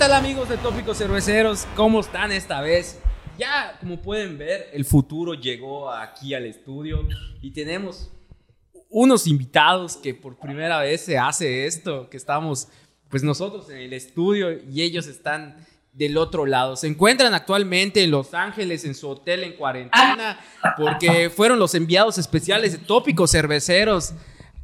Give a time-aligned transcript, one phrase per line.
[0.00, 1.66] ¿Qué tal amigos de Tópicos Cerveceros?
[1.76, 2.98] ¿Cómo están esta vez?
[3.38, 7.06] Ya, como pueden ver, el futuro llegó aquí al estudio
[7.42, 8.10] y tenemos
[8.88, 12.68] unos invitados que por primera vez se hace esto, que estamos
[13.10, 16.76] pues nosotros en el estudio y ellos están del otro lado.
[16.76, 20.40] Se encuentran actualmente en Los Ángeles en su hotel en cuarentena
[20.78, 24.14] porque fueron los enviados especiales de Tópicos Cerveceros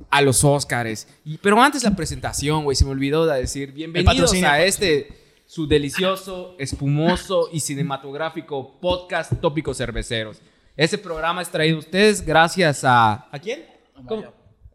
[0.09, 1.07] a los Óscares.
[1.27, 5.67] Y, pero antes la presentación, güey, se me olvidó de decir bienvenidos a este su
[5.67, 10.41] delicioso, espumoso y cinematográfico podcast Tópicos Cerveceros.
[10.77, 13.65] Ese programa es traído a ustedes gracias a ¿a quién?
[14.07, 14.25] ¿Cómo?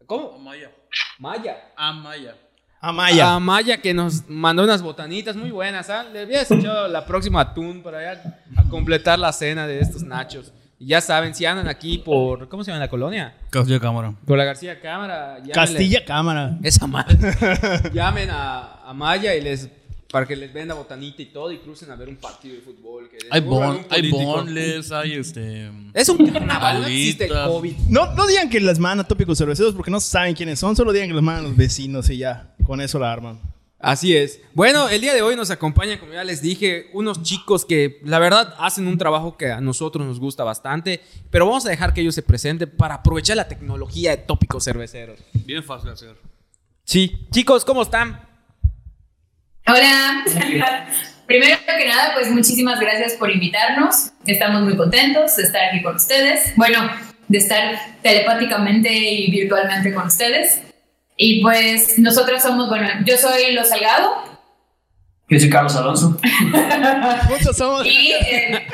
[0.06, 0.32] ¿Cómo?
[0.36, 0.70] Amaya.
[1.18, 1.56] Maya.
[1.76, 2.34] Amaya.
[2.80, 3.34] Amaya.
[3.34, 6.02] A Maya que nos mandó unas botanitas muy buenas, ¿ah?
[6.04, 10.52] Le había echado la próxima atún para allá a completar la cena de estos nachos.
[10.80, 13.36] Y ya saben, si andan aquí por, ¿cómo se llama la colonia?
[13.50, 14.12] Castilla Cámara.
[14.26, 15.38] Por la García Cámara.
[15.38, 16.58] llámenle- Castilla Cámara.
[16.64, 17.16] Esa madre.
[17.94, 19.70] Llamen a, a Maya y les
[20.12, 23.08] para que les venda botanita y todo y crucen a ver un partido de fútbol.
[23.08, 25.70] Que Hay, bon, hay bonles, hay este.
[25.94, 27.32] Es un carnaval, no existe el.
[27.32, 27.76] COVID.
[27.88, 31.08] No, no digan que las mandan tópicos cerveceros porque no saben quiénes son, solo digan
[31.08, 33.40] que los mandan los vecinos y ya, con eso la arman.
[33.78, 34.40] Así es.
[34.54, 38.20] Bueno, el día de hoy nos acompañan, como ya les dije, unos chicos que la
[38.20, 42.02] verdad hacen un trabajo que a nosotros nos gusta bastante, pero vamos a dejar que
[42.02, 45.18] ellos se presenten para aprovechar la tecnología de tópicos cerveceros.
[45.32, 46.16] Bien fácil de hacer.
[46.84, 48.31] Sí, chicos, ¿cómo están?
[49.66, 50.24] Hola.
[51.26, 54.10] Primero que nada, pues muchísimas gracias por invitarnos.
[54.26, 56.52] Estamos muy contentos de estar aquí con ustedes.
[56.56, 56.90] Bueno,
[57.28, 60.60] de estar telepáticamente y virtualmente con ustedes.
[61.16, 64.24] Y pues nosotros somos, bueno, yo soy Lo Salgado
[65.28, 66.18] Yo soy Carlos Alonso.
[67.28, 67.86] Muchos somos.
[67.86, 68.66] y eh,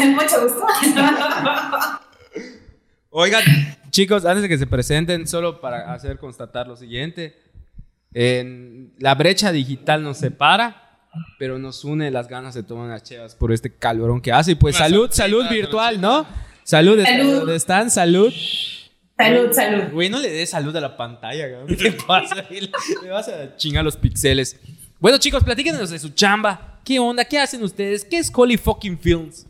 [0.06, 0.66] mucho gusto.
[3.10, 3.42] Oigan,
[3.90, 7.45] chicos, antes de que se presenten, solo para hacer constatar lo siguiente.
[8.14, 11.00] En la brecha digital nos separa,
[11.38, 14.52] pero nos une las ganas de tomar unas chevas por este calorón que hace.
[14.52, 16.26] Y pues Una salud, salud virtual, ¿no?
[16.62, 17.34] Salud, Salud.
[17.40, 17.90] ¿dónde están?
[17.90, 18.32] Salud.
[19.16, 19.84] Salud, salud.
[19.92, 21.76] Güey, no le des salud a la pantalla, cabrón.
[21.76, 22.34] ¿Qué pasa?
[22.50, 22.70] Le
[23.02, 24.58] le vas a chingar los pixeles.
[24.98, 26.80] Bueno, chicos, platíquenos de su chamba.
[26.84, 27.24] ¿Qué onda?
[27.24, 28.04] ¿Qué hacen ustedes?
[28.04, 29.46] ¿Qué es Holy Fucking Films?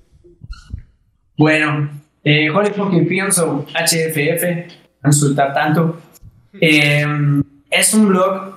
[1.36, 1.90] Bueno,
[2.22, 6.00] eh, Holy Fucking Films o HFF, no insultar tanto.
[6.58, 7.04] Eh,
[7.70, 8.56] es un blog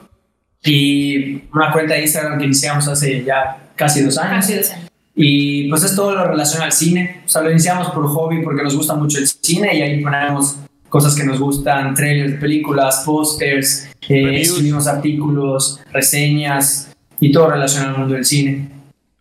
[0.64, 4.46] y una cuenta de Instagram que iniciamos hace ya casi dos años.
[4.46, 4.90] Casi dos años.
[5.16, 7.22] Y pues es todo lo relacionado al cine.
[7.25, 10.58] O sea, lo iniciamos por hobby porque nos gusta mucho el cine y ahí ponemos
[10.90, 17.94] cosas que nos gustan, trailers de películas, pósters, eh, escribimos artículos, reseñas y todo relacionado
[17.94, 18.69] al mundo del cine.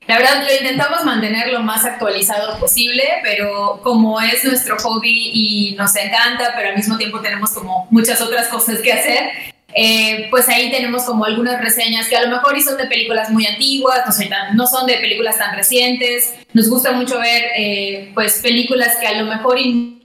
[0.07, 5.75] La verdad lo intentamos mantener lo más actualizado posible, pero como es nuestro hobby y
[5.77, 9.31] nos encanta, pero al mismo tiempo tenemos como muchas otras cosas que hacer,
[9.75, 13.31] eh, pues ahí tenemos como algunas reseñas que a lo mejor y son de películas
[13.31, 16.35] muy antiguas, no, no son de películas tan recientes.
[16.55, 19.59] Nos gusta mucho ver eh, pues películas que a lo mejor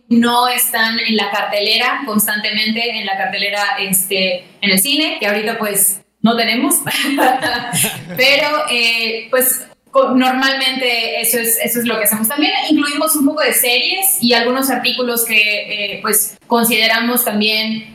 [0.10, 5.58] no están en la cartelera constantemente, en la cartelera este, en el cine, que ahorita
[5.58, 6.76] pues no tenemos,
[8.18, 9.66] pero eh, pues
[10.16, 12.28] normalmente eso es, eso es lo que hacemos.
[12.28, 17.93] También incluimos un poco de series y algunos artículos que pues consideramos también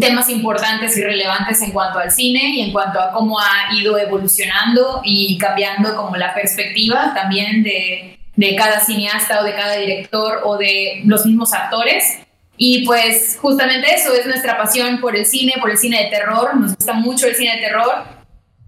[0.00, 3.98] temas importantes y relevantes en cuanto al cine y en cuanto a cómo ha ido
[3.98, 10.42] evolucionando y cambiando como la perspectiva también de, de cada cineasta o de cada director
[10.44, 12.20] o de los mismos actores.
[12.56, 16.56] Y pues justamente eso es nuestra pasión por el cine, por el cine de terror.
[16.56, 18.04] Nos gusta mucho el cine de terror.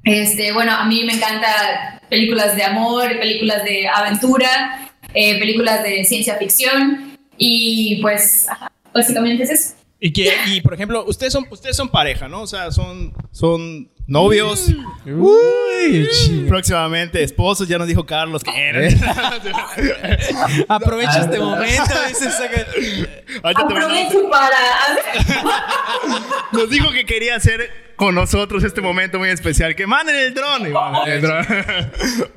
[0.04, 6.04] Este, bueno, a mí me encanta películas de amor, películas de aventura, eh, películas de
[6.04, 8.48] ciencia ficción y pues
[8.92, 9.79] básicamente es eso.
[10.00, 12.40] Y, que, y por ejemplo, ustedes son, ustedes son pareja, ¿no?
[12.42, 14.68] O sea, son, son novios.
[15.06, 16.08] Uy,
[16.48, 18.88] Próximamente esposos, ya nos dijo Carlos que eran.
[20.68, 21.82] Aprovecha este momento.
[22.08, 22.66] dice, saca-
[23.42, 24.56] Ahorita te mandamos- Aprovecho para...
[26.52, 29.74] Nos dijo que quería hacer con nosotros este momento muy especial.
[29.76, 30.66] Que manden el dron.
[31.06, 31.46] El dron.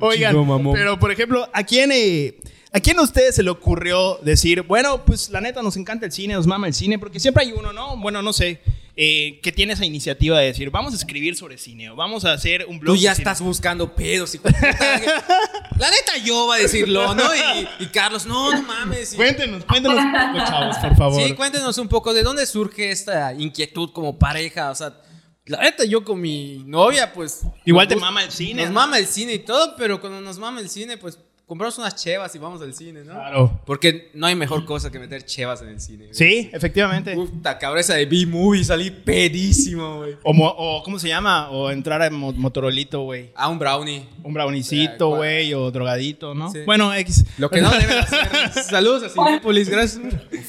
[0.00, 0.36] Oigan,
[0.74, 2.36] pero por ejemplo, ¿a quién, eh,
[2.74, 6.12] ¿a quién a ustedes se le ocurrió decir, bueno, pues la neta nos encanta el
[6.12, 6.98] cine, nos mama el cine?
[6.98, 7.96] Porque siempre hay uno, ¿no?
[7.96, 8.60] Bueno, no sé,
[8.96, 12.32] eh, que tiene esa iniciativa de decir, vamos a escribir sobre cine o vamos a
[12.32, 12.94] hacer un blog.
[12.96, 13.22] Tú ya de cine".
[13.22, 14.32] estás buscando pedos.
[14.32, 14.58] de puta.
[15.78, 17.24] La neta yo va a decirlo, ¿no?
[17.34, 19.12] Y, y Carlos, no, no mames.
[19.14, 21.22] Y- Cuéntenos, cuéntenos un poco, chavos, por favor.
[21.26, 24.70] Sí, cuéntenos un poco de dónde surge esta inquietud como pareja.
[24.70, 25.00] O sea,
[25.46, 27.40] la neta, yo con mi novia, pues.
[27.64, 28.62] Igual te gusta- mama el cine.
[28.62, 28.74] Nos ¿no?
[28.80, 32.34] mama el cine y todo, pero cuando nos mama el cine, pues compramos unas chevas
[32.34, 33.12] y vamos al cine, ¿no?
[33.12, 33.60] Claro.
[33.66, 36.04] Porque no hay mejor cosa que meter chevas en el cine.
[36.06, 36.14] güey.
[36.14, 37.14] Sí, efectivamente.
[37.14, 40.16] Puta cabreza de B-Movie, salí pedísimo, güey.
[40.22, 41.50] O, mo- o, ¿cómo se llama?
[41.50, 43.30] O entrar a mo- Motorolito, güey.
[43.34, 44.06] Ah, un brownie.
[44.22, 46.50] Un brownicito, güey, o drogadito, ¿no?
[46.50, 46.60] Sí.
[46.66, 47.24] Bueno, X.
[47.38, 48.52] Lo que no deben hacer.
[48.64, 50.00] Saludos a Cinépolis, gracias.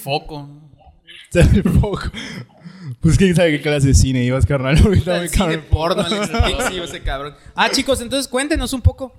[0.02, 0.50] Foco.
[1.34, 2.00] El foco.
[3.02, 4.78] Pues quién sabe qué clase de cine ibas, carnal.
[4.78, 5.66] Ahorita cine cabrón.
[5.70, 7.36] porno, Alex Pixie, ese cabrón.
[7.54, 9.14] Ah, chicos, entonces cuéntenos un poco.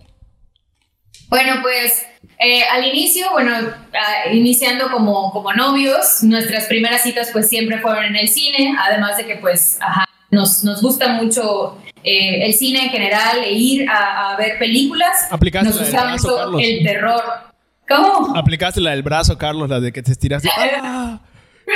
[1.29, 2.07] Bueno, pues
[2.39, 8.05] eh, al inicio, bueno, ah, iniciando como, como novios, nuestras primeras citas pues siempre fueron
[8.05, 12.85] en el cine, además de que pues ajá, nos, nos gusta mucho eh, el cine
[12.85, 15.27] en general e ir a, a ver películas.
[15.31, 16.63] Aplicaste nos la del gusta brazo, mucho Carlos.
[16.63, 17.23] el terror.
[17.89, 18.37] ¿Cómo?
[18.37, 20.49] Aplicaste la del brazo, Carlos, la de que te estiraste.
[20.83, 21.21] ¡Ah!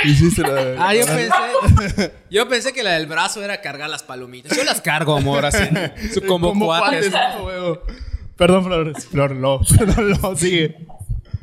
[0.05, 0.77] Hiciste la de...
[0.79, 2.11] Ah, yo pensé.
[2.29, 4.55] Yo pensé que la del brazo era cargar las palomitas.
[4.55, 5.65] Yo las cargo, amor, así.
[6.13, 7.09] Su combo Como cuates.
[7.09, 7.81] cuates, ¿no, huevo?
[8.41, 8.99] Perdón, Flor.
[8.99, 9.61] Flor, no.
[9.77, 10.35] Perdón, no.
[10.35, 10.75] Sigue.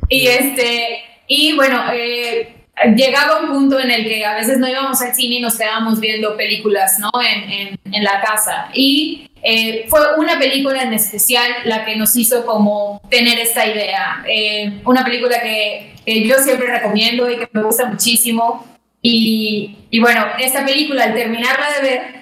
[0.09, 0.99] Y este,
[1.29, 5.35] y bueno, eh, llegaba un punto en el que a veces no íbamos al cine
[5.35, 7.09] y nos quedábamos viendo películas, ¿no?
[7.21, 8.69] En, en, en la casa.
[8.73, 14.21] Y eh, fue una película en especial la que nos hizo como tener esta idea.
[14.27, 18.67] Eh, una película que, que yo siempre recomiendo y que me gusta muchísimo.
[19.01, 22.18] Y, y bueno, esta película, al terminarla de ver,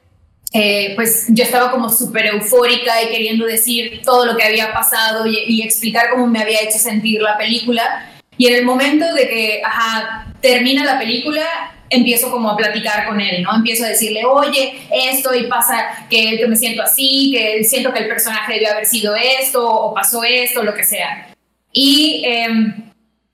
[0.60, 5.28] eh, pues yo estaba como súper eufórica y queriendo decir todo lo que había pasado
[5.28, 8.10] y, explicar cómo me había hecho sentir la película.
[8.40, 11.46] Y en el momento de que, ajá, termina la película,
[11.92, 13.56] empiezo como a platicar con él, ¿no?
[13.56, 18.00] Empiezo a decirle, oye, esto y pasa que, que me siento así, que siento que
[18.00, 21.36] el personaje debió haber sido esto, o pasó esto, lo que sea.
[21.72, 22.87] Y em,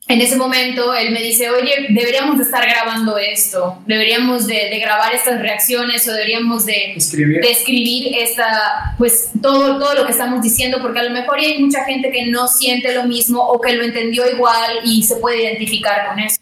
[0.07, 4.79] en ese momento él me dice, oye, deberíamos de estar grabando esto, deberíamos de, de
[4.79, 7.41] grabar estas reacciones o deberíamos de, Escribir.
[7.41, 11.57] de escribir esta, pues todo, todo lo que estamos diciendo, porque a lo mejor hay
[11.59, 15.43] mucha gente que no siente lo mismo o que lo entendió igual y se puede
[15.43, 16.37] identificar con eso.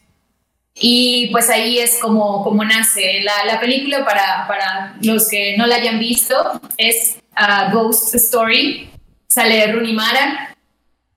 [0.73, 5.67] Y pues ahí es como, como nace la, la película para, para los que no
[5.67, 8.89] la hayan visto, es ah, Ghost Story,
[9.27, 10.50] sale Rooney Mara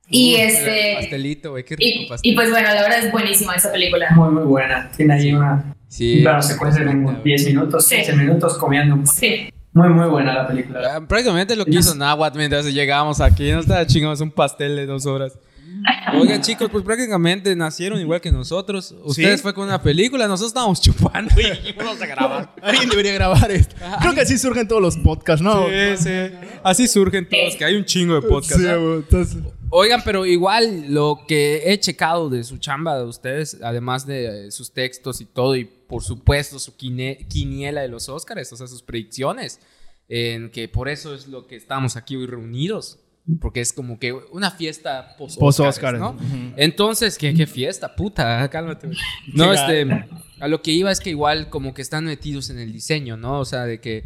[0.08, 0.94] y Uh, este...
[0.96, 2.32] Pastelito, güey, qué rico Y, pastel.
[2.32, 4.10] y pues bueno, la verdad es buenísima esa película.
[4.14, 4.90] Muy, muy buena.
[4.96, 6.18] Tiene ahí una, Sí.
[6.18, 7.96] un plano secuencia de como 10 minutos, Sí.
[7.96, 8.98] 15 minutos comiendo.
[9.12, 9.48] Sí.
[9.72, 10.80] Muy, muy buena la película.
[10.96, 13.50] Ah, Prácticamente lo que hizo Nahuatl mientras llegábamos aquí.
[13.50, 15.36] No estaba chingón, es un pastel de dos horas.
[16.20, 18.94] Oigan, chicos, pues prácticamente nacieron igual que nosotros.
[19.02, 19.42] Ustedes ¿Sí?
[19.42, 22.54] fue con una película, nosotros estábamos chupando y dijimos a grabar.
[22.62, 23.76] Alguien debería grabar esto.
[24.00, 25.66] Creo que así surgen todos los podcasts, ¿no?
[25.66, 26.10] Sí, sí.
[26.62, 28.56] Así surgen todos, que hay un chingo de podcasts.
[28.56, 28.80] Sí, ¿no?
[28.80, 29.42] güey, entonces-
[29.76, 34.72] Oigan, pero igual lo que he checado de su chamba de ustedes, además de sus
[34.72, 39.58] textos y todo, y por supuesto su quiniela de los Óscares, o sea, sus predicciones,
[40.08, 43.00] en que por eso es lo que estamos aquí hoy reunidos,
[43.40, 46.10] porque es como que una fiesta post Post-Óscares, ¿no?
[46.10, 46.52] ujú.
[46.56, 48.88] Entonces, ¿qué, qué fiesta, puta, cálmate.
[48.88, 48.98] güey.
[49.32, 49.86] No, este,
[50.40, 53.40] a lo que iba es que igual como que están metidos en el diseño, ¿no?
[53.40, 54.04] O sea, de que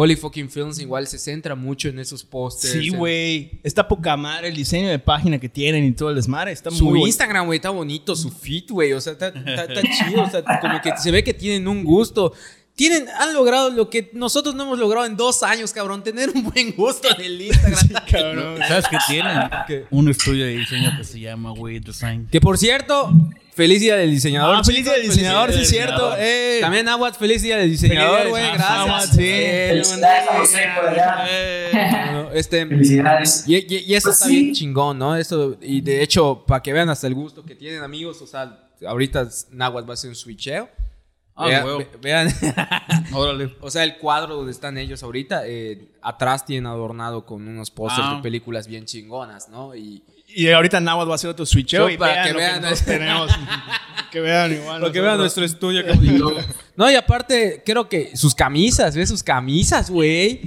[0.00, 2.74] Holy Fucking Films igual se centra mucho en esos pósters.
[2.74, 3.60] Sí, en- güey.
[3.64, 6.52] Está poca madre el diseño de página que tienen y todo el desmadre.
[6.52, 7.02] Está Su muy.
[7.04, 10.44] Instagram, güey, está bonito, su feed, güey, o sea, está, está- está chido, o sea,
[10.60, 12.32] como que se ve que tienen un gusto.
[12.78, 16.44] Tienen, han logrado lo que nosotros no hemos logrado en dos años, cabrón, tener un
[16.44, 18.04] buen gusto en el Instagram.
[18.08, 18.58] Cabrón.
[18.68, 19.36] ¿Sabes qué tienen?
[19.90, 22.28] Un estudio de diseño que se llama Way Design.
[22.30, 23.10] Que por cierto,
[23.56, 24.54] feliz día del diseñador.
[24.58, 26.14] Ah, feliz día del diseñador, sí es cierto.
[26.18, 26.58] Eh.
[26.60, 29.10] También Aguat, feliz día del diseñador, güey, gracias.
[29.10, 29.16] Sí.
[29.24, 31.26] Eh, Felicidades a José por allá.
[31.28, 31.72] eh,
[32.12, 33.42] no, este, Felicidades.
[33.48, 34.40] Y, y- y eso Pues está sí.
[34.40, 35.16] bien chingón, ¿no?
[35.16, 38.56] Eso, y de hecho, para que vean hasta el gusto que tienen, amigos, o sea,
[38.86, 40.68] ahorita Nahuatl va a hacer un switcheo.
[41.38, 41.78] Ah, huevo.
[41.78, 42.28] ve- vean,
[43.12, 43.54] Órale.
[43.60, 48.06] o sea, el cuadro donde están ellos ahorita, eh, atrás tienen adornado con unos pósters
[48.10, 48.14] Ah.
[48.16, 49.74] de películas bien chingonas, ¿no?
[49.76, 52.64] Y Y ahorita Nahuatl va a hacer otro switcheo y para vean que lo vean,
[52.66, 53.30] este- tenemos.
[54.10, 54.80] que vean igual.
[54.80, 55.84] lo que vean nuestro estudio.
[55.84, 55.94] que
[56.76, 59.08] no, y aparte, creo que sus camisas, ¿ves?
[59.08, 60.40] Sus camisas, güey.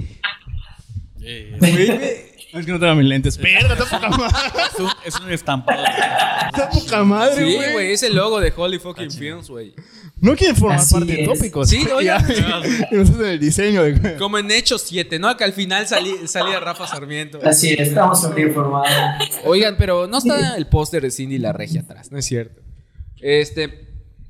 [1.20, 3.38] Eh, Es que no tengo mis lentes.
[3.38, 4.36] Verga, está poca madre.
[4.74, 5.82] es, un, es un estampado.
[5.84, 7.72] Está poca madre, Sí, güey.
[7.72, 9.74] güey, es el logo de Holy Fucking Films, güey.
[10.22, 11.68] No quieren formar Así parte de tópicos.
[11.68, 12.10] Sí, oye.
[12.92, 13.82] Y en el diseño.
[14.18, 15.36] Como en Hechos 7, ¿no?
[15.36, 17.40] Que al final salí- salía Rafa Sarmiento.
[17.44, 18.88] Así es, estamos muy informados.
[19.44, 22.62] Oigan, pero no está el póster de Cindy la regia atrás, no es cierto.
[23.20, 23.88] Este,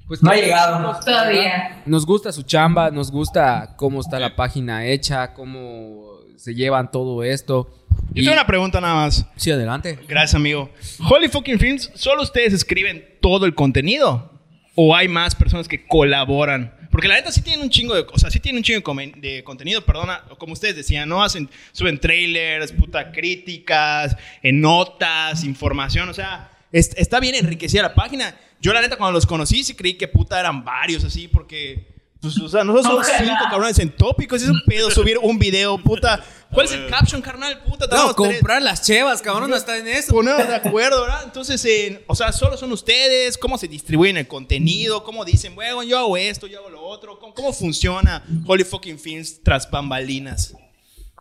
[0.09, 0.99] pues No ha llegado.
[1.05, 1.83] Todavía.
[1.87, 7.23] Nos gusta su chamba, nos gusta cómo está la página hecha, cómo se llevan todo
[7.23, 7.71] esto.
[8.15, 9.27] Yo tengo una pregunta nada más.
[9.37, 9.99] Sí, adelante.
[10.09, 10.71] Gracias, amigo.
[11.11, 14.32] Holy fucking Films, ¿solo ustedes escriben todo el contenido?
[14.75, 18.33] ¿O hay más personas que colaboran Porque la neta sí tienen un chingo de cosas,
[18.33, 21.23] sí tienen un chingo de, contenido, perdona, como ustedes decían, ¿no?
[21.23, 27.95] Hacen, suben trailers, puta, críticas, eh, notas, información, o sea, es- está bien enriquecida la
[27.95, 28.35] página.
[28.61, 31.91] Yo la neta cuando los conocí sí creí que puta eran varios así, porque...
[32.21, 35.77] Pues, o sea, nosotros somos cinco cabrones en tópicos, es un pedo subir un video,
[35.79, 36.25] puta.
[36.53, 37.63] ¿Cuál es el caption, carnal?
[37.65, 40.13] Puta, No, tenemos tres- comprar las chevas, cabrón, no está en eso.
[40.13, 41.23] ponernos de acuerdo, ¿verdad?
[41.25, 45.83] Entonces, eh, o sea, solo son ustedes, cómo se distribuyen el contenido, cómo dicen, bueno,
[45.83, 50.55] yo hago esto, yo hago lo otro, cómo, cómo funciona Holy Fucking Films tras bambalinas.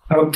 [0.10, 0.36] Ok.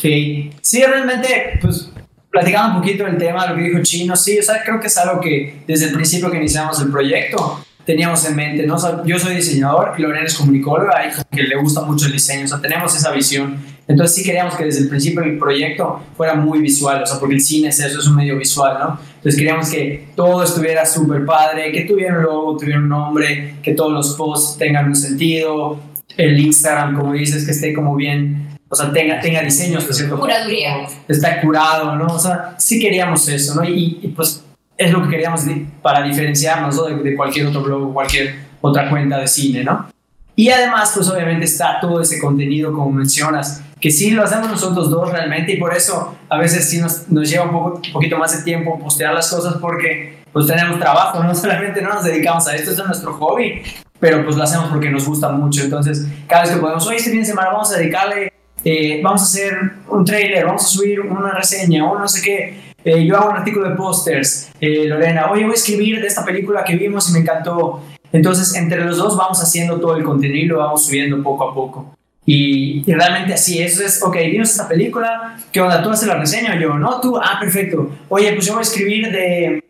[0.61, 1.89] Sí, realmente, pues,
[2.31, 4.97] platicando un poquito del tema, lo que dijo Chino, sí, o sea, creo que es
[4.97, 8.75] algo que desde el principio que iniciamos el proyecto teníamos en mente, ¿no?
[8.75, 12.13] O sea, yo soy diseñador y Lorena es comunicóloga y que le gusta mucho el
[12.13, 13.74] diseño, o sea, tenemos esa visión.
[13.87, 17.35] Entonces sí queríamos que desde el principio el proyecto fuera muy visual, o sea, porque
[17.35, 18.99] el cine es eso, es un medio visual, ¿no?
[19.17, 23.73] Entonces queríamos que todo estuviera súper padre, que tuviera un logo, tuviera un nombre, que
[23.73, 25.79] todos los posts tengan un sentido,
[26.17, 30.19] el Instagram, como dices, que esté como bien, o sea, tenga, tenga diseño hasta cierto.
[30.19, 30.87] Curaduría.
[31.07, 32.07] Está curado, ¿no?
[32.07, 33.63] O sea, sí queríamos eso, ¿no?
[33.63, 34.43] Y, y, pues
[34.77, 35.41] es lo que queríamos
[35.81, 36.83] para diferenciarnos ¿no?
[36.83, 39.87] de, de cualquier otro blog o cualquier otra cuenta de cine, ¿no?
[40.35, 44.89] Y además, pues obviamente está todo ese contenido, como mencionas, que sí lo hacemos nosotros
[44.89, 48.17] dos realmente y por eso a veces sí nos, nos lleva un, poco, un poquito
[48.17, 52.47] más de tiempo postear las cosas porque pues tenemos trabajo, no solamente no nos dedicamos
[52.47, 53.61] a esto, esto es nuestro hobby,
[53.99, 55.63] pero pues lo hacemos porque nos gusta mucho.
[55.63, 59.21] Entonces, cada vez que podemos, hoy este fin de semana vamos a dedicarle, eh, vamos
[59.21, 62.73] a hacer un trailer, vamos a subir una reseña o no sé qué.
[62.83, 66.25] Eh, yo hago un artículo de pósters, eh, Lorena, oye, voy a escribir de esta
[66.25, 67.81] película que vimos y me encantó.
[68.15, 71.53] Entonces, entre los dos vamos haciendo todo el contenido y lo vamos subiendo poco a
[71.53, 71.95] poco.
[72.25, 75.83] Y, y realmente así, eso es, ok, vimos esta película, ¿qué onda?
[75.83, 76.73] ¿Tú haces la reseña yo?
[76.75, 77.91] No, tú, ah, perfecto.
[78.09, 79.63] Oye, pues yo voy a escribir de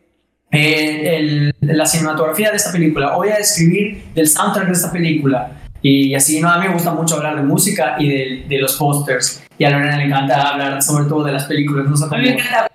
[0.51, 5.51] eh, el- la cinematografía de esta película, voy a escribir del soundtrack de esta película.
[5.81, 8.75] Y así, no, a mí me gusta mucho hablar de música y de, de los
[8.77, 9.43] pósters.
[9.57, 12.23] Y a Lorena le encanta hablar sobre todo de las películas, no sé A mí
[12.23, 12.71] me cómo- encanta.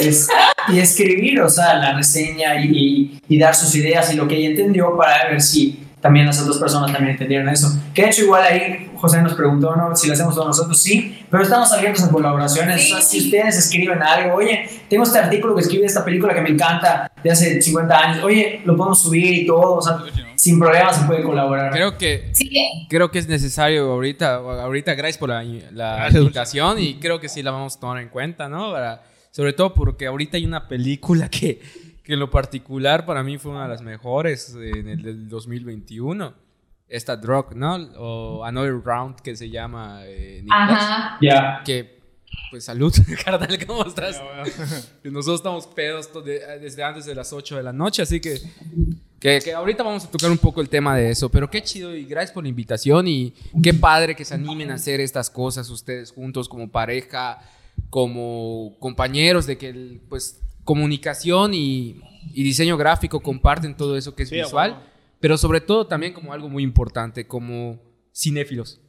[0.00, 0.28] Es-
[0.68, 4.36] y escribir, o sea, la reseña y, y- y dar sus ideas y lo que
[4.36, 7.68] ella entendió para ver si también las otras personas también entendieron eso.
[7.94, 9.94] Que de hecho igual ahí José nos preguntó, ¿no?
[9.96, 12.82] Si lo hacemos todos nosotros, sí, pero estamos abiertos a colaboraciones.
[12.82, 13.26] Sí, o sea, si sí.
[13.26, 17.10] ustedes escriben algo, oye, tengo este artículo que escribí de esta película que me encanta
[17.22, 19.98] de hace 50 años, oye, lo podemos subir y todo, o sea,
[20.36, 21.72] sin problemas se puede colaborar.
[21.72, 22.50] Creo que Sí,
[22.88, 26.14] creo que es necesario ahorita, ahorita gracias por la, la Gracias.
[26.22, 28.72] invitación y creo que sí la vamos a tomar en cuenta, ¿no?
[28.72, 29.02] Para-
[29.34, 31.60] sobre todo porque ahorita hay una película que,
[32.04, 36.32] que en lo particular para mí fue una de las mejores en el del 2021.
[36.88, 37.74] Esta Drug, ¿no?
[37.96, 40.52] O Another Round que se llama eh, en inglés.
[40.52, 41.18] Ajá.
[41.20, 41.62] Ya.
[41.64, 41.98] Que,
[42.52, 44.22] pues salud, carnal, ¿cómo estás?
[45.02, 48.38] Que Nosotros estamos pedos de- desde antes de las 8 de la noche, así que,
[49.18, 51.28] que, que ahorita vamos a tocar un poco el tema de eso.
[51.28, 54.74] Pero qué chido y gracias por la invitación y qué padre que se animen a
[54.74, 57.40] hacer estas cosas ustedes juntos como pareja,
[57.90, 62.00] como compañeros, de que pues comunicación y,
[62.32, 64.82] y diseño gráfico comparten todo eso que es Sí, visual,
[65.20, 67.80] pero sobre todo también como algo muy importante, como
[68.14, 68.80] cinéfilos.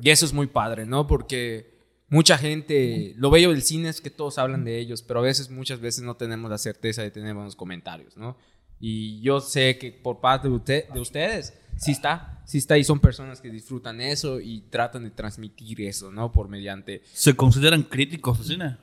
[0.00, 1.06] Y eso es muy padre, ¿no?
[1.06, 5.22] Porque mucha gente, lo bello del cine es que todos hablan de ellos, pero a
[5.22, 8.36] veces, muchas veces no tenemos la certeza de tener buenos comentarios, ¿no?
[8.80, 12.84] Y yo sé que por parte de, usted- de ustedes, sí está, sí está, y
[12.84, 16.32] son personas que disfrutan eso y tratan de transmitir eso, ¿no?
[16.32, 17.02] Por mediante...
[17.12, 18.76] ¿Se consideran críticos de cine?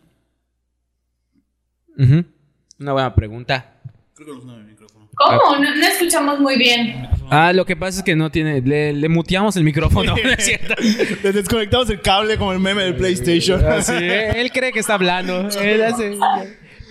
[2.79, 3.73] Una buena pregunta.
[4.15, 5.09] Creo que los no el micrófono.
[5.15, 5.57] ¿Cómo?
[5.57, 7.07] No, no escuchamos muy bien.
[7.29, 10.43] Ah, lo que pasa es que no tiene, le, le muteamos el micrófono, ¿no es
[10.43, 10.73] cierto?
[10.81, 13.61] Les desconectamos el cable como el meme del PlayStation.
[14.01, 15.47] Él cree que está hablando.
[15.61, 16.17] Él hace-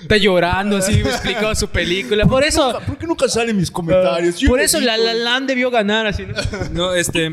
[0.03, 2.27] está llorando, así me explicó su película.
[2.27, 4.39] Por eso, ¿Por qué nunca salen mis comentarios?
[4.39, 6.25] Yo por eso la, la Land debió ganar, así.
[6.27, 6.35] ¿no?
[6.73, 7.27] No, este.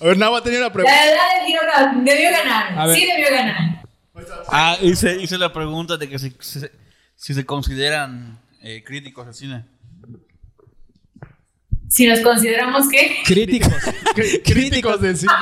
[0.00, 0.96] A ver, Nava tenía una La pregunta.
[1.04, 2.88] verdad debió, gan- debió ganar.
[2.88, 2.96] Ver.
[2.96, 3.82] Sí debió ganar.
[4.48, 6.60] Ah, hice, hice la pregunta de que si, si,
[7.16, 9.64] si se consideran eh, críticos de cine.
[11.88, 13.72] Si nos consideramos que Críticos.
[14.44, 15.32] Críticos del cine.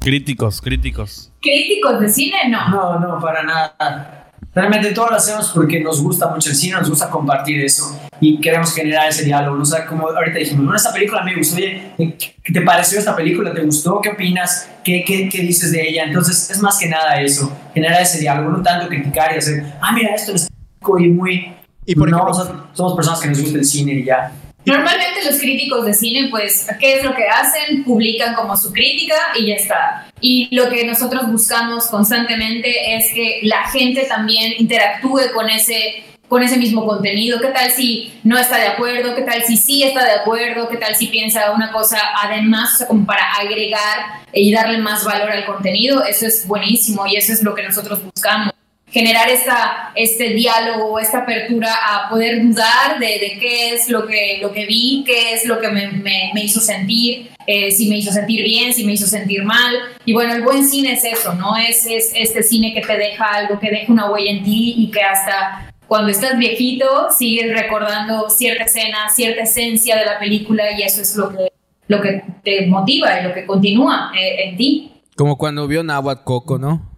[0.00, 1.30] Críticos, críticos.
[1.40, 2.68] críticos de cine, no.
[2.70, 4.21] No, no, para nada.
[4.54, 8.38] Realmente todo lo hacemos porque nos gusta mucho el cine, nos gusta compartir eso y
[8.38, 9.62] queremos generar ese diálogo.
[9.62, 13.16] O sea, como ahorita dijimos, bueno, esta película me gustó, oye, ¿qué te pareció esta
[13.16, 13.54] película?
[13.54, 13.98] ¿Te gustó?
[14.02, 14.68] ¿Qué opinas?
[14.84, 16.04] ¿Qué, qué, qué dices de ella?
[16.04, 19.92] Entonces, es más que nada eso, generar ese diálogo, no tanto criticar y hacer, ah,
[19.94, 20.48] mira, esto es
[20.82, 21.54] muy...
[21.86, 24.32] Y por no, ejemplo- o sea, somos personas que nos gusta el cine y ya.
[24.64, 27.84] Normalmente los críticos de cine, pues, ¿qué es lo que hacen?
[27.84, 30.06] Publican como su crítica y ya está.
[30.20, 36.42] Y lo que nosotros buscamos constantemente es que la gente también interactúe con ese con
[36.42, 37.38] ese mismo contenido?
[37.42, 39.14] ¿Qué tal si no está de acuerdo?
[39.14, 40.66] ¿Qué tal si sí está de acuerdo?
[40.66, 45.44] ¿Qué tal si piensa una cosa además, como para agregar y darle más valor al
[45.44, 46.02] contenido?
[46.02, 48.54] Eso es buenísimo y eso es lo que nosotros buscamos
[48.92, 54.38] generar esta, este diálogo, esta apertura a poder dudar de, de, qué es lo que,
[54.42, 58.12] lo que vi, qué es lo que me, me, hizo sentir, eh, si me hizo
[58.12, 59.74] sentir bien, si me hizo sentir mal.
[60.04, 61.56] Y bueno, el buen cine es eso, ¿no?
[61.56, 64.90] Es, es este cine que te deja algo, que deja una huella en ti y
[64.90, 70.82] que hasta cuando estás viejito sigues recordando cierta escena, cierta esencia de la película y
[70.82, 71.50] eso es lo que,
[71.88, 74.92] lo que te motiva y lo que continúa eh, en ti.
[75.16, 76.91] Como cuando vio Nahuatl Coco, ¿no?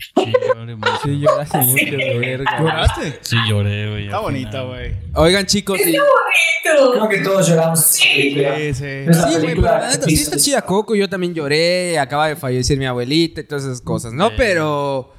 [0.00, 0.92] Sí, lloré mucho.
[1.04, 2.58] Sí, lloraste mucho, verga.
[2.58, 3.18] ¿Lloraste?
[3.20, 4.04] Sí, lloré, güey.
[4.06, 4.94] Está bonita, güey.
[5.14, 5.96] Oigan, chicos, sí.
[6.62, 7.80] Creo que todos lloramos.
[7.80, 9.04] Sí, Sí, sí.
[9.40, 10.94] Güey, pero la neta, sí está chida Coco.
[10.94, 11.98] Yo también lloré.
[11.98, 14.28] Acaba de fallecer mi abuelita y todas esas cosas, ¿no?
[14.30, 14.34] Sí.
[14.36, 15.14] Pero.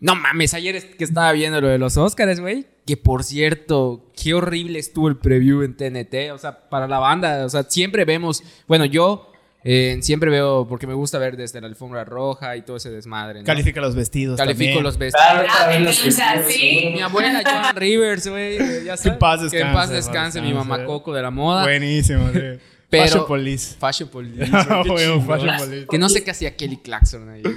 [0.00, 2.66] No mames, ayer es que estaba viendo lo de los Oscars, güey.
[2.86, 6.32] Que por cierto, qué horrible estuvo el preview en TNT.
[6.32, 8.42] O sea, para la banda, o sea, siempre vemos.
[8.66, 9.29] Bueno, yo
[9.62, 13.40] eh, siempre veo, porque me gusta ver desde la alfombra roja y todo ese desmadre.
[13.40, 13.44] ¿no?
[13.46, 14.36] Califica los vestidos.
[14.38, 14.84] Califico también.
[14.84, 15.26] los vestidos.
[15.30, 16.68] Claro, para ver me los encanta, vestidos, sí.
[16.78, 16.90] seguro.
[16.96, 18.84] Mi abuela Joan Rivers, güey.
[18.84, 19.18] Ya sabes.
[19.18, 21.62] paz Que en descanse, paz en paz descanse mi mamá Coco de la moda.
[21.62, 22.38] Buenísimo, sí.
[22.90, 23.76] Pero- Fashion Police.
[23.78, 24.50] Fashion Police.
[24.52, 25.20] Ah, huevo.
[25.22, 25.86] Fashion Police.
[25.88, 27.54] Que no sé qué hacía Kelly Clarkson ahí, güey.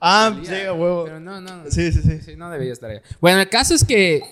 [0.00, 1.04] Ah, sí, a huevo.
[1.04, 1.64] Pero no, no.
[1.70, 2.20] Sí, sí, sí.
[2.24, 2.98] Sí, no debía estar ahí.
[3.20, 4.22] Bueno, el caso es que.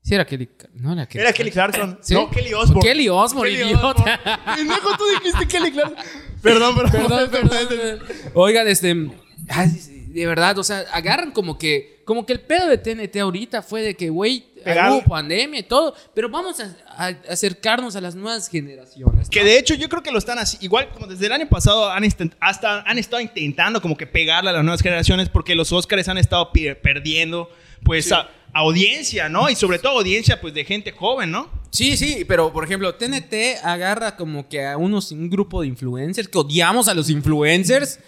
[0.00, 0.48] Sí, era Kelly.
[0.74, 1.22] No era Kelly.
[1.24, 1.98] Era Kelly Clarkson.
[2.00, 2.14] ¿Sí?
[2.14, 2.88] No, Kelly Osbourne.
[2.88, 4.20] Kelly Osbourne, idiota.
[4.56, 5.98] Pendejo, tú dijiste Kelly Clarkson.
[6.42, 7.30] Perdón, perdón.
[7.30, 7.98] Perdón, perdón.
[8.34, 8.94] Oigan, este.
[8.94, 11.98] de verdad, o sea, agarran como que.
[12.04, 15.94] Como que el pedo de TNT ahorita fue de que, güey, hubo pandemia y todo.
[16.14, 19.26] Pero vamos a, a acercarnos a las nuevas generaciones.
[19.26, 19.30] ¿no?
[19.30, 21.90] Que de hecho yo creo que lo están así, igual como desde el año pasado
[21.90, 22.04] han,
[22.40, 26.16] hasta han estado intentando como que pegarle a las nuevas generaciones porque los Oscars han
[26.16, 26.50] estado
[26.82, 27.50] perdiendo
[27.84, 29.48] pues a- audiencia, ¿no?
[29.50, 31.48] Y sobre todo audiencia pues de gente joven, ¿no?
[31.70, 36.28] Sí, sí, pero por ejemplo, TNT agarra como que a unos, un grupo de influencers
[36.28, 38.00] que odiamos a los influencers.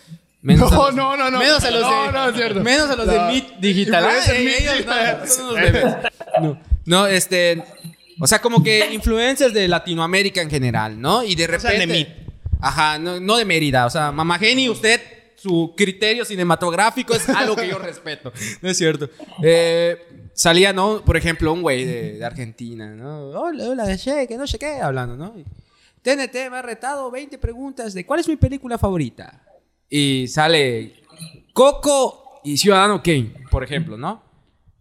[0.42, 1.38] Menos No, a los- no, no, no.
[1.38, 2.60] Menos a los No, de, no, es cierto.
[2.60, 3.12] Menos a los No.
[3.12, 4.04] de Meet Digital.
[4.06, 5.18] Ah, eh, ellos Digital.
[5.20, 5.84] no, son unos bebés.
[6.40, 7.62] No, no, este.
[8.18, 11.22] O sea, como que influencers de Latinoamérica en general, ¿no?
[11.22, 11.78] Y de sea, repente.
[11.80, 12.08] de Meet.
[12.62, 13.84] Ajá, no, no de Mérida.
[13.86, 15.00] O sea, Mamá Geni, usted,
[15.40, 18.30] su criterio cinematográfico es algo que yo respeto.
[18.60, 19.08] No es cierto.
[19.42, 21.02] Eh, salía, ¿no?
[21.02, 23.30] Por ejemplo, un güey de, de Argentina, ¿no?
[23.30, 23.96] Hola, hola,
[24.28, 25.34] que no sé qué, hablando, ¿no?
[25.38, 25.44] Y,
[26.02, 29.42] TNT me ha retado 20 preguntas de cuál es mi película favorita.
[29.88, 31.02] Y sale
[31.54, 34.22] Coco y Ciudadano Kane, por ejemplo, ¿no?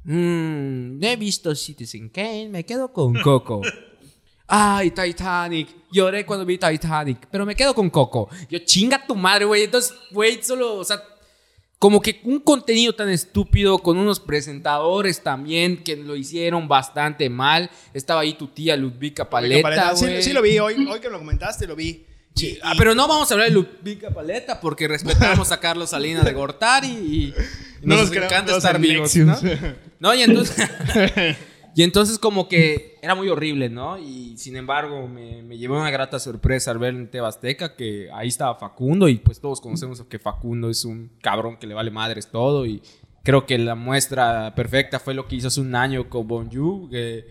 [0.04, 3.62] Mm, no he visto Citizen Kane, me quedo con Coco.
[4.48, 5.79] Ay, Titanic.
[5.92, 8.30] Lloré cuando vi Titanic, pero me quedo con Coco.
[8.50, 9.64] Yo chinga tu madre, güey.
[9.64, 11.02] Entonces, güey, solo, o sea,
[11.80, 17.70] como que un contenido tan estúpido con unos presentadores también que lo hicieron bastante mal.
[17.94, 21.66] Estaba ahí tu tía Ludvika Paleta, sí, sí lo vi hoy, hoy que lo comentaste,
[21.68, 22.06] lo vi.
[22.36, 25.90] Sí, Y- ah, pero no vamos a hablar de Ludvika Paleta porque respetamos a Carlos
[25.90, 27.34] Salinas de Gortari y, y
[27.82, 29.38] No nos nos encanta estar vivos, ¿no?
[30.00, 30.56] No, y entonces
[31.80, 33.98] y entonces como que era muy horrible, ¿no?
[33.98, 38.28] Y sin embargo me, me llevó una grata sorpresa al ver en Tebasteca que ahí
[38.28, 42.32] estaba Facundo y pues todos conocemos que Facundo es un cabrón que le vale madres
[42.32, 42.82] todo y
[43.24, 47.26] creo que la muestra perfecta fue lo que hizo hace un año con Bonju que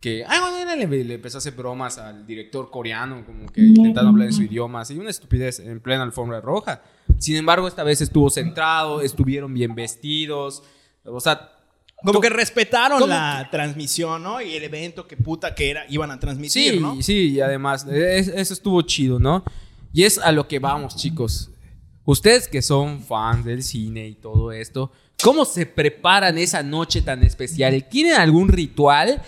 [0.00, 4.10] que ah, bueno, le, le empezó a hacer bromas al director coreano, como que intentando
[4.10, 6.82] hablar en su idioma, así una estupidez en plena alfombra roja.
[7.18, 10.64] Sin embargo, esta vez estuvo centrado, estuvieron bien vestidos,
[11.04, 11.53] o sea,
[12.04, 14.40] Como que respetaron ¿Cómo la transmisión, ¿no?
[14.40, 17.00] Y el evento que puta que era, iban a transmitir, sí, ¿no?
[17.02, 19.42] sí, y además, es- eso estuvo chido, ¿no?
[19.92, 21.50] Y es a lo que vamos, chicos.
[22.04, 27.22] Ustedes que son fans del cine y todo esto, ¿cómo se preparan esa noche tan
[27.22, 27.82] especial?
[27.88, 29.22] ¿Tienen algún ritual?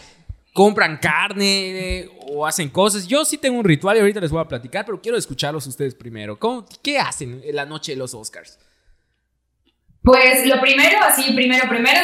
[0.53, 3.07] ¿Compran carne eh, o hacen cosas?
[3.07, 5.95] Yo sí tengo un ritual y ahorita les voy a platicar, pero quiero escucharlos ustedes
[5.95, 6.39] primero.
[6.39, 8.59] ¿Cómo- ¿Qué hacen en la noche de los Oscars?
[10.03, 11.99] Pues lo primero, así, primero, primero,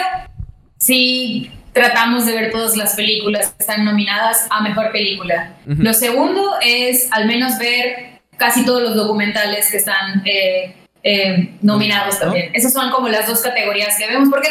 [0.82, 5.54] sí tratamos de ver todas las películas que están nominadas a mejor película.
[5.64, 12.14] Lo segundo es al menos ver casi todos los documentales que están eh, eh, nominados
[12.16, 12.20] ¿No?
[12.20, 12.50] también.
[12.54, 14.50] Esas son como las dos categorías que vemos, porque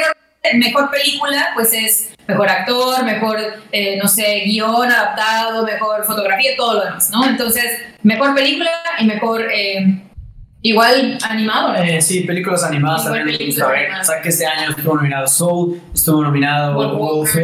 [0.56, 3.40] mejor película pues es mejor actor, mejor,
[3.72, 7.26] eh, no sé, guion adaptado, mejor fotografía, todo lo demás, ¿no?
[7.28, 7.66] Entonces,
[8.04, 10.02] mejor película y mejor, eh,
[10.62, 11.84] igual animado, ¿no?
[11.84, 13.90] Eh, sí, películas animadas Igual también películas gusta ver.
[14.00, 17.36] O sea, que este año estuvo nominado Soul, estuvo nominado Wolf Wolf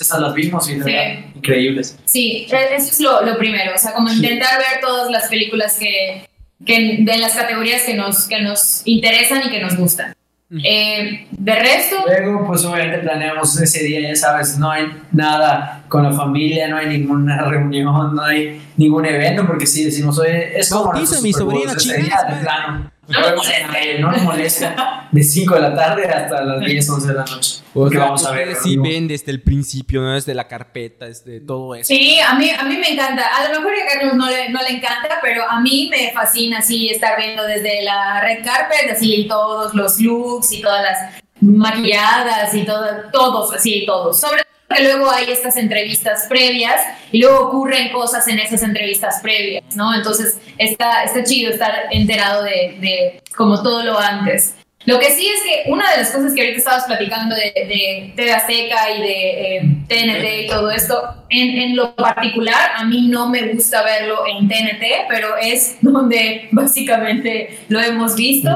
[0.00, 0.90] esas las vimos y de Sí.
[0.90, 1.98] verdad, increíbles.
[2.04, 6.26] Sí, eso es lo, lo primero, o sea, como intentar ver todas las películas que,
[6.64, 10.14] que de las categorías que nos, que nos interesan y que nos gustan.
[10.62, 16.02] Eh, de resto, Luego, pues obviamente planeamos ese día, ya sabes, no hay nada con
[16.02, 20.70] la familia, no hay ninguna reunión, no hay ningún evento, porque si decimos, oye, es
[20.70, 22.90] como a mi sobrina ese chingada, día, de plano.
[23.08, 23.98] No No, nos molesta.
[24.00, 27.60] no nos molesta de 5 de la tarde hasta las 10, 11 de la noche.
[27.74, 28.56] O sea, vamos a ver.
[28.56, 30.14] sí ven desde el principio, ¿no?
[30.14, 31.88] Desde la carpeta, desde todo eso.
[31.88, 33.24] sí, a mí, a mí me encanta.
[33.26, 36.58] A lo mejor a Carlos no le, no le encanta, pero a mí me fascina
[36.58, 40.98] así estar viendo desde la red carpet, así todos los looks y todas las
[41.40, 44.20] maquilladas y todo, todos, así todos.
[44.20, 46.80] Sobre que luego hay estas entrevistas previas
[47.12, 49.94] y luego ocurren cosas en esas entrevistas previas, ¿no?
[49.94, 54.54] Entonces está, está chido estar enterado de, de como todo lo antes.
[54.86, 58.12] Lo que sí es que una de las cosas que ahorita estabas platicando de, de
[58.16, 63.08] TV Azteca y de eh, TNT y todo esto, en, en lo particular, a mí
[63.08, 68.50] no me gusta verlo en TNT, pero es donde básicamente lo hemos visto.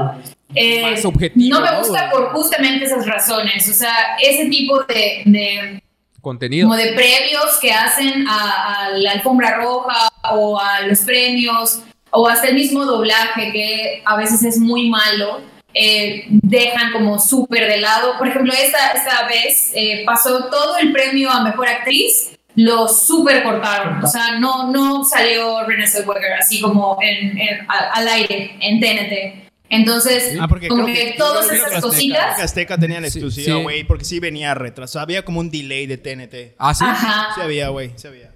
[0.55, 5.23] Eh, Más objetivo, no me gusta por justamente esas razones, o sea, ese tipo de,
[5.27, 5.83] de
[6.29, 6.69] Contenido.
[6.69, 12.27] como de previos que hacen a, a la alfombra roja o a los premios o
[12.29, 15.41] hasta el mismo doblaje que a veces es muy malo,
[15.75, 18.17] eh, dejan como súper de lado.
[18.19, 23.43] Por ejemplo, esta, esta vez eh, pasó todo el premio a Mejor Actriz, lo súper
[23.45, 28.57] cortaron, o sea, no, no salió Renée Zellweger así como en, en- a- al aire
[28.61, 29.48] en TNT.
[29.71, 32.37] Entonces, Ah, porque como creo que, que- todas creo que esas Azteca- cositas...
[32.37, 33.63] que Azteca tenía la Sí, exclusiva, sí.
[33.63, 35.03] güey, porque sí venía retrasado.
[35.03, 36.55] Había como un delay de TNT.
[36.59, 36.85] Ah, sí.
[36.87, 37.29] Ajá.
[37.35, 38.33] Sí había, güey, sí había.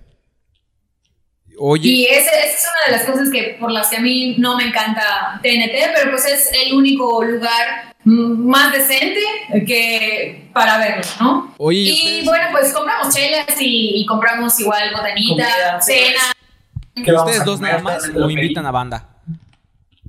[1.58, 4.36] Oye, Y esa, esa es una de las cosas que por las que a mí
[4.38, 9.20] no me encanta TNT, pero pues es el único lugar más decente
[9.66, 11.54] que para verlo, ¿no?
[11.58, 16.20] oye, Y ustedes, bueno, pues compramos chelas y, y compramos igual botanita, Comida, cena.
[16.94, 19.08] ¿Qué vamos ¿ustedes dos nada más o invitan a banda?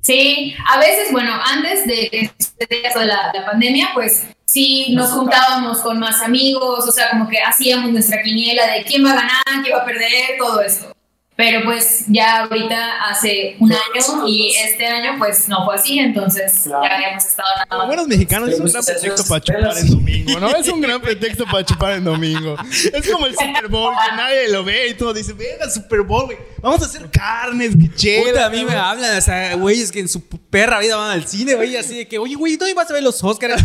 [0.04, 5.98] Sí, a veces, bueno, antes de de la, la pandemia, pues sí nos juntábamos con
[5.98, 9.74] más amigos, o sea, como que hacíamos nuestra quiniela de quién va a ganar, quién
[9.74, 10.93] va a perder, todo esto.
[11.36, 16.60] Pero pues ya ahorita hace un año y este año pues no fue así, entonces
[16.62, 16.84] Claro.
[16.84, 17.86] ya habíamos estado nada más.
[17.88, 20.54] buenos mexicanos es un gran pretexto para chupar en domingo, ¿no?
[20.54, 22.56] Es un gran pretexto para chupar en domingo.
[22.92, 26.26] Es como el Super Bowl, que nadie lo ve y todo dice, venga, Super Bowl,
[26.26, 26.38] güey.
[26.62, 27.72] Vamos a hacer carnes.
[27.74, 28.76] Puta, a mí me güey".
[28.76, 32.06] hablan, o sea, güeyes que en su perra vida van al cine, güey, así de
[32.06, 33.60] que, oye, güey, ¿dónde vas a ver los Oscars?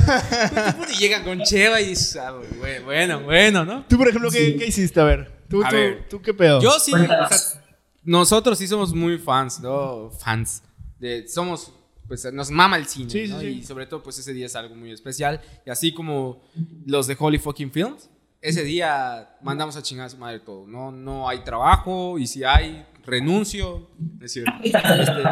[0.95, 3.85] y llegan con Cheva y dices, ah, güey, bueno, bueno, ¿no?
[3.87, 4.99] Tú, por ejemplo, ¿qué, qué hiciste?
[4.99, 6.07] A ver, tú, A tú, ver.
[6.09, 6.61] tú, ¿qué pedo?
[6.61, 7.31] Yo sí, Cuéntanos.
[7.31, 7.63] o sea,
[8.03, 10.09] nosotros sí somos muy fans, ¿no?
[10.11, 10.63] Fans.
[10.99, 11.71] De, somos,
[12.07, 13.45] pues nos mama el cine, Sí, sí, sí.
[13.47, 15.41] Y sobre todo, pues ese día es algo muy especial.
[15.65, 16.41] Y así como
[16.85, 18.09] los de Holy Fucking Films,
[18.41, 20.65] ese día mandamos a chingar a su madre todo.
[20.65, 23.89] No, no hay trabajo y si hay, renuncio.
[24.21, 24.51] Es cierto.
[24.63, 25.23] Este,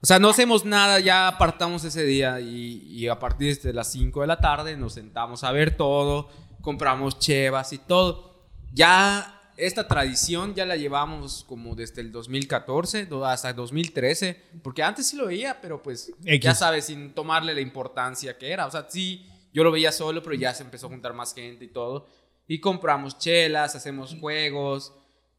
[0.00, 3.90] o sea, no hacemos nada, ya apartamos ese día y, y a partir de las
[3.92, 6.28] 5 de la tarde nos sentamos a ver todo,
[6.60, 8.46] compramos chevas y todo.
[8.72, 14.82] Ya esta tradición ya la llevamos como desde el 2014 do- hasta el 2013, porque
[14.82, 16.40] antes sí lo veía, pero pues X.
[16.44, 18.66] ya sabes, sin tomarle la importancia que era.
[18.66, 21.64] O sea, sí, yo lo veía solo, pero ya se empezó a juntar más gente
[21.64, 22.06] y todo.
[22.46, 24.92] Y compramos chelas, hacemos juegos.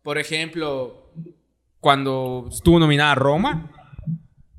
[0.04, 1.12] Por ejemplo,
[1.80, 3.72] cuando estuvo nominada Roma,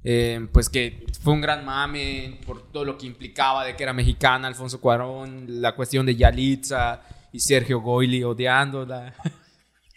[0.04, 3.92] eh, pues que fue un gran mame por todo lo que implicaba de que era
[3.92, 9.14] mexicana, Alfonso Cuarón, la cuestión de Yalitza y Sergio Goyli odiándola.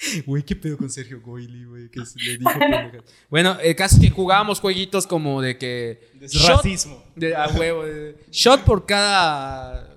[0.26, 3.04] Güey, qué pedo con Sergio Goyli, güey, que se le dijo pendejas.
[3.30, 6.12] Bueno, el caso es que jugábamos jueguitos como de que...
[6.22, 7.04] shot- Racismo.
[7.16, 7.84] de, a huevo.
[7.84, 9.96] de- shot por cada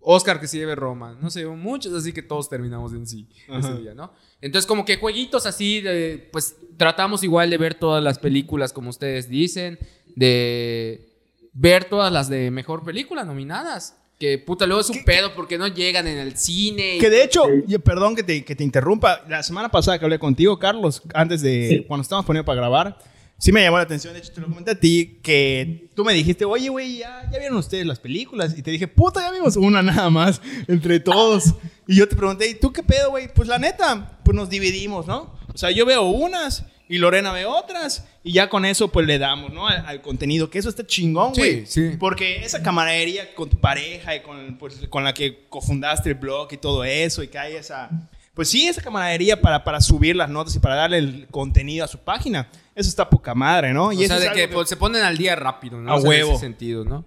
[0.00, 1.18] Oscar que se lleve Roma.
[1.20, 4.12] No sé, muchos, así que todos terminamos en sí ese día, ¿no?
[4.40, 8.90] Entonces, como que jueguitos así, de, pues tratamos igual de ver todas las películas como
[8.90, 9.78] ustedes dicen,
[10.16, 11.10] de
[11.52, 13.96] ver todas las de mejor película nominadas.
[14.18, 16.98] Que puta, luego es un pedo porque no llegan en el cine.
[17.00, 20.18] Que de hecho, y perdón que te, que te interrumpa, la semana pasada que hablé
[20.18, 21.84] contigo, Carlos, antes de Sí.
[21.86, 22.98] cuando estábamos poniendo para grabar,
[23.38, 26.14] sí me llamó la atención, de hecho te lo comenté a ti, que tú me
[26.14, 28.56] dijiste, oye, güey, ¿ya, ya vieron ustedes las películas?
[28.56, 31.54] Y te dije, puta, ya vimos una nada más, entre todos.
[31.88, 33.28] Y yo te pregunté, ¿y tú qué pedo, güey?
[33.34, 35.34] Pues la neta, pues nos dividimos, ¿no?
[35.52, 39.18] O sea, yo veo unas y Lorena ve otras y ya con eso pues le
[39.18, 39.68] damos, ¿no?
[39.68, 41.66] Al, al contenido, que eso está chingón, Sí, güey.
[41.66, 41.90] sí.
[42.00, 46.48] Porque esa camaradería con tu pareja y con, pues, con la que cofundaste el blog
[46.52, 47.90] y todo eso, y que hay esa.
[48.34, 51.88] Pues sí, esa camaradería para, para subir las notas y para darle el contenido a
[51.88, 52.48] su página.
[52.74, 53.92] Eso está poca madre, ¿no?
[53.92, 55.92] Y o eso sea, es de que pues, se ponen al día rápido, ¿no?
[55.92, 56.30] A O sea, huevo.
[56.30, 57.04] En ese sentido, ¿no?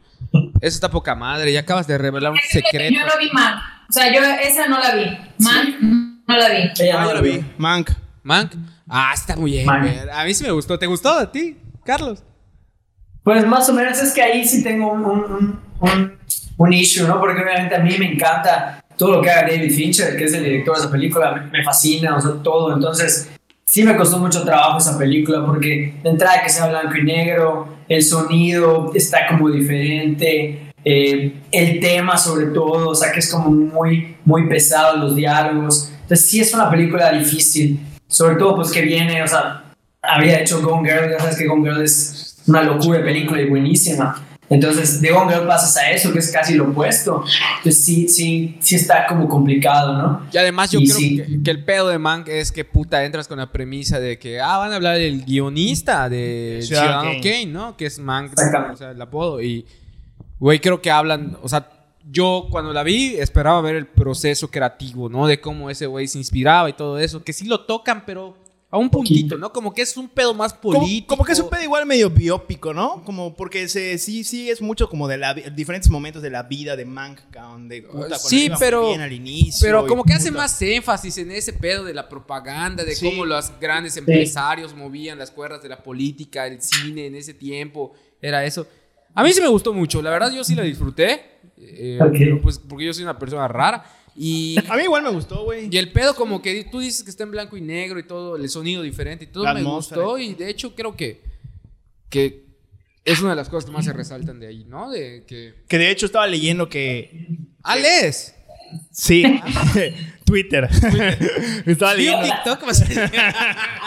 [0.61, 1.51] Eso está poca madre.
[1.51, 2.93] Ya acabas de revelar un secreto.
[2.93, 3.59] Yo no vi Man.
[3.89, 5.05] O sea, yo esa no la vi.
[5.39, 6.21] Man.
[6.25, 6.69] no la vi.
[6.79, 7.43] Ella Ah, no la lo vi.
[7.57, 7.91] Mank.
[8.23, 8.53] Mank.
[8.89, 9.69] Ah, está muy bien.
[9.69, 10.77] A mí sí me gustó.
[10.79, 12.23] ¿Te gustó a ti, Carlos?
[13.23, 16.17] Pues más o menos es que ahí sí tengo un, un, un, un,
[16.57, 17.19] un issue, ¿no?
[17.19, 20.43] Porque obviamente a mí me encanta todo lo que haga David Fincher, que es el
[20.43, 22.73] director de esa película, me, me fascina, o sea, todo.
[22.73, 23.29] Entonces,
[23.65, 27.77] sí me costó mucho trabajo esa película porque de entrada que sea blanco y negro,
[27.89, 33.49] el sonido está como diferente, eh, el tema sobre todo, o sea, que es como
[33.49, 35.91] muy, muy pesado los diálogos.
[36.01, 39.63] Entonces, sí es una película difícil, sobre todo pues que viene, o sea,
[40.01, 43.49] había hecho Gone Girl, ya sabes que Gone Girl es una locura de película y
[43.49, 44.23] buenísima.
[44.49, 47.21] Entonces, de Gone Girl pasas a eso, que es casi lo opuesto.
[47.57, 50.25] Entonces, sí, sí, sí está como complicado, ¿no?
[50.31, 51.17] Y además yo Y creo sí.
[51.17, 54.39] que, que el pedo de Mank es que puta entras con la premisa de que
[54.39, 57.21] ah van a hablar del guionista de Ciudadano Kane.
[57.21, 57.75] Kane, ¿no?
[57.75, 58.73] Que es Mank, Exactamente.
[58.73, 59.65] o sea, el apodo y
[60.39, 61.67] güey creo que hablan, o sea,
[62.09, 65.27] yo cuando la vi esperaba ver el proceso creativo, ¿no?
[65.27, 68.35] De cómo ese güey se inspiraba y todo eso, que sí lo tocan, pero
[68.69, 69.53] a un puntito, ¿no?
[69.53, 71.07] Como que es un pedo más político.
[71.07, 73.01] como que es un pedo igual medio biópico, ¿no?
[73.05, 76.75] Como porque se, sí, sí es mucho como de la, diferentes momentos de la vida
[76.75, 80.31] de Mank, cabrón, de puta, cuando Sí, pero- bien al inicio Pero como que hace
[80.31, 83.09] más énfasis en ese pedo de la propaganda, de Sí.
[83.09, 87.93] cómo los grandes empresarios movían las cuerdas de la política, el cine en ese tiempo.
[88.21, 88.67] Era eso.
[89.15, 90.01] A mí sí me gustó mucho.
[90.01, 91.36] La verdad, yo sí la disfruté.
[91.59, 92.11] Eh, Ok.
[92.17, 93.83] pero, pues porque yo soy una persona rara.
[94.15, 95.67] Y, A mí igual me gustó, güey.
[95.71, 98.35] y el pedo, como que tú dices que está en blanco y negro y todo,
[98.35, 100.01] el sonido diferente y todo La me atmósfera.
[100.01, 100.17] gustó.
[100.17, 101.21] Y de hecho, creo que,
[102.09, 102.45] que
[103.05, 104.89] es una de las cosas que más se resaltan de ahí, ¿no?
[104.89, 105.53] De que.
[105.67, 107.27] Que de hecho estaba leyendo que...
[107.63, 108.33] ¡Alex!
[108.91, 109.23] Sí,
[110.25, 110.67] Twitter.
[111.65, 112.23] estaba ¿Vio leyendo...
[112.43, 112.63] TikTok?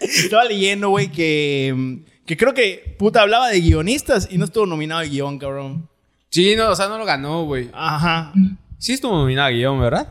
[0.00, 5.02] Estaba leyendo, güey, que, que creo que puta hablaba de guionistas y no estuvo nominado
[5.02, 5.88] el guion, cabrón.
[6.32, 7.70] Sí, no, o sea, no lo ganó, güey.
[7.74, 8.32] Ajá.
[8.78, 10.08] Sí estuvo nominada a guion, ¿verdad?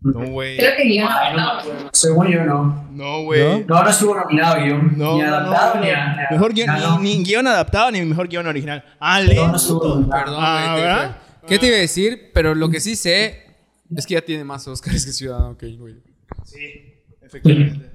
[0.00, 0.56] No, güey.
[0.56, 1.08] Creo que guion.
[1.10, 1.90] Ay, no acuerdo.
[1.92, 2.88] Según yo, no.
[2.92, 3.64] No, güey.
[3.66, 4.94] No, no estuvo nominado a guion.
[4.96, 5.96] No, ni no, adaptado no, ni no.
[5.96, 6.16] a.
[6.30, 6.70] Mejor guion,
[7.02, 8.82] ni, ni guion adaptado ni mejor guion original.
[8.98, 9.20] Ah.
[9.22, 10.24] No, no estuvo nominado.
[10.24, 11.16] Perdón, Ah, te- ¿verdad?
[11.46, 12.30] ¿Qué te iba a decir?
[12.32, 13.44] Pero lo que sí sé
[13.94, 15.94] es que ya tiene más Oscars que Ciudadano Kane, güey.
[16.44, 16.58] Sí,
[17.20, 17.90] efectivamente.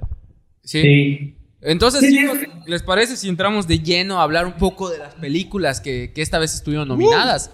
[0.63, 0.81] Sí.
[0.81, 1.37] Sí.
[1.61, 2.39] Entonces, Sí, chicos.
[2.65, 6.21] ¿les parece si entramos de lleno a hablar un poco de las películas que, que
[6.21, 7.51] esta vez estuvieron nominadas?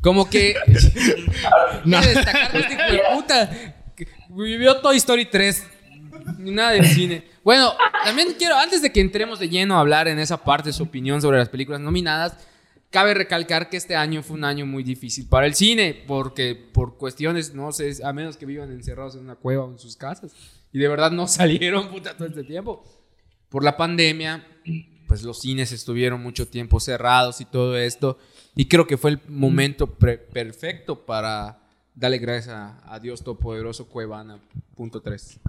[0.00, 0.54] Como que.
[1.84, 2.00] No.
[2.00, 3.74] Destacar este hijo de puta.
[4.30, 5.66] Vivió Toy Story 3.
[6.38, 7.24] Ni nada del cine.
[7.42, 7.72] Bueno,
[8.04, 11.22] también quiero, antes de que entremos de lleno a hablar en esa parte su opinión
[11.22, 12.36] sobre las películas nominadas,
[12.90, 16.98] cabe recalcar que este año fue un año muy difícil para el cine, porque por
[16.98, 20.32] cuestiones, no sé, a menos que vivan encerrados en una cueva o en sus casas,
[20.72, 22.84] y de verdad no salieron puta todo este tiempo.
[23.50, 24.46] Por la pandemia,
[25.06, 28.16] pues los cines estuvieron mucho tiempo cerrados y todo esto,
[28.56, 31.58] y creo que fue el momento pre- perfecto para
[31.94, 34.38] darle gracias a, a Dios Todopoderoso Cuevana,
[34.76, 35.40] punto 3.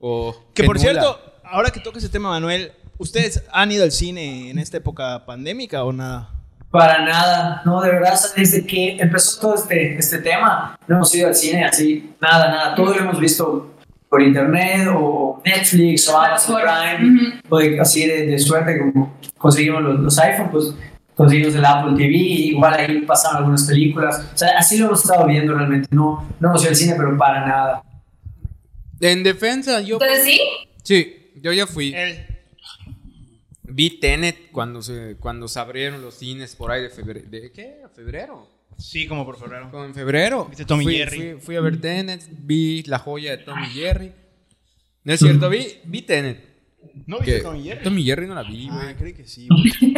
[0.00, 4.50] O Que por cierto, ahora que toca ese tema, Manuel, ¿ustedes han ido al cine
[4.50, 6.30] en esta época pandémica o nada?
[6.70, 11.26] Para nada, no, de verdad, desde que empezó todo este, este tema, no hemos ido
[11.28, 13.74] al cine así, nada, nada, todo lo hemos visto
[14.10, 19.82] por internet o Netflix o Amazon Prime, o de- así de, de suerte como conseguimos
[19.82, 20.74] los, los iPhone, pues
[21.14, 25.26] conseguimos el Apple TV, igual ahí pasaron algunas películas, o sea, así lo hemos estado
[25.26, 27.82] viendo realmente, no, no hemos ido al cine, pero para nada.
[29.00, 29.94] En defensa, yo...
[29.96, 30.40] Entonces sí,
[30.82, 31.94] Sí, yo ya fui.
[33.62, 37.26] Vi Tenet cuando se, cuando se abrieron los cines por ahí de febrero.
[37.30, 37.76] ¿De qué?
[37.94, 38.48] ¿Febrero?
[38.80, 39.70] Sí, como por febrero.
[39.70, 40.46] Como en febrero.
[40.46, 41.16] ¿Viste Tom y fui, Jerry?
[41.34, 44.12] Fui, fui a ver Tenet, vi La joya de Tom y Jerry.
[45.04, 46.48] No es cierto, vi, vi Tenet.
[47.06, 47.82] ¿No viste Tom y Jerry?
[47.84, 48.94] Tom y Jerry no la vi, Ah, güey.
[48.96, 49.46] creí que sí.
[49.48, 49.94] güey.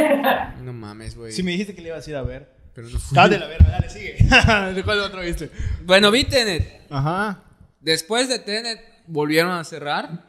[0.63, 1.33] No mames, güey.
[1.33, 2.49] Sí, me dijiste que le ibas a ir a ver.
[2.75, 3.15] Pero no fui.
[3.15, 4.17] Dale la verga, dale, sigue.
[4.75, 5.51] ¿De cuál otro viste?
[5.85, 6.83] Bueno, vi Tenet.
[6.91, 7.45] Ajá.
[7.81, 10.25] Después de Tenet volvieron a cerrar.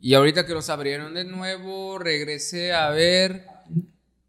[0.00, 3.46] Y ahorita que los abrieron de nuevo, regresé a ver.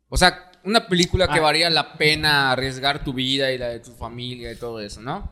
[0.08, 1.44] O sea, una película que Ah.
[1.44, 5.32] valía la pena arriesgar tu vida y la de tu familia y todo eso, ¿no?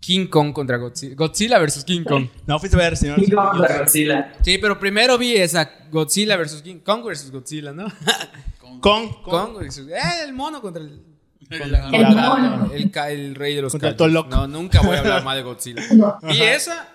[0.00, 1.14] King Kong contra Godzilla.
[1.16, 2.28] Godzilla versus King Kong.
[2.46, 3.20] No, fuiste a ver, señor.
[3.20, 4.34] Y vamos a Godzilla.
[4.42, 7.86] Sí, pero primero vi esa Godzilla versus King Kong versus Godzilla, ¿no?
[8.80, 9.88] Con, Kong versus.
[9.88, 11.02] ¡Eh, el mono contra el.
[11.50, 12.70] El contra- El mono.
[12.72, 14.12] El, el rey de los Contra el.
[14.12, 15.82] No, nunca voy a hablar mal de Godzilla.
[16.32, 16.88] Y esa.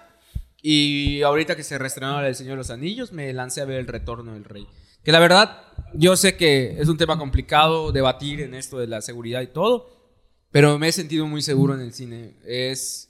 [0.62, 3.80] Y ahorita que se reestrenó la del Señor de los Anillos, me lancé a ver
[3.80, 4.68] El Retorno del Rey.
[5.04, 9.02] Que la verdad, yo sé que es un tema complicado debatir en esto de la
[9.02, 9.90] seguridad y todo,
[10.52, 12.36] pero me he sentido muy seguro en el cine.
[12.46, 13.10] Es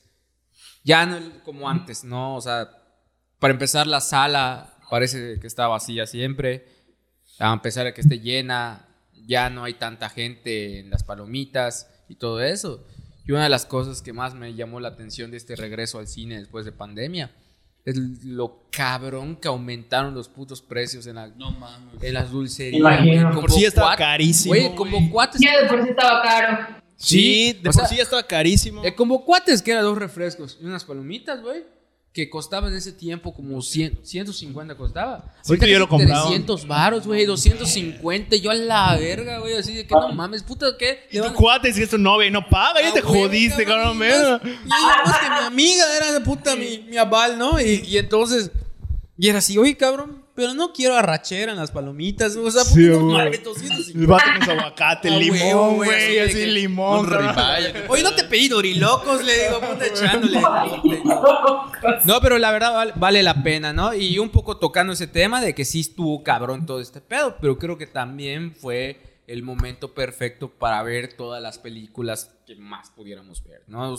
[0.84, 2.36] ya no como antes, ¿no?
[2.36, 2.70] O sea,
[3.40, 6.66] para empezar, la sala parece que está vacía siempre.
[7.40, 8.88] A pesar de que esté llena,
[9.26, 12.86] ya no hay tanta gente en las palomitas y todo eso.
[13.26, 16.08] Y una de las cosas que más me llamó la atención de este regreso al
[16.08, 17.32] cine después de pandemia
[17.86, 22.02] es lo cabrón que aumentaron los putos precios en, la, No mames.
[22.02, 22.80] en las dulcerías.
[22.80, 23.32] Imagino.
[23.32, 25.42] Por como sí estaba carísimo, Güey, como cuates.
[25.42, 26.68] Ya de por sí estaba caro.
[26.96, 28.84] Sí, de por sea, sí ya estaba carísimo.
[28.84, 31.64] Eh, como cuates que eran dos refrescos y unas palomitas, güey.
[32.14, 35.34] Que costaban en ese tiempo como 100, 150 costaba.
[35.44, 36.24] Sí, que yo lo compraba.
[36.26, 38.36] 300 varos, güey, 250.
[38.36, 41.08] Yo a la verga, güey, así de que no mames, puta, ¿qué?
[41.10, 43.64] Y tu cuate, si es tu novia y no paga, ya Ah, te güey, jodiste,
[43.66, 43.96] cabrón.
[43.96, 44.40] y mira.
[44.40, 47.62] más- Y ella, más que mi amiga era de puta mi, mi aval, ¿no?
[47.62, 48.52] Y, y entonces,
[49.18, 52.36] y era así, oye, cabrón, pero no quiero arrachera en las palomitas.
[52.36, 54.08] O sea, Sí, no mames, El 250.
[54.14, 57.08] vato con su aguacate, Ah, limón, güey, así que- limón.
[57.90, 60.42] Oye, no te pedí dorilocos, le digo, puta, echándole.
[62.06, 63.94] No, pero la verdad vale, vale la pena, ¿no?
[63.94, 67.58] Y un poco tocando ese tema de que sí estuvo cabrón todo este pedo, pero
[67.58, 73.44] creo que también fue el momento perfecto para ver todas las películas que más pudiéramos
[73.44, 73.96] ver, ¿no?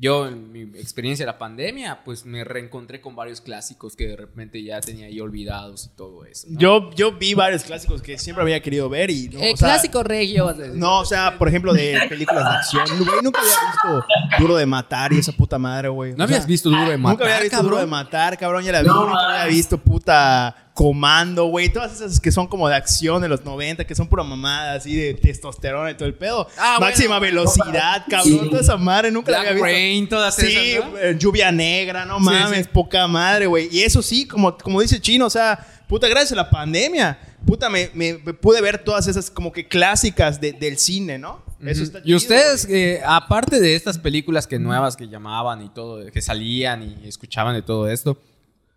[0.00, 4.16] Yo, en mi experiencia de la pandemia, pues me reencontré con varios clásicos que de
[4.16, 6.46] repente ya tenía ahí olvidados y todo eso.
[6.48, 6.58] ¿no?
[6.58, 9.28] Yo, yo vi varios clásicos que siempre había querido ver y...
[9.28, 10.54] no, Eh, o sea, clásico regio.
[10.72, 12.86] No, o sea, por ejemplo, de películas de acción.
[12.98, 14.06] Güey, nunca había visto
[14.38, 16.12] Duro de Matar y esa puta madre, güey.
[16.12, 17.70] ¿No O sea, habías visto Duro de Matar, Nunca había visto cabrón?
[17.70, 18.88] Duro de Matar, cabrón, ya la vi.
[18.88, 21.68] No, nunca había visto puta Comando, güey.
[21.70, 24.96] Todas esas que son como de acción de los 90, que son pura mamada, así
[24.96, 26.48] de testosterona y todo el pedo.
[26.56, 26.90] Ah, bueno.
[26.90, 28.40] Máxima velocidad, cabrón.
[28.44, 28.48] Sí.
[28.48, 29.64] Toda esa madre nunca la había visto.
[29.66, 30.96] Rain, todas Sí, esas, ¿no?
[30.98, 32.70] eh, lluvia negra, no Sí, mames, sí.
[32.72, 33.68] poca madre, güey.
[33.70, 37.68] Y eso sí, como, como dice Chino, o sea, puta, gracias a la pandemia, puta,
[37.68, 41.44] me, me- me pude ver todas esas como que clásicas de- del cine, ¿no?
[41.62, 45.68] Eso está y chido, ustedes, eh, aparte de estas películas que nuevas que llamaban y
[45.68, 48.16] todo, que salían y escuchaban de todo esto,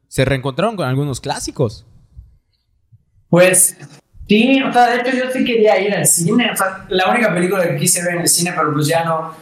[0.09, 1.85] se reencontraron con algunos clásicos.
[3.33, 3.75] Pues
[4.27, 6.51] sí, o sea, de hecho yo sí quería ir al cine.
[6.51, 9.33] O sea, la única película que quise ver en el cine, pero pues ya no.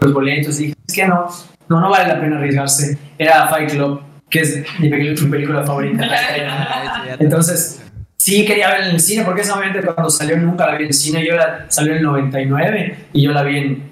[0.00, 1.26] Los boletos, dije, es que no,
[1.68, 2.96] no, no vale la pena arriesgarse.
[3.18, 6.06] Era Fight Club, que es mi, película favorita.
[7.18, 7.82] Entonces,
[8.16, 10.90] sí quería verla en el cine, porque esa obviamente cuando salió nunca la vi en
[10.90, 11.26] el cine.
[11.26, 13.90] Yo la salió en el 99 y yo la vi en,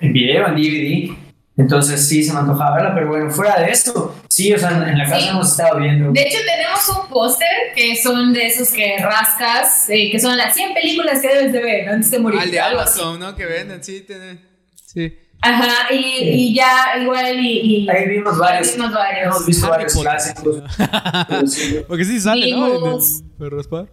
[0.00, 1.21] en video, en DVD.
[1.56, 4.82] Entonces sí se me antojaba verla, pero bueno, fuera de esto, sí, o sea, en,
[4.84, 5.28] en la casa Sí.
[5.28, 6.10] hemos estado viendo.
[6.10, 10.54] De hecho, tenemos un póster que son de esos que rascas, eh, que son las
[10.54, 12.40] 100 películas que debes de ver antes de morir.
[12.40, 12.98] Al de algo así.
[13.00, 13.36] Amazon, ¿no?
[13.36, 14.40] Que venden, sí, tienen.
[14.86, 15.18] Sí.
[15.44, 17.82] Ajá, y, y ya igual y...
[17.84, 18.74] y Ahí vimos varios.
[18.76, 19.26] Vimos varios.
[19.26, 20.56] Hemos visto varios clásicos.
[21.46, 21.80] Sí.
[21.86, 22.66] Porque sí sale, ¿no?
[22.66, 23.88] En el-.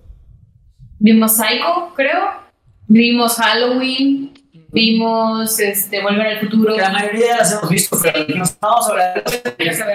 [1.00, 2.30] Vimos Psycho, creo.
[2.88, 4.34] Vimos Halloween.
[4.71, 6.75] Vimos este, Volver al Futuro.
[6.75, 9.23] Que la mayoría las hemos visto, pero dijimos, vamos a hablar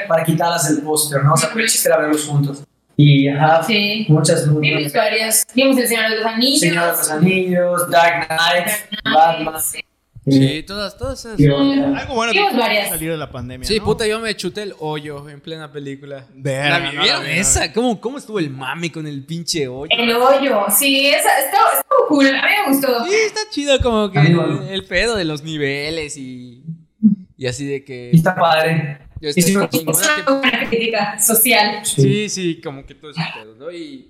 [0.09, 1.35] para quitarlas del póster, ¿no?
[1.35, 2.63] O sea, el chiste verlos juntos.
[2.97, 4.07] Y ajá, Sí.
[4.09, 4.93] muchas, Vimos muchas.
[4.93, 5.47] varias.
[5.55, 6.61] Vimos El Señor de los Anillos.
[6.61, 8.69] Señor de los Anillos, Dark Knight,
[9.13, 9.63] Batman.
[9.63, 9.81] Sí.
[10.27, 11.39] Sí, todas, todas esas.
[11.39, 12.89] Y- Algo bueno que varias.
[12.89, 13.85] salir de la pandemia, Sí, ¿no?
[13.85, 16.27] puta, yo me chuté el hoyo en plena película.
[16.35, 17.73] Verga, ¿La no, esa?
[17.75, 19.89] ¿Cómo, ¿Cómo estuvo el mami con el pinche hoyo?
[19.91, 20.65] El hoyo.
[20.77, 22.27] Sí, esa estuvo, estuvo cool.
[22.29, 23.05] A mí me gustó.
[23.05, 26.63] Sí, está chido como que el, pedo de los niveles y,
[27.37, 28.11] y así de que...
[28.13, 29.01] Y está padre.
[29.21, 29.83] yo estoy Es una que-
[30.33, 31.85] buena crítica social.
[31.85, 33.71] Sí, sí, como que todo ese pedo, ¿no?
[33.71, 34.09] Y,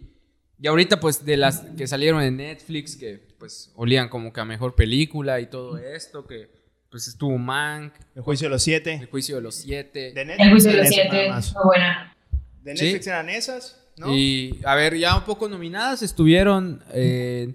[0.60, 4.46] y ahorita, pues, de las que salieron en Netflix, que pues olían como que a
[4.46, 6.48] mejor película y todo esto, que
[6.90, 9.06] pues estuvo Mank, El juicio de los El siete.
[9.10, 10.12] Juicio de los Siete.
[10.14, 10.46] De Netflix.
[10.46, 11.30] El juicio de los siete.
[11.30, 12.16] Muy buena.
[12.62, 12.84] De Sí.
[12.84, 14.14] Netflix eran esas, ¿no?
[14.16, 17.52] Y, a ver, ya un poco nominadas estuvieron eh,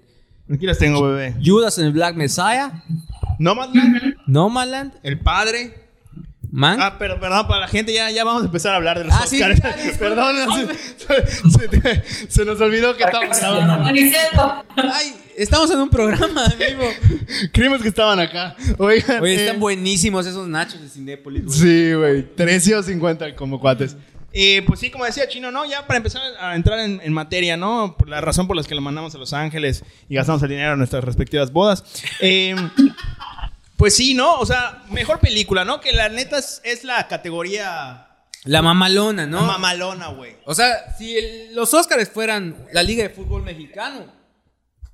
[0.48, 1.34] Aquí las tengo, bebé.
[1.44, 2.84] Judas en el Black Messiah,
[3.40, 5.74] Nomadland, Nomadland, El Padre.
[6.52, 6.80] Mank.
[6.80, 9.14] Ah, pero perdón, para la gente ya, ya vamos a empezar a hablar de los
[9.14, 9.60] Ah, Oscars.
[9.98, 10.36] perdón,
[10.98, 13.84] se, se- se nos olvidó que estábamos grabando.
[14.76, 16.88] Ay, estamos en un programa vivo.
[17.52, 18.56] Creímos que estaban acá.
[18.78, 19.22] Oigan.
[19.22, 21.58] Oye, eh, están buenísimos esos nachos de Cinépolis, güey.
[21.58, 22.34] Sí, güey.
[22.34, 23.96] 13 o 50 como cuates.
[24.32, 25.64] Eh, pues sí, como decía Chino, ¿no?
[25.64, 27.96] Ya para empezar a entrar en, en materia, ¿no?
[27.98, 30.72] Por la razón por la que lo mandamos a Los Ángeles y gastamos el dinero
[30.72, 31.82] en nuestras respectivas bodas.
[32.20, 32.54] Eh,
[33.80, 34.34] pues sí, ¿no?
[34.38, 35.80] O sea, mejor película, ¿no?
[35.80, 38.08] Que la neta es, es la categoría
[38.44, 39.40] La mamalona, ¿no?
[39.40, 40.36] mamalona, güey.
[40.44, 44.04] o sea, si el- los Óscares fueran la Liga de Fútbol Mexicano,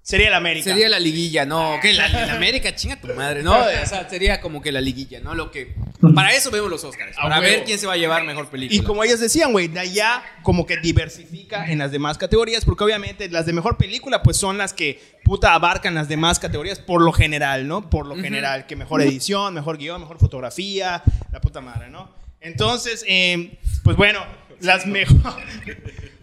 [0.07, 0.71] Sería el América.
[0.71, 1.81] sería la liguilla, ¿no?
[1.83, 3.59] Que la, la América chinga tu madre, ¿no?
[3.59, 5.35] O sea, sería como que la liguilla, ¿no?
[5.35, 5.75] Lo que
[6.15, 8.81] para eso vemos los Óscares, A para ver quién se va a llevar mejor película.
[8.81, 12.85] Y como ellos decían, güey, de allá como que diversifica en las demás categorías, porque
[12.85, 17.03] obviamente las de mejor película, pues son las que puta abarcan las demás categorías por
[17.03, 17.91] lo general, ¿no?
[17.91, 21.03] Por lo general, que mejor edición, mejor guion, mejor fotografía,
[21.33, 22.15] la puta madre, ¿no?
[22.41, 24.21] Entonces, eh, pues bueno,
[24.61, 25.35] las mejor.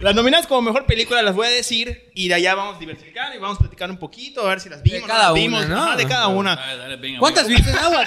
[0.03, 3.39] Las nominadas como mejor película las voy a decir y de allá vamos diversificando y
[3.39, 4.99] vamos platicando un poquito a ver si las vimos.
[4.99, 5.65] no cada las vimos.
[5.65, 5.81] una, ¿no?
[5.81, 6.55] Ajá, de cada una.
[6.57, 8.05] Dale, dale, venga, ¿Cuántas viste, Agua?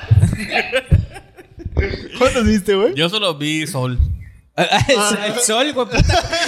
[2.19, 2.95] ¿Cuántas viste, güey?
[2.95, 3.99] Yo solo vi Sol.
[4.57, 5.99] el sol, güey, puta.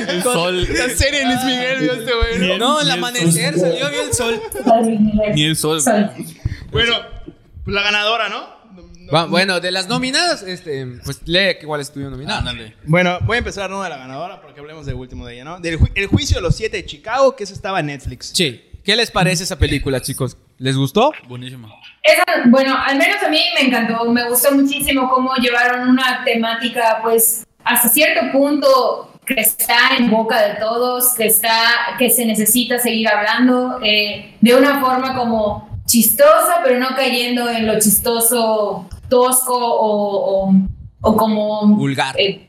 [0.07, 0.69] El Sol.
[0.71, 2.59] La serie de Luis Miguel vio este güey.
[2.59, 2.59] ¿no?
[2.59, 4.43] No, el amanecer salió, vio el sol.
[5.35, 5.81] Ni el Sol.
[5.81, 6.11] Sol.
[6.71, 6.95] Bueno,
[7.65, 8.58] pues la ganadora, ¿no?
[9.13, 12.39] Va, bueno, de las nominadas, este, pues lee cuál es tu nominada.
[12.41, 12.75] Ándale.
[12.85, 15.61] Bueno, voy a empezar no de la ganadora porque hablemos de último de ella, ¿no?
[15.61, 18.33] Del ju- el juicio de los siete de Chicago, que eso estaba en Netflix.
[18.35, 18.65] Sí.
[18.85, 20.37] ¿Qué les parece esa película, chicos?
[20.57, 21.13] ¿Les gustó?
[21.29, 21.69] Buenísimo.
[22.03, 27.01] Esa, bueno, al menos a mí me encantó, me gustó muchísimo cómo llevaron una temática,
[27.03, 31.53] pues, hasta cierto punto que está en boca de todos, que está,
[31.99, 37.67] que se necesita seguir hablando, eh, de una forma como chistosa, pero no cayendo en
[37.67, 40.55] lo chistoso, tosco o, o-
[41.01, 42.15] o como Vulgar.
[42.19, 42.49] eh,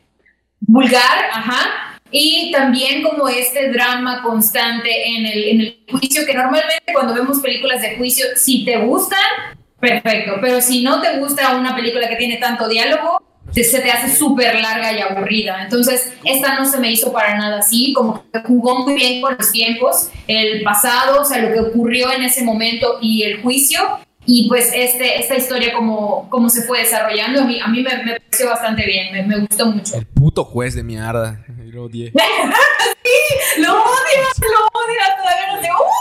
[0.62, 2.00] vulgar, ajá.
[2.12, 7.40] Y también como este drama constante en el, en el juicio, que normalmente cuando vemos
[7.40, 9.20] películas de juicio, si te gustan,
[9.80, 13.22] perfecto, pero si no te gusta una película que tiene tanto diálogo,
[13.54, 15.62] te- se te hace súper larga y aburrida.
[15.64, 19.36] Entonces, esta no se me hizo para nada así, como que jugó muy bien con
[19.38, 23.80] los tiempos, el pasado, o sea, lo que ocurrió en ese momento y el juicio.
[24.32, 28.04] Y pues este, esta historia como, como se fue desarrollando, a mí, a mí me,
[28.04, 29.98] me pareció bastante bien, me, me gustó mucho.
[29.98, 31.44] El puto juez de mierda.
[31.66, 32.12] Lo odié.
[33.58, 35.68] Lo odias, lo odias, todavía no sé.
[35.72, 35.99] ¡Uh!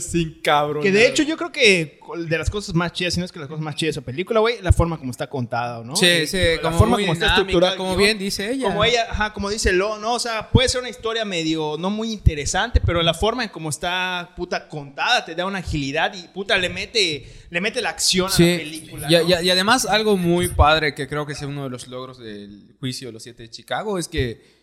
[0.00, 0.82] Sin cabrón.
[0.82, 3.38] Que de hecho yo creo que de las cosas más chidas, si no es que
[3.38, 5.94] las cosas más chidas de esa película, güey, la forma como está contada, ¿no?
[5.96, 7.76] Sí, sí, la como forma muy como está estructurada.
[7.76, 8.68] como bien dice ella.
[8.68, 10.14] Como ella, ajá, como dice Lo, ¿no?
[10.14, 13.68] O sea, puede ser una historia medio, no muy interesante, pero la forma en cómo
[13.68, 18.26] está, puta, contada, te da una agilidad y, puta, le mete, le mete la acción
[18.28, 19.06] a la Sí, película.
[19.10, 19.40] y, ¿no?
[19.42, 22.74] y- y además algo muy padre que creo que es uno de los logros del
[22.80, 24.57] juicio de los siete de Chicago es que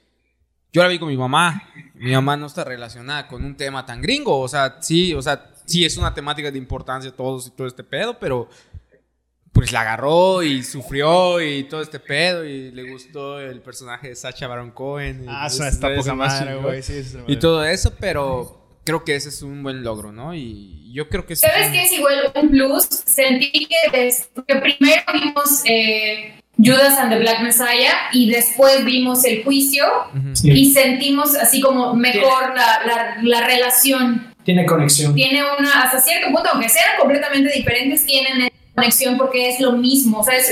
[0.75, 1.63] yo la vi con mi mamá.
[1.93, 4.37] Mi mamá no está relacionada con un tema tan gringo.
[4.39, 7.83] O sea, sí, o sea, sí es una temática de importancia todos y todo este
[7.83, 8.49] pedo, pero
[9.53, 14.15] pues la agarró y sufrió y todo este pedo y le gustó el personaje de
[14.15, 15.23] Sacha Baron Cohen.
[15.23, 16.83] y Ah, es- eso está es poca madre, güey.
[16.83, 20.35] Sí, Y todo eso, pero creo que ese es un buen logro, ¿no?
[20.35, 21.47] Y yo creo que sí.
[21.47, 22.83] ¿Sabes qué es igual un plus?
[22.83, 29.25] Sentí que, des- que primero vimos eh, Judas and the Black Messiah y después vimos
[29.25, 29.85] el juicio.
[30.33, 34.33] Sí, y sentimos así como mejor la, la, la relación.
[34.43, 35.13] tiene conexión.
[35.13, 40.19] Tiene una, hasta cierto punto, aunque sean completamente diferentes, tienen conexión porque es lo mismo,
[40.19, 40.47] o sea, es,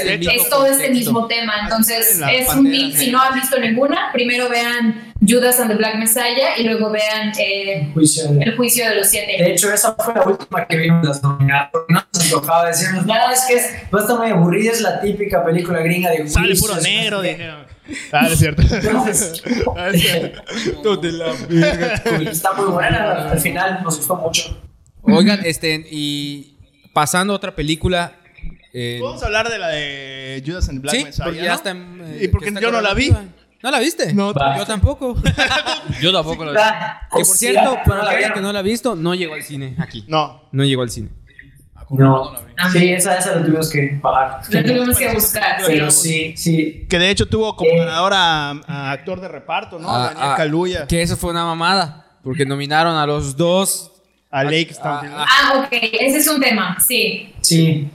[0.50, 0.92] todo este contexto.
[0.92, 1.54] mismo tema.
[1.64, 3.00] Entonces, es un mix.
[3.00, 7.32] Si no han visto ninguna, primero vean Judas and the Black Messiah y luego vean
[7.40, 9.42] eh, Juicio de- El juicio de los siete.
[9.44, 13.06] De hecho, esa fue la última que vimos las nominadas, porque no nos tocaba decirnos,
[13.06, 16.48] no, es que es, no está muy aburrida, es la típica película gringa de Sale
[16.48, 17.30] juicios, puro no negro, qué".
[17.30, 17.66] dijeron.
[18.14, 18.62] Ah, es cierto.
[18.62, 19.44] Entonces,
[19.78, 20.42] Ah, es cierto.
[22.30, 24.58] está muy buena, al final nos gustó mucho.
[25.02, 26.56] Oigan, este, y
[26.94, 28.14] pasando a otra película.
[28.74, 31.46] eh, Vamos a hablar de la de Judas and the Black sí, Messiah, porque ¿no?
[31.46, 31.70] ya está.
[31.72, 33.10] en, eh, Y porque que está yo no la vi.
[33.10, 33.43] correlativa.
[33.64, 34.14] ¿No la viste?
[34.14, 34.58] No, Va.
[34.58, 35.16] yo tampoco.
[36.02, 36.58] Yo tampoco lo vi.
[36.62, 38.34] Ah, que por cierto, para no la la gente vieron.
[38.36, 40.04] que no la ha visto, no llegó al cine aquí.
[40.08, 40.42] No.
[40.52, 41.10] No llegó al cine.
[41.90, 42.34] No,
[42.72, 44.42] sí, esa, esa la tuvimos que pagar.
[44.50, 45.58] Lo tuvimos que buscar.
[45.66, 46.86] Pero sí, sí.
[46.90, 47.78] Que de hecho tuvo como Eh.
[47.78, 49.90] ganador a, a actor de reparto, ¿no?
[49.90, 50.88] Ah, Daniel ah, Kaluuya.
[50.88, 52.06] Que eso fue una mamada.
[52.24, 53.92] Porque nominaron a los dos.
[54.32, 55.14] A Lake ah, Stanfield.
[55.18, 57.34] ah, Ah, ok, ese es un tema, sí.
[57.42, 57.88] Sí,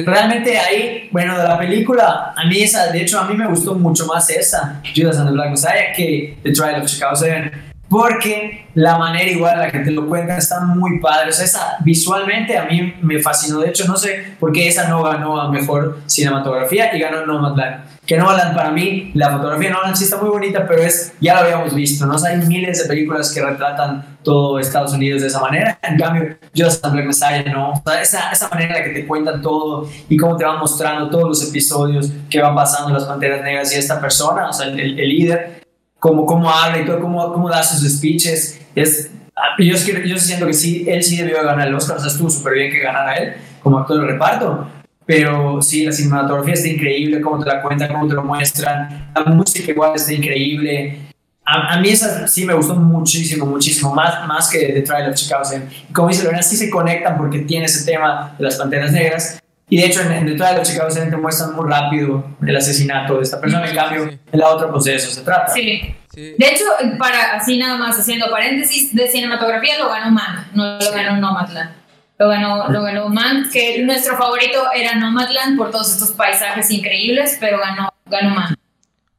[0.00, 3.74] realmente ahí, bueno, de la película, a mí esa, de hecho, a mí me gustó
[3.74, 8.64] mucho más esa, Judas and the Black Messiah, que The Trial of Chicago 7, porque
[8.74, 11.28] la manera igual en la que te lo cuentan está muy padre.
[11.28, 13.60] O sea, esa visualmente a mí me fascinó.
[13.60, 17.84] De hecho, no sé por qué esa no ganó a mejor cinematografía y ganó Nomadland.
[18.06, 21.34] Que Nomadland para mí, la fotografía de Nomadland sí está muy bonita, pero es, ya
[21.34, 22.14] lo habíamos visto, ¿no?
[22.14, 25.78] O sea, hay miles de películas que retratan todo Estados Unidos de esa manera.
[25.82, 27.72] En cambio, Just and Black Messiah, ¿no?
[27.72, 30.58] O sea, esa, esa manera en la que te cuentan todo y cómo te van
[30.58, 34.66] mostrando todos los episodios que van pasando las Panteras Negras y esta persona, o sea,
[34.68, 35.61] el- el líder,
[36.02, 38.60] cómo, cómo habla y todo, cómo, cómo da sus speeches.
[38.74, 42.10] Es, ah, yo, yo siento que sí, él sí debió ganar el Oscar, o sea,
[42.10, 44.66] estuvo súper bien que ganara él como actor de reparto.
[45.06, 49.12] Pero sí, la cinematografía está increíble, cómo te la cuentan, cómo te lo muestran.
[49.14, 50.98] La música igual está increíble.
[51.44, 55.14] A, a mí esa sí me gustó muchísimo, muchísimo, más, más que The Trial of
[55.14, 55.68] Chicago 7.
[55.88, 59.41] Y Como dice Lorena, sí se conectan porque tiene ese tema de las panteras negras.
[59.72, 62.54] Y de hecho, en, en The Trial of Chicago 7 te muestran muy rápido el
[62.54, 63.66] asesinato de esta persona.
[63.66, 64.18] En cambio, sí.
[64.30, 65.50] en la otra, pues de eso se trata.
[65.50, 65.94] Sí.
[66.12, 66.34] sí.
[66.36, 66.64] De hecho,
[66.98, 71.70] para así nada más haciendo paréntesis, de cinematografía lo ganó Mank, no lo ganó Nomadland.
[72.18, 77.38] Lo ganó, lo ganó Mank, que nuestro favorito era Nomadland por todos estos paisajes increíbles,
[77.40, 78.58] pero ganó, ganó Mank.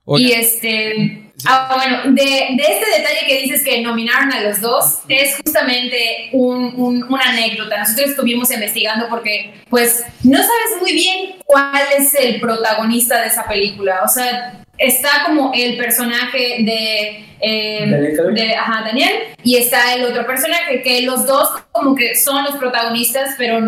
[0.06, 4.62] Oigan, Y este, Ah, bueno, de, de, este detalle que dices que nominaron a los
[4.62, 7.80] dos, es justamente un, un, una anécdota.
[7.80, 13.46] Nosotros estuvimos investigando porque, pues, no sabes muy bien cuál es el protagonista de esa
[13.46, 14.02] película.
[14.04, 19.12] O sea, está como el personaje de, eh, de ajá, Daniel
[19.44, 23.60] y está el otro personaje, que los dos como que son los protagonistas, pero,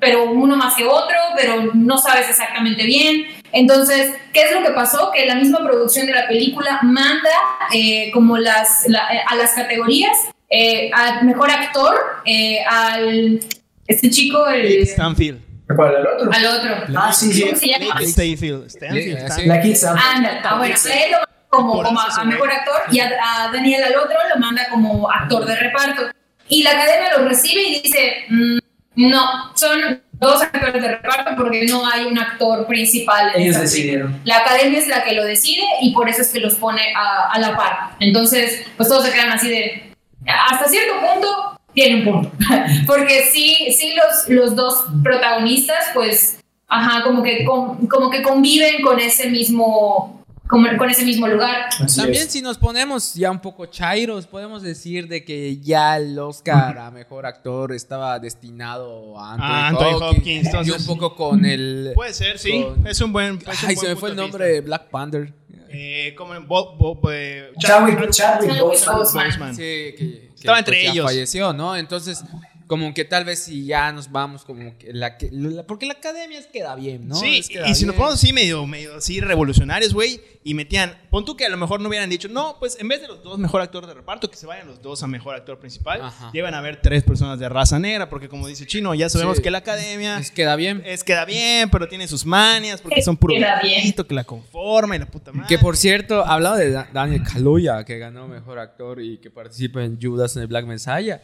[0.00, 3.26] pero uno más que otro, pero no sabes exactamente bien.
[3.52, 5.10] Entonces, ¿qué es lo que pasó?
[5.14, 7.30] Que la misma producción de la película manda
[7.72, 8.86] eh, como las,
[9.26, 10.16] a las categorías
[10.50, 11.94] eh, al mejor actor,
[12.24, 13.40] eh, al
[13.86, 14.86] este chico, el...
[14.86, 15.40] Stanfield.
[15.74, 15.96] ¿Cuál?
[15.96, 16.30] ¿Al otro?
[16.32, 16.94] Al otro.
[16.96, 17.42] Ah, sí, sí.
[17.42, 18.00] ¿Cómo se llama?
[18.00, 18.70] Stanfield.
[18.70, 19.46] Stanfield.
[19.46, 19.96] La Sam.
[19.98, 23.10] Anda, ah, bueno, a él lo manda como, como a, a mejor actor y a,
[23.22, 26.02] a Daniel al otro lo manda como actor de reparto.
[26.48, 28.58] Y la academia lo recibe y dice, mm,
[29.06, 33.30] no, son dos actores de reparto porque no hay un actor principal.
[33.34, 34.20] en Ellos decidieron.
[34.24, 37.30] la academia es la que lo decide y por eso es que los pone a,
[37.32, 37.90] a la par.
[38.00, 39.92] Entonces, pues todos se quedan así de,
[40.26, 42.32] hasta cierto punto, tiene un punto.
[42.86, 48.98] Porque sí, sí los, los dos protagonistas, pues, ajá, como que, como que conviven con
[48.98, 50.17] ese mismo,
[50.48, 51.68] como- con ese mismo lugar.
[51.80, 52.32] Así También es.
[52.32, 56.90] si nos ponemos ya un poco chairos, podemos decir de que ya el Oscar a
[56.90, 61.44] Mejor Actor estaba destinado a Anthony, A Anthony Hopkins, Hopkins, entonces- y un poco con
[61.44, 61.92] el...
[61.94, 62.62] Puede ser, sí.
[62.64, 63.34] Con- Es un buen.
[63.36, 65.32] es un Ay, buen se me fue el nombre de Black Panther.
[65.70, 69.54] Eh, como en Bob, Bob, eh, Chadwick, Chadwick Chadwick Boseman.
[69.54, 71.04] Sí, que, que, Estaba entre pues, ellos.
[71.04, 71.76] falleció, ¿no?
[71.76, 72.24] Entonces,
[72.68, 75.94] como que tal vez si ya nos vamos como que la, que- la- porque la
[75.94, 77.16] academia es queda bien, ¿no?
[77.16, 80.96] Sí, Es queda y si nos ponemos así medio, medio así revolucionarios, güey, y metían,
[81.10, 83.22] pon tú que a lo mejor no hubieran dicho, no, pues en vez de los
[83.22, 86.30] dos mejor actor de reparto, que se vayan los dos a mejor actor principal, Ajá.
[86.32, 89.42] llevan a ver tres personas de raza negra, porque como dice Chino, ya sabemos Sí.
[89.42, 90.82] que la academia Es queda bien.
[90.86, 93.74] es queda bien, pero tiene sus manias, porque son puro Queda bien.
[93.76, 95.48] viejito, que la conforma y la puta madre.
[95.48, 99.82] Que por cierto, hablaba de Da- Daniel Kaluuya, que ganó mejor actor y que participa
[99.82, 101.22] en Judas en el Black Messiah.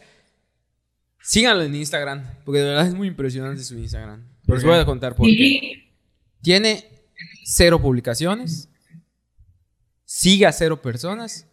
[1.25, 4.23] Síganlo en Instagram, porque de verdad es muy impresionante su Instagram.
[4.45, 5.91] Les voy a contar por qué.
[6.43, 6.85] Tiene
[7.43, 8.69] cero publicaciones,
[10.03, 11.47] sigue a cero personas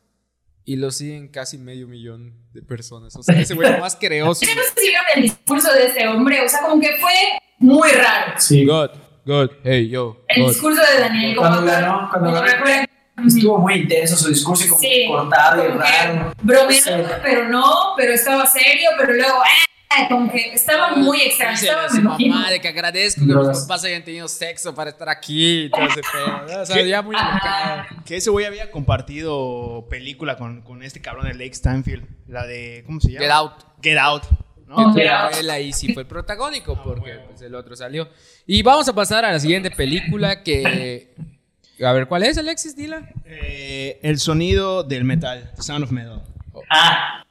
[0.66, 3.16] y lo siguen casi medio millón de personas.
[3.16, 4.44] O sea, ese güey más creó su...
[4.44, 7.14] Yo no sé si vieron el discurso de este hombre, o sea, como que fue
[7.58, 8.34] muy raro.
[8.38, 8.66] Sí.
[8.66, 8.90] God,
[9.24, 10.48] God, hey, yo, El God.
[10.50, 12.42] discurso de Daniel como Cuando ganó, cuando como
[13.26, 16.32] Estuvo muy intenso su discurso y como Sí, cortado y raro.
[16.42, 17.14] bromeando, Sí.
[17.22, 17.64] pero no,
[17.96, 20.08] pero estaba serio, pero luego, ¡ah!
[20.08, 21.54] como que estaba muy extraño.
[21.54, 22.34] Estaba, imagino.
[22.34, 25.84] mamá de que agradezco que mis papás hayan tenido sexo para estar aquí y todo
[25.86, 26.62] ese pedo.
[26.62, 27.14] O sea, ya muy.
[28.06, 32.82] Que ese güey había compartido película con, con este cabrón de Lake Stanfield, la de,
[32.86, 33.20] ¿cómo se llama?
[33.24, 33.52] Get out.
[33.82, 34.22] Get Out.
[34.66, 34.94] ¿no?
[34.94, 38.08] Pero él ahí sí fue el protagónico porque pues, el otro salió.
[38.46, 41.12] Y vamos a pasar a la siguiente película que...
[41.84, 42.76] A ver, ¿cuál es, Alexis?
[42.76, 43.08] Dila.
[43.24, 46.22] Eh, el sonido del metal, Sound of Metal.
[46.70, 47.24] Ah,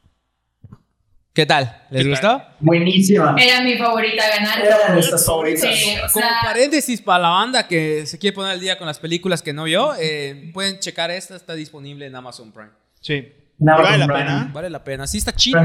[1.33, 1.81] ¿Qué tal?
[1.91, 2.27] ¿Les ¿Qué gustó?
[2.27, 2.55] tal?
[2.59, 3.35] buenísima.
[3.39, 4.59] Era mi favorita ganar.
[4.65, 5.61] Era de nuestras favoritas.
[5.73, 8.85] Sí, o Como sea, paréntesis para la banda que se quiere poner al día con
[8.87, 12.71] las películas que no vio, eh, pueden checar esta, está disponible en Amazon Prime.
[12.99, 13.31] Sí.
[13.59, 14.19] No, vale la Prime.
[14.19, 14.49] pena.
[14.53, 15.07] Vale la pena.
[15.07, 15.59] Sí está chido.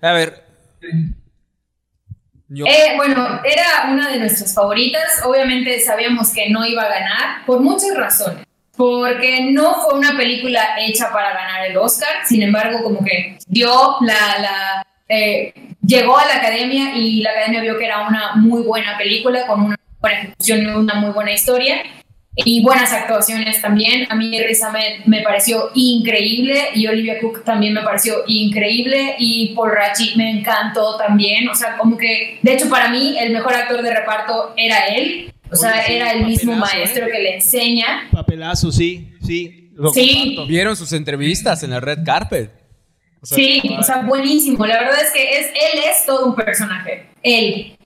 [0.00, 0.44] A ver.
[2.48, 5.22] Eh, bueno, era una de nuestras favoritas.
[5.24, 8.46] Obviamente sabíamos que no iba a ganar por muchas razones.
[8.76, 12.08] Porque no fue una película hecha para ganar el Oscar.
[12.24, 14.38] Sin embargo, como que dio la...
[14.40, 15.54] la eh,
[15.86, 19.62] llegó a la academia y la academia vio que era una muy buena película con
[19.62, 21.82] una buena ejecución y una muy buena historia.
[22.38, 24.06] Y buenas actuaciones también.
[24.10, 29.54] A mí Riz Ahmed me pareció increíble y Olivia Cook también me pareció increíble y
[29.54, 31.48] Paul Rachi me encantó también.
[31.48, 35.32] O sea, como que, de hecho, para mí el mejor actor de reparto era él.
[35.50, 37.10] O sea, Oye, sí, era el mismo papelazo, maestro ¿eh?
[37.10, 38.08] que le enseña.
[38.12, 39.70] Papelazo, sí, sí.
[39.74, 40.36] lo Sí.
[40.46, 42.50] ¿Vieron sus entrevistas en el Red Carpet?
[43.22, 44.66] O sea, Sí, o sea, buenísimo.
[44.66, 47.06] La verdad es que es, él es todo un personaje.
[47.22, 47.78] Él.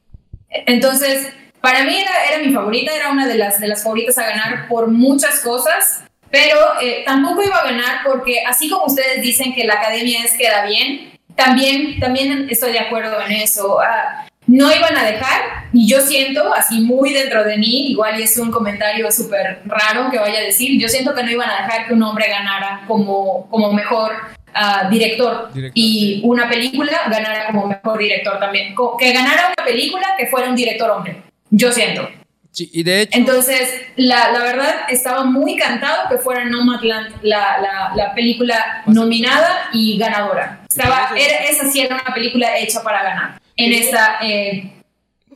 [0.67, 4.25] Entonces, para mí era, era mi favorita, era una de las, de las favoritas a
[4.25, 9.53] ganar por muchas cosas, pero eh, tampoco iba a ganar porque, así como ustedes dicen
[9.53, 13.81] que la academia es queda bien, también, también estoy de acuerdo en eso.
[13.81, 18.25] Ah, no iban a dejar, y yo siento, así muy dentro de mí, igual y
[18.25, 21.63] es un comentario súper raro que vaya a decir, yo siento que no iban a
[21.63, 24.13] dejar que un hombre ganara como, como mejor
[24.53, 28.75] ah, director, Director, y una película ganara como mejor director también.
[28.99, 32.09] Que ganara una película que fuera un director hombre, yo siento.
[32.53, 37.61] sí, y de hecho, Entonces, la, la verdad, estaba muy cantado que fuera Nomadland la,
[37.61, 40.63] la, la película nominada y ganadora.
[40.69, 44.73] Estaba, era, esa sí era una película hecha para ganar en esta eh,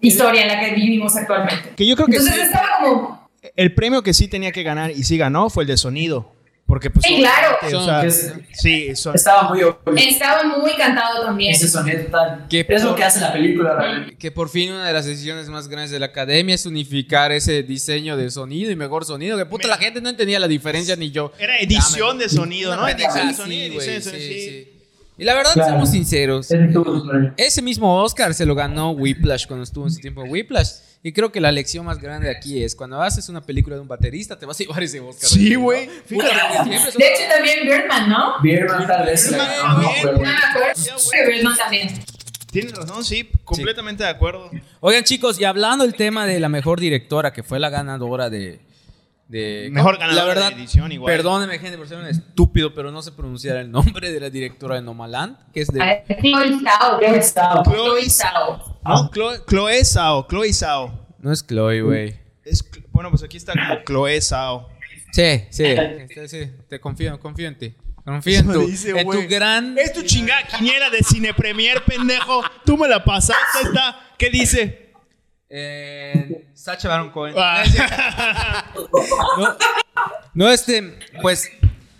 [0.00, 1.70] historia en la que vivimos actualmente.
[1.76, 3.28] Que yo creo que Entonces sí, estaba como...
[3.56, 6.33] el premio que sí tenía que ganar y sí ganó fue el de sonido.
[6.66, 7.04] Porque pues...
[7.06, 7.58] Sí, claro.
[7.60, 9.78] obviamente, o Son- sea, es- sí, son- Estaba muy obvio.
[9.96, 11.52] Estaba muy cantado también.
[11.52, 12.46] Ese sonido tal.
[12.48, 14.16] Que Es lo por- que hace la película realmente.
[14.16, 17.62] Que por fin una de las decisiones más grandes de la academia es unificar ese
[17.62, 19.36] diseño de sonido y mejor sonido.
[19.36, 21.32] Que puta, la gente no entendía la diferencia ni yo.
[21.38, 22.88] Era edición de sonido, ¿no?
[22.88, 24.40] Edición de sonido, güey, edición de sí, sonido, sí.
[24.64, 24.70] sí.
[25.18, 25.68] Y la verdad, Claro.
[25.70, 26.48] seamos sinceros.
[27.36, 30.70] Ese mismo Oscar se lo ganó Whiplash cuando estuvo en su tiempo en Whiplash.
[31.06, 33.88] Y creo que la lección más grande aquí es cuando haces una película de un
[33.88, 35.28] baterista, te vas a llevar ese Oscar.
[35.28, 35.86] Sí, güey.
[35.86, 38.40] De hecho, también Birdman, ¿no?
[38.42, 39.30] Birdman tal vez.
[39.30, 40.72] Birdman güey.
[41.12, 41.88] que Birdman también.
[42.50, 44.50] Tienes razón, sí, completamente de acuerdo.
[44.80, 48.60] Oigan, chicos, y hablando del tema de la mejor directora, que fue la ganadora de.
[49.28, 51.14] de Mejor ganadora la verdad, de edición, igual.
[51.14, 54.76] Perdóneme, gente, por ser un estúpido, pero no sé pronunciar el nombre de la directora
[54.76, 56.02] de Nomaland, que es de.
[56.22, 57.60] Chloe.
[57.62, 58.73] Chloe.
[58.84, 61.06] No, Chloe, Chloe Sao, Chloe Sao.
[61.18, 62.20] No es Chloe, güey.
[62.44, 64.68] Es, bueno, pues aquí está como Chloe Sao.
[65.12, 67.74] Sí, sí, este, sí, te confío, confío en ti.
[68.04, 69.22] Confío en tu, dice, en güey.
[69.22, 69.78] tu gran.
[69.78, 72.42] Es tu chingada quiniela de Cine Premier, pendejo.
[72.66, 73.98] Tú me la pasaste, está.
[74.18, 74.92] ¿Qué dice?
[75.48, 77.34] Eh, Sacha Baron Cohen.
[77.38, 77.62] Ah.
[79.38, 79.56] No,
[80.34, 81.48] no, este, pues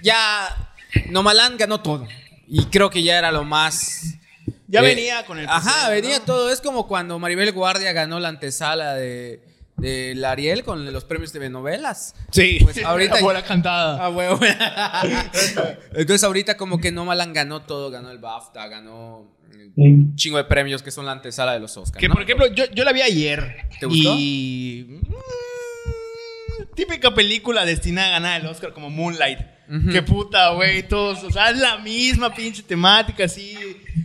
[0.02, 0.72] ya
[1.08, 2.06] Nomaland ganó todo.
[2.46, 4.18] Y creo que ya era lo más.
[4.66, 5.46] Ya eh, venía con el.
[5.48, 6.24] Ajá, venía ¿no?
[6.24, 6.50] todo.
[6.50, 9.42] Es como cuando Maribel Guardia ganó la antesala de,
[9.76, 12.14] de la Ariel con los premios de novelas.
[12.30, 14.04] Sí, Pues ahorita- cantada.
[14.04, 14.38] Ah, huevo.
[15.94, 19.30] Entonces ahorita como que Nomaland ganó todo, ganó el BAFTA, ganó
[19.76, 22.00] un chingo de premios que son la antesala de los Oscars.
[22.00, 22.14] Que ¿no?
[22.14, 23.68] por ejemplo, yo, yo la vi ayer.
[23.80, 24.14] ¿Te gustó?
[24.16, 24.86] Y.
[25.02, 29.38] mm, Típica película destinada a ganar el Oscar como Moonlight.
[29.68, 29.90] Ujú.
[29.92, 30.86] Qué puta, güey.
[30.86, 31.22] Todos.
[31.24, 33.56] O sea, es la misma pinche temática así.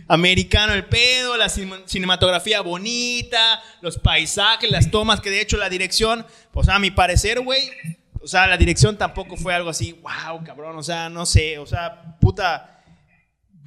[0.08, 5.68] Americano el pedo, la cin- cinematografía bonita, los paisajes, las tomas, que de hecho la
[5.68, 7.70] dirección, pues a mi parecer, güey.
[8.22, 10.76] O sea, la dirección tampoco fue algo así, wow, cabrón.
[10.76, 11.58] O sea, no sé.
[11.58, 12.79] O sea, puta.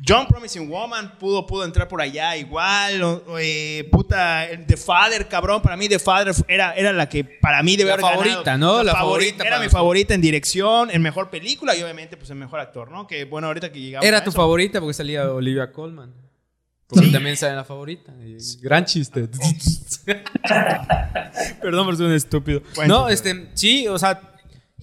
[0.06, 3.02] John Promising Woman pudo, pudo entrar por allá igual.
[3.04, 5.62] o- o, eh, puta, el The Father, cabrón.
[5.62, 8.24] Para mí, The Father era, era la que para mí debe La haber ganado.
[8.24, 8.84] favorita, ¿no?
[8.84, 12.30] La favori- favorita Era para mi favorita en dirección, en mejor película y obviamente, pues
[12.32, 13.08] en mejor actor, ¿no?
[13.08, 14.06] Que bueno, ahorita que llegamos.
[14.06, 14.38] Era a tu eso.
[14.38, 16.14] favorita porque salía Olivia Colman.
[16.88, 18.14] Porque también sale la favorita.
[18.62, 19.30] Gran chiste.
[21.62, 22.62] Perdón por ser un estúpido.
[22.88, 24.20] No, este, sí, o sea,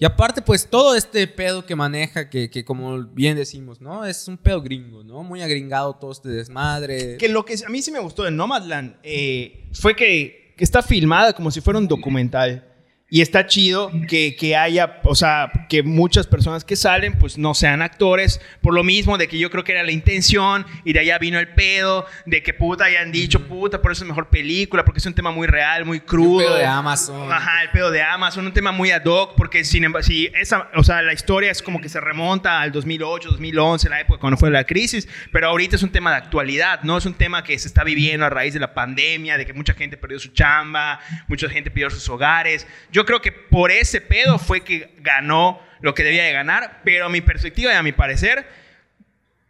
[0.01, 4.03] y aparte, pues todo este pedo que maneja, que, que como bien decimos, ¿no?
[4.03, 5.21] Es un pedo gringo, ¿no?
[5.21, 7.17] Muy agringado todo este desmadre.
[7.17, 10.81] Que lo que a mí sí me gustó de Nomadland eh, fue que, que está
[10.81, 12.70] filmada como si fuera un documental.
[13.13, 17.53] Y está chido que, que haya, o sea, que muchas personas que salen, pues no
[17.53, 21.01] sean actores, por lo mismo de que yo creo que era la intención y de
[21.01, 24.85] allá vino el pedo, de que puta hayan dicho, puta, por eso es mejor película,
[24.85, 26.37] porque es un tema muy real, muy crudo.
[26.37, 27.29] pedo de Amazon.
[27.29, 30.69] Ajá, el pedo de Amazon, un tema muy ad hoc, porque sin embargo, si esa,
[30.75, 34.37] o sea, la historia es como que se remonta al 2008, 2011, la época cuando
[34.37, 36.97] fue la crisis, pero ahorita es un tema de actualidad, ¿no?
[36.97, 39.73] Es un tema que se está viviendo a raíz de la pandemia, de que mucha
[39.73, 42.65] gente perdió su chamba, mucha gente perdió sus hogares.
[42.89, 47.05] Yo creo que por ese pedo fue que ganó lo que debía de ganar, pero
[47.05, 48.45] a mi perspectiva y a mi parecer,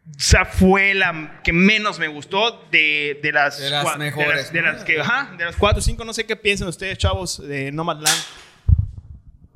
[0.08, 4.30] o sea, fue la que menos me gustó de, de las, De las cua- mejores,
[4.30, 4.72] De las, de ¿no?
[4.72, 7.72] las que, ajá, de las cuatro o cinco, no sé qué piensan ustedes, chavos, de
[7.72, 8.18] Nomadland.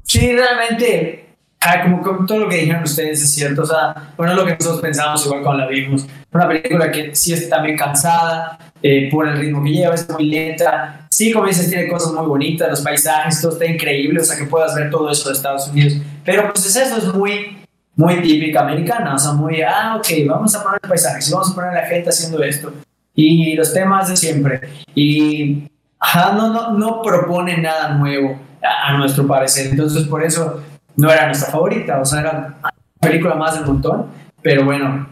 [0.04, 1.35] Sí, realmente,
[1.66, 3.63] ah, como, como todo lo que dijeron ustedes es cierto.
[3.63, 6.07] O sea, bueno, lo que nosotros pensamos igual cuando la vimos.
[6.32, 10.26] Una película que sí está también cansada eh, por el ritmo que lleva, es muy
[10.26, 11.07] lenta.
[11.09, 14.45] Sí, como dices, tiene cosas muy bonitas, los paisajes, todo está increíble, o sea, que
[14.45, 15.95] puedas ver todo eso de Estados Unidos.
[16.24, 17.57] Pero pues es eso, es muy,
[17.95, 21.74] muy típica americana, o sea, muy, ah, ok, vamos a poner paisajes, vamos a poner
[21.74, 22.74] la gente haciendo esto.
[23.16, 24.59] Y los temas de siempre.
[24.93, 25.63] Y
[25.99, 29.68] ajá, no, no, no propone nada nuevo a, a nuestro parecer.
[29.68, 30.61] Entonces, por eso
[30.98, 34.08] no era nuestra favorita, o sea, era una película más del montón.
[34.41, 35.08] Pero bueno,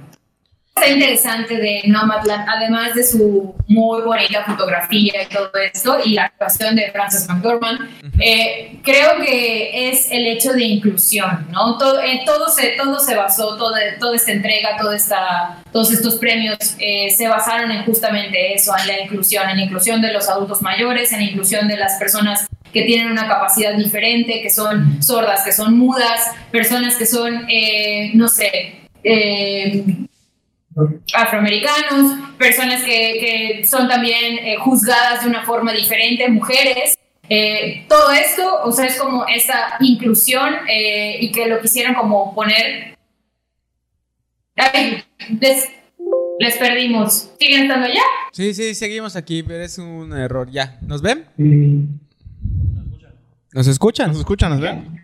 [0.76, 6.26] Está interesante de Nomadland, además de su muy bonita fotografía y todo esto, y la
[6.26, 7.80] actuación de Frances McDormand,
[8.20, 11.78] eh, creo que es el hecho de inclusión, ¿no?
[11.78, 16.16] Todo, eh, todo, se, todo se basó, todo, toda esta entrega, toda esta, todos estos
[16.16, 20.28] premios eh, se basaron en justamente eso, en la inclusión, en la inclusión de los
[20.28, 25.02] adultos mayores, en la inclusión de las personas que tienen una capacidad diferente, que son
[25.02, 29.84] sordas, que son mudas, personas que son, eh, no sé, eh,
[31.14, 36.98] afroamericanos, personas que, que son también eh, juzgadas de una forma diferente, mujeres.
[37.30, 42.34] Eh, todo esto, o sea, es como esta inclusión eh, y que lo quisieron como
[42.34, 42.98] poner...
[44.56, 45.04] Ay,
[45.40, 45.68] les,
[46.40, 47.32] les perdimos.
[47.40, 48.02] ¿Siguen estando allá?
[48.32, 50.50] Sí, sí, seguimos aquí, pero es un error.
[50.52, 51.26] Ya, ¿nos ven?
[51.38, 52.03] mm,
[53.54, 54.10] ¿Nos escuchan?
[54.10, 54.52] ¿Nos escuchan?
[54.52, 55.04] ¿Nos ven?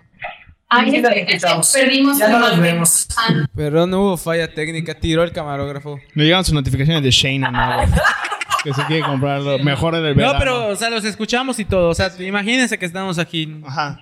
[0.72, 3.08] Ay, perdimos Ya no nos vemos.
[3.56, 6.00] Pero no hubo falla técnica, tiró el camarógrafo.
[6.14, 7.88] Me llegan sus notificaciones de Shane güey?
[8.64, 10.34] que se quiere comprar lo mejor del verano.
[10.34, 11.90] No, pero, o sea, los escuchamos y todo.
[11.90, 13.62] O sea, imagínense que estamos aquí.
[13.66, 14.00] Ajá.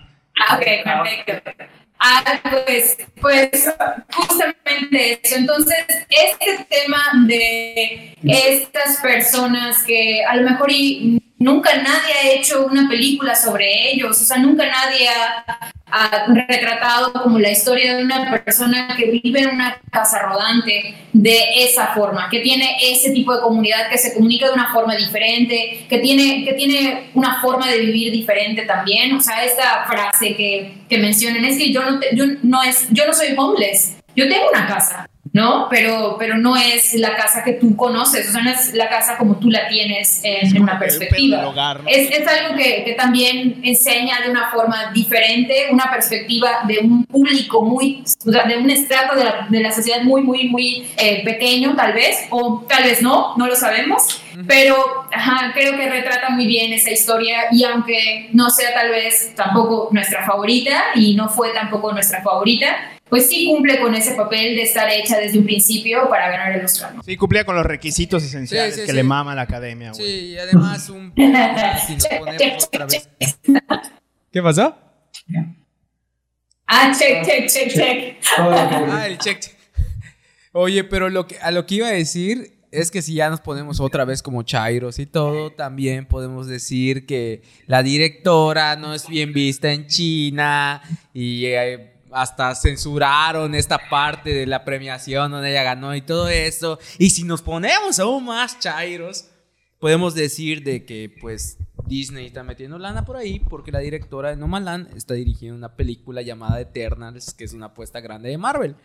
[0.47, 1.63] Ah, ok, perfecto.
[1.99, 3.73] Ah, pues, pues
[4.13, 5.35] justamente eso.
[5.35, 12.65] Entonces, este tema de estas personas que a lo mejor y nunca nadie ha hecho
[12.65, 15.63] una película sobre ellos, o sea, nunca nadie ha,
[16.27, 21.87] retratado como la historia de una persona que vive en una casa rodante de esa
[21.87, 25.99] forma, que tiene ese tipo de comunidad, que se comunica de una forma diferente, que
[25.99, 29.13] tiene, que tiene una forma de vivir diferente también.
[29.15, 32.87] O sea, esta frase que, que mencionan es que yo no, te- yo, no es,
[32.89, 35.67] yo no soy homeless, yo tengo una casa, ¿no?
[35.69, 39.17] Pero, pero no es la casa que tú conoces, o sea, no es la casa
[39.17, 41.37] como tú la tienes en, en una perspectiva.
[41.37, 41.89] del hogar, ¿no?
[41.89, 47.05] Es, es algo que, que también enseña de una forma diferente, una perspectiva de un
[47.05, 50.87] público muy, o sea, de un estrato de la, de la sociedad muy, muy, muy
[50.97, 54.75] eh, pequeño, tal vez, o tal vez no, no lo sabemos, pero
[55.11, 59.89] ajá, creo que retrata muy bien esa historia y aunque no sea tal vez tampoco
[59.91, 64.63] nuestra favorita y no fue tampoco nuestra favorita, pues sí cumple con ese papel de
[64.63, 66.95] estar hecha desde un principio para ganar el Oscar.
[66.95, 67.03] ¿no?
[67.03, 68.95] Sí, cumplía con los requisitos esenciales Sí, sí, que sí.
[68.97, 70.05] le mama a la academia, güey.
[70.05, 73.09] Sí, y además un si ponemos otra vez.
[74.31, 74.75] ¿Qué pasó?
[76.67, 78.17] Ah, check, check, check, check.
[78.37, 79.41] Ah, el check.
[80.51, 83.39] Oye, pero lo que, a lo que iba a decir es que si ya nos
[83.39, 89.07] ponemos otra vez como chairos y todo, también podemos decir que la directora no es
[89.07, 90.81] bien vista en China
[91.13, 96.79] y eh, hasta censuraron esta parte de la premiación donde ella ganó y todo eso.
[96.97, 99.29] Y si nos ponemos aún más chairos,
[99.79, 104.37] podemos decir de que pues Disney está metiendo lana por ahí porque la directora de
[104.37, 108.75] Nomadland está dirigiendo una película llamada Eternals, que es una apuesta grande de Marvel.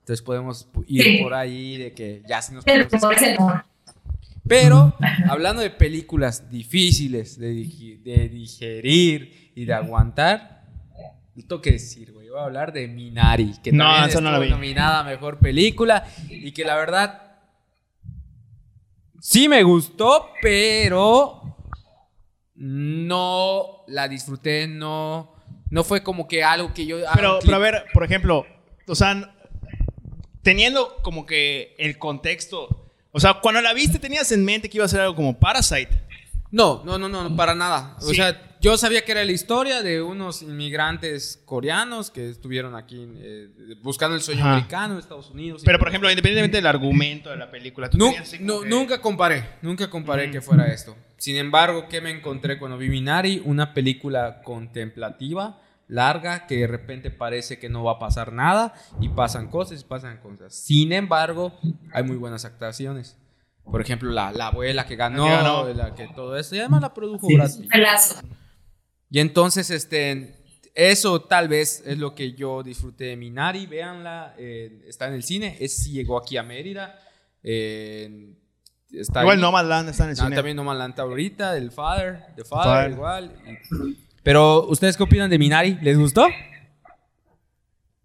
[0.00, 1.18] Entonces podemos ir Sí.
[1.22, 2.88] por ahí de que ya se nos Pero
[4.50, 4.92] pero
[5.28, 10.64] hablando de películas difíciles de, digerir y de aguantar,
[11.46, 14.50] tengo que decir, Voy a hablar de Minari, que No, también no vi.
[14.50, 17.22] nominada a mejor película y que la verdad
[19.20, 21.42] sí me gustó, pero
[22.54, 25.34] no la disfruté, no,
[25.70, 26.98] no fue como que algo que yo.
[27.14, 28.46] Pero, pero a ver, por ejemplo,
[28.86, 29.34] o sea,
[30.42, 34.84] teniendo como que el contexto, o sea, cuando la viste tenías en mente que iba
[34.84, 36.00] a ser algo como Parasite.
[36.52, 37.96] No, no, no, no, no, para nada.
[37.98, 38.14] O Sí.
[38.16, 43.48] sea, yo sabía que era la historia de unos inmigrantes coreanos que estuvieron aquí eh,
[43.82, 44.52] buscando el sueño Ajá.
[44.52, 45.62] americano en Estados Unidos.
[45.64, 48.38] Pero, por ejemplo, independientemente del argumento de la película, tú nu- que-
[48.68, 50.96] Nunca comparé, nunca comparé que fuera esto.
[51.16, 53.42] Sin embargo, ¿qué me encontré cuando vi Minari?
[53.44, 55.58] Una película contemplativa,
[55.88, 59.84] larga, que de repente parece que no va a pasar nada y pasan cosas y
[59.84, 60.54] pasan cosas.
[60.54, 61.58] Sin embargo,
[61.92, 63.16] hay muy buenas actuaciones.
[63.64, 65.68] Por ejemplo, la, la abuela que ganó, La que ganó.
[65.74, 67.34] la que todo esto, y además la produjo Sí.
[67.36, 67.70] Brad Pitt.
[69.10, 70.36] Y entonces, este,
[70.74, 73.66] eso tal vez es lo que yo disfruté de Minari.
[73.66, 75.56] Véanla, eh, está en el cine.
[75.60, 76.98] Es sí llegó aquí a Mérida.
[77.42, 78.34] eh,
[78.92, 79.42] está Igual ahí.
[79.42, 80.36] Nomadland está en el Ah, cine.
[80.36, 82.90] también No Malanta ahorita, del Father, The Father, Father.
[82.92, 83.32] igual.
[84.22, 85.78] Pero, ¿ustedes qué opinan de Minari?
[85.80, 86.26] ¿Les gustó?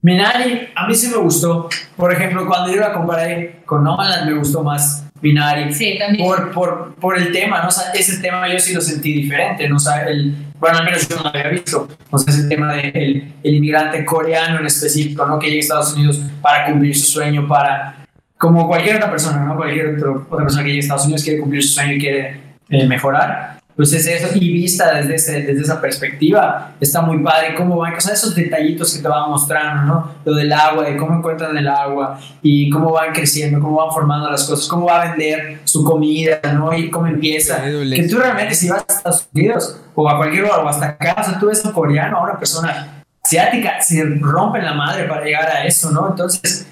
[0.01, 1.68] Minari, a mí sí me gustó.
[1.97, 5.74] Por ejemplo, cuando yo la comparé con Nomadland, me gustó más Minari.
[5.74, 6.24] Sí, también.
[6.24, 7.70] Por, por, por el tema, ¿no?
[7.70, 9.78] O sea, ese tema yo sí lo sentí diferente, ¿no?
[9.78, 11.88] O sea, el, bueno, al menos yo no lo había visto.
[12.10, 15.38] O sea, ese tema del el, el inmigrante coreano en específico, ¿no?
[15.39, 17.95] Que llega a Estados Unidos para cumplir su sueño, para...
[18.38, 19.56] Como cualquier otra persona, ¿no?
[19.56, 22.39] Cualquier otro- otra persona que llega a Estados Unidos quiere cumplir su sueño y quiere
[22.70, 23.60] eh, mejorar.
[23.76, 27.93] Pues es eso, y vista desde, ese- desde esa perspectiva, está muy padre cómo van,
[27.95, 30.11] o sea, esos detallitos que te van mostrando, ¿no?
[30.23, 34.32] Lo del agua, de cómo encuentran el agua y cómo van creciendo, cómo van formando
[34.32, 36.73] las cosas, cómo va a vender su comida, ¿no?
[36.73, 37.61] Y cómo empieza.
[37.97, 41.15] Que tú realmente si vas a Estados Unidos o a cualquier lugar o hasta acá,
[41.19, 45.03] o sea, tú ves a un coreano, a una persona asiática, se rompen la madre
[45.03, 46.07] para llegar a eso, ¿no?
[46.11, 46.65] Entonces,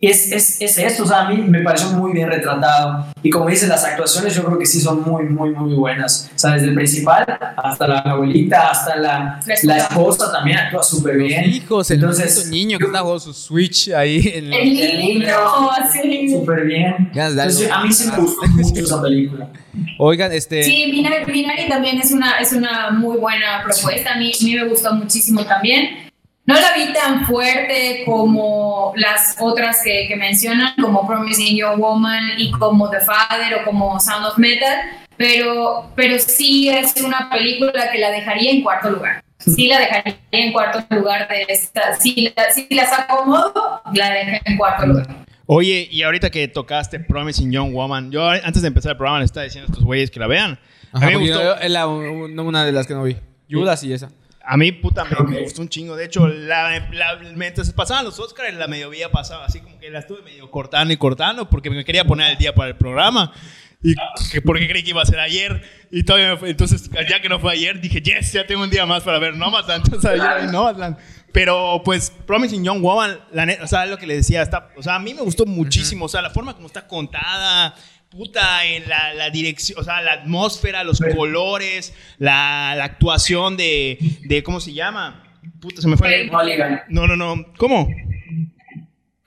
[0.00, 3.04] es, es, es eso, o sea, a mí me pareció muy bien retratado.
[3.22, 6.30] Y como dices, las actuaciones yo creo que sí son muy, muy, muy buenas.
[6.34, 7.26] O sea, desde el principal
[7.56, 10.32] hasta la abuelita, hasta la, La esposa.
[10.32, 11.44] también actúa súper bien.
[11.50, 14.98] Hijos, el Entonces, niño que está jugando su Switch ahí en El el...
[15.00, 15.28] niño,
[15.92, 16.30] sí.
[16.30, 17.10] Súper bien.
[17.14, 19.48] Entonces, a mí sí me gustó mucho esa película.
[19.98, 20.62] Oigan, este...
[20.62, 24.14] Sí, Binary, Binary también es una, es una muy buena propuesta.
[24.14, 26.09] A mí, a mí me gustó muchísimo también.
[26.50, 32.22] No la vi tan fuerte como las otras que, que mencionan, como Promising Young Woman
[32.38, 34.74] y como The Father o como Sound of Metal,
[35.16, 39.22] pero, pero sí es una película que la dejaría en cuarto lugar.
[39.38, 41.94] sí la dejaría en cuarto lugar de esta.
[41.98, 45.06] Si, la, si las acomodo, la dejo en cuarto lugar.
[45.46, 49.24] Oye, y ahorita que tocaste Promising Young Woman, yo antes de empezar el programa le
[49.24, 50.58] estaba diciendo a estos güeyes que la vean.
[50.92, 51.42] Ajá, a mí me gustó.
[51.42, 53.16] yo- la- una de las que no vi.
[53.50, 54.10] Judas y esa.
[54.52, 55.94] A mí, puta, me, me gustó un chingo.
[55.94, 60.00] De hecho, la, la- mientras pasaban los Oscars, la mediodía pasaba así como que la
[60.00, 63.32] estuve medio cortando y cortando porque me quería poner al día para el programa.
[63.82, 63.94] Y
[64.32, 65.62] que porque creí que iba a ser ayer.
[65.92, 68.84] Y todavía me Entonces, ya que no fue ayer, dije, yes, ya tengo un día
[68.86, 69.84] más para ver Nomadland.
[69.86, 70.96] Entonces, ayer vi Nomadland.
[71.32, 74.82] Pero, pues, Promising Young Woman, la neta, o sea, lo que le decía, está, o
[74.82, 76.06] sea, a mí me gustó muchísimo.
[76.06, 77.74] O sea, la forma como está contada,
[78.10, 83.98] puta, en la, la dirección, o sea, la atmósfera, los colores, la, la actuación de,
[84.24, 85.22] de, ¿cómo se llama?
[85.60, 86.22] Puta, se me fue.
[86.22, 86.30] el-.
[86.88, 87.46] No, no, no.
[87.56, 87.88] ¿Cómo?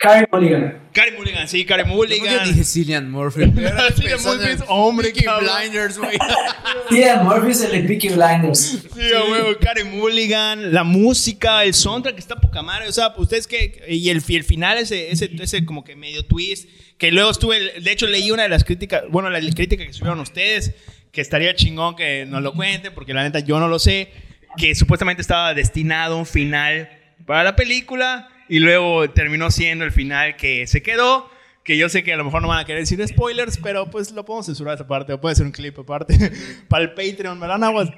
[0.03, 0.79] Carey Mulligan.
[0.91, 2.43] Karen Mulligan, sí, Karen Yo Mulligan.
[2.43, 3.45] dije Cillian Murphy.
[3.95, 5.49] Cillian Murphy es hombre, Peaky cabrón.
[5.61, 6.17] Blinders, güey.
[6.89, 8.59] Sí, Murphy es el de Peaky Blinders.
[8.93, 8.99] Sí,
[9.31, 12.89] huevo, Karen Mulligan, la música, el soundtrack está poca madre.
[12.89, 13.81] O sea, ustedes que.
[13.87, 16.67] Y el, el final, ese, ese, ese como que medio twist.
[16.97, 17.79] Que luego estuve.
[17.79, 19.03] De hecho, leí una de las críticas.
[19.09, 20.75] Bueno, la crítica que subieron ustedes.
[21.13, 22.93] Que estaría chingón que nos lo cuenten.
[22.93, 24.11] Porque la neta yo no lo sé.
[24.57, 26.89] Que supuestamente estaba destinado un final
[27.25, 28.27] para la película.
[28.49, 31.29] Y luego terminó siendo el final que se quedó.
[31.63, 34.11] Que yo sé que a lo mejor no van a querer decir spoilers, pero pues
[34.11, 36.17] lo podemos censurar esa parte, o puede ser un clip aparte.
[36.67, 37.89] Para el Patreon, me dan aguas.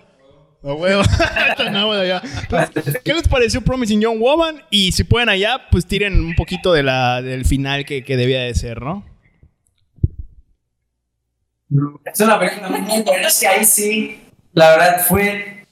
[0.64, 1.04] A huevo.
[3.04, 4.64] ¿Qué les pareció Promising Young Woman?
[4.70, 8.42] Y si pueden allá, pues tiren un poquito de la, del final que, que debía
[8.42, 9.06] de ser, ¿no?
[12.06, 13.28] Es una película muy buena.
[13.40, 14.22] Que ahí sí,
[14.54, 15.65] la verdad fue,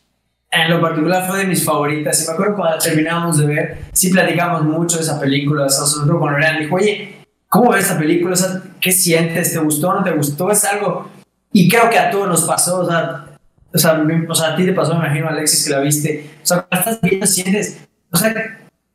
[0.54, 2.22] en lo particular fue de mis favoritas.
[2.22, 5.66] Y me acuerdo cuando la terminamos de ver, sí platicamos mucho de esa película.
[5.66, 7.16] O sea, sobre todo cuando dijo, oye,
[7.49, 8.34] ¿cómo ves esa película?
[8.34, 9.54] O sea, ¿qué sientes?
[9.54, 10.51] ¿Te gustó o no te gustó?
[10.51, 11.10] Es algo...
[11.51, 13.26] Y creo que a todos nos pasó, o sea,
[13.72, 16.32] o sea, o sea, a ti te pasó, me imagino, Alexis, que la viste.
[16.41, 17.80] O sea, cuando estás viendo, sientes,
[18.12, 18.34] o sea,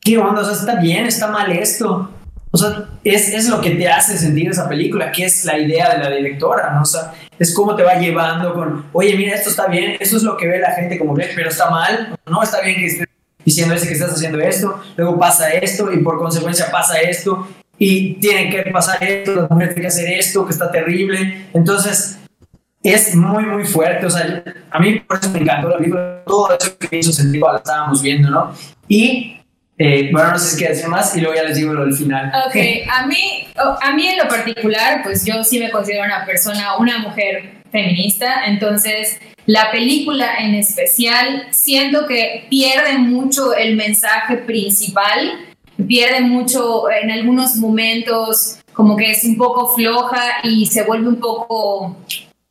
[0.01, 0.41] ¿qué onda?
[0.41, 2.11] O sea, está bien, está mal esto.
[2.51, 5.95] O sea, es, es lo que te hace sentir esa película, que es la idea
[5.95, 6.83] de la directora, ¿no?
[6.83, 10.23] O sea, es cómo te va llevando con, oye, mira, esto está bien, esto es
[10.23, 13.09] lo que ve la gente como ve, pero está mal, no está bien que estés
[13.45, 17.47] diciendo ese que estás haciendo esto, luego pasa esto y por consecuencia pasa esto
[17.79, 21.47] y tiene que pasar esto, las mujeres tienen que hacer esto, que está terrible.
[21.55, 22.19] Entonces,
[22.83, 24.07] es muy, muy fuerte.
[24.07, 26.23] O sea, a mí por eso me encantó la película.
[26.27, 28.53] Todo eso que hizo sentido la estábamos viendo, ¿no?
[28.89, 29.38] Y,
[29.79, 31.95] eh, bueno, no sé si qué decir más y luego ya les digo lo del
[31.95, 32.33] final.
[32.47, 32.57] Ok,
[32.91, 36.99] a mí, a mí en lo particular, pues yo sí me considero una persona, una
[36.99, 45.47] mujer feminista, entonces la película en especial siento que pierde mucho el mensaje principal,
[45.87, 51.21] pierde mucho en algunos momentos, como que es un poco floja y se vuelve un
[51.21, 51.97] poco,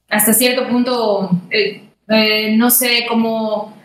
[0.10, 3.77] hasta cierto punto, eh, eh, no sé, como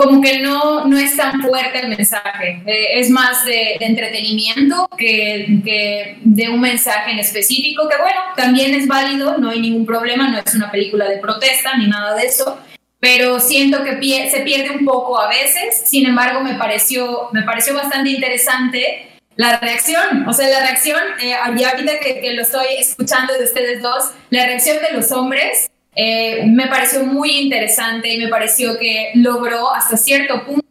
[0.00, 2.62] como que no, no es tan fuerte el mensaje.
[2.64, 8.20] Eh, es más de, de entretenimiento que, que de un mensaje en específico, que bueno,
[8.34, 12.14] también es válido, no hay ningún problema, no es una película de protesta ni nada
[12.14, 12.58] de eso,
[12.98, 17.42] pero siento que pie- se pierde un poco a veces, sin embargo me pareció, me
[17.42, 22.66] pareció bastante interesante la reacción, o sea, la reacción, eh, ahorita que, que lo estoy
[22.78, 28.18] escuchando de ustedes dos, la reacción de los hombres eh, me pareció muy interesante y
[28.18, 30.66] me pareció que logró hasta cierto punto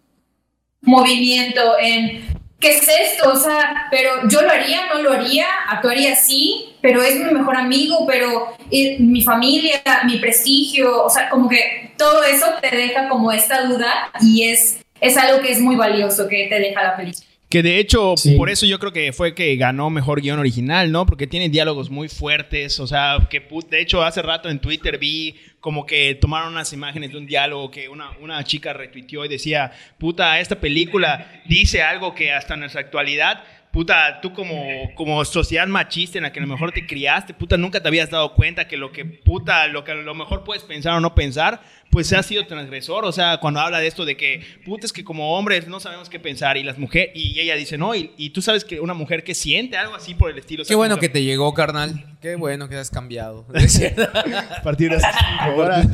[0.81, 2.25] movimiento en
[2.59, 3.31] ¿qué es esto?
[3.31, 7.55] O sea, pero yo lo haría, no lo haría, actuaría así, pero es mi mejor
[7.55, 13.09] amigo, pero eh, mi familia, mi prestigio, o sea, como que todo eso te deja
[13.09, 16.97] como esta duda y es, es algo que es muy valioso que te deja la
[16.97, 17.28] película.
[17.49, 18.35] Que de hecho, Sí.
[18.35, 21.07] por eso yo creo que fue que ganó mejor guion original, ¿no?
[21.07, 23.39] Porque tiene diálogos muy fuertes, o sea, que
[23.69, 27.71] de hecho hace rato en Twitter vi como que tomaron unas imágenes de un diálogo
[27.71, 32.59] que una, una chica retuiteó y decía, puta, esta película dice algo que hasta en
[32.61, 36.85] nuestra actualidad, puta, tú como, como sociedad machista en la que a lo mejor te
[36.85, 40.15] criaste, puta, nunca te habías dado cuenta que lo que, puta, lo que a lo
[40.15, 41.61] mejor puedes pensar o no pensar,
[41.91, 45.03] pues ha sido transgresor, o sea, cuando habla de esto de que, puta, es que
[45.03, 48.31] como hombres no sabemos qué pensar y las mujeres, y ella dice, no, y, y
[48.31, 50.63] tú sabes que una mujer que siente algo así por el estilo.
[50.63, 52.17] o sea, Qué bueno que te llegó, carnal.
[52.21, 53.45] Qué bueno que has cambiado.
[53.53, 55.87] a partir de esas cinco horas.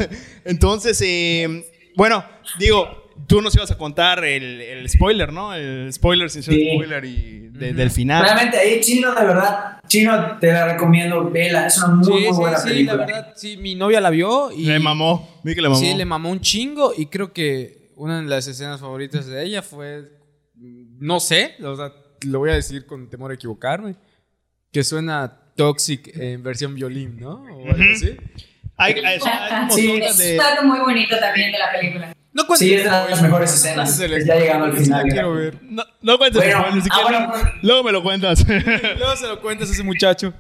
[0.43, 1.65] Entonces, eh,
[1.95, 2.26] bueno,
[2.59, 5.53] digo, tú nos ibas a contar el, el spoiler, ¿no?
[5.53, 6.70] El spoiler sin ser Sí.
[6.74, 8.24] spoiler y de- del final.
[8.24, 12.22] Realmente ahí, Chino, de verdad, Chino, te la recomiendo, vela, es una muy, Sí, muy
[12.24, 12.97] sí, buena sí, película.
[12.97, 14.66] la verdad, sí, mi novia la vio y...
[14.66, 15.80] Le mamó, vi que le mamó.
[15.80, 19.61] Sí, le mamó un chingo y creo que una de las escenas favoritas de ella
[19.61, 20.03] fue,
[20.55, 21.91] no sé, o sea,
[22.26, 23.95] lo voy a decir con temor a equivocarme,
[24.72, 27.36] que suena Toxic en versión violín, ¿no?
[27.43, 28.18] O algo así.
[28.78, 29.88] Hay, hay- hay como Sí.
[29.88, 32.13] zonas Es de- dato muy bonito también de la película.
[32.36, 33.97] No cuentes Sí, es de las mejores escenas.
[33.97, 35.03] Ya llegando al final.
[35.07, 35.57] quiero ver.
[35.63, 38.45] No, no cuentes Bueno, spoilers, si ah, Luego me lo cuentas.
[38.47, 40.33] Luego se lo cuentas a ese muchacho.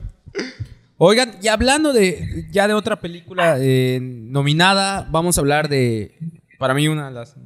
[0.97, 6.17] Oigan, y hablando de ya de otra película eh, nominada, vamos a hablar de,
[6.59, 7.37] para mí, una de las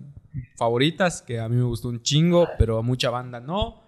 [0.58, 3.84] favoritas, que a mí me gustó un chingo, pero a mucha banda no,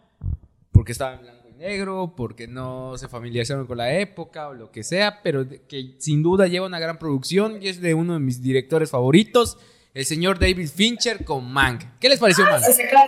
[0.71, 4.71] porque estaba en blanco y negro, porque no se familiarizaron con la época o lo
[4.71, 8.19] que sea, pero que sin duda lleva una gran producción y es de uno de
[8.19, 9.57] mis directores favoritos,
[9.93, 11.83] el señor David Fincher con Mank.
[11.99, 12.61] ¿Qué les pareció Mank?
[12.63, 13.07] La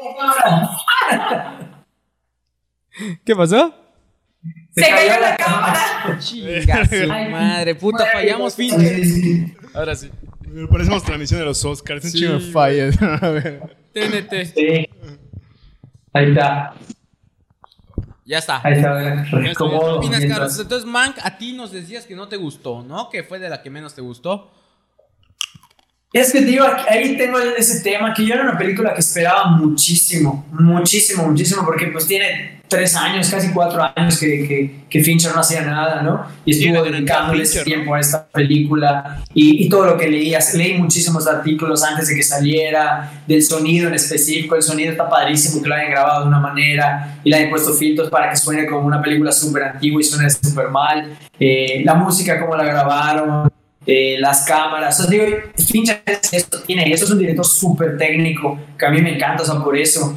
[1.10, 1.86] cámara.
[3.26, 3.74] ¿Qué pasó?
[4.76, 6.18] Se cayó la cámara.
[6.20, 9.56] Chinga su madre, puta, fallamos Fincher.
[9.74, 10.10] Ahora sí.
[10.70, 12.04] Parecemos transmisión de los Oscars.
[12.06, 12.20] Un Sí.
[12.20, 13.02] chingo de fallas.
[13.02, 13.78] A ver.
[13.94, 14.46] TNT.
[14.54, 14.88] Sí.
[16.14, 16.76] Ahí está.
[18.26, 18.62] Ya está.
[18.64, 19.26] Ahí está.
[19.30, 20.60] ¿Qué opinas, Carlos?
[20.60, 23.10] Entonces, Mank, a ti nos decías que no te gustó, ¿no?
[23.10, 24.52] Que fue de la que menos te gustó.
[26.14, 30.46] Es que digo, ahí tengo ese tema, que yo era una película que esperaba muchísimo,
[30.52, 35.42] muchísimo, muchísimo, porque pues tiene tres años, casi cuatro años que, que, que Fincher no
[35.42, 36.24] hacía nada, ¿no?
[36.46, 40.78] Y estuvo dedicándole ese tiempo a esta película y, y todo lo que leía, leí
[40.78, 45.70] muchísimos artículos antes de que saliera, del sonido en específico, el sonido está padrísimo, que
[45.70, 48.86] lo hayan grabado de una manera y le hayan puesto filtros para que suene como
[48.86, 53.52] una película súper antigua y suene súper mal, Eh, la música, cómo la grabaron,
[53.86, 55.00] eh, las cámaras.
[55.00, 55.26] O sea, digo,
[55.56, 59.44] Fincher es esto, tiene eso, es un director súper técnico, que a mí me encanta,
[59.44, 60.16] o sea, por eso.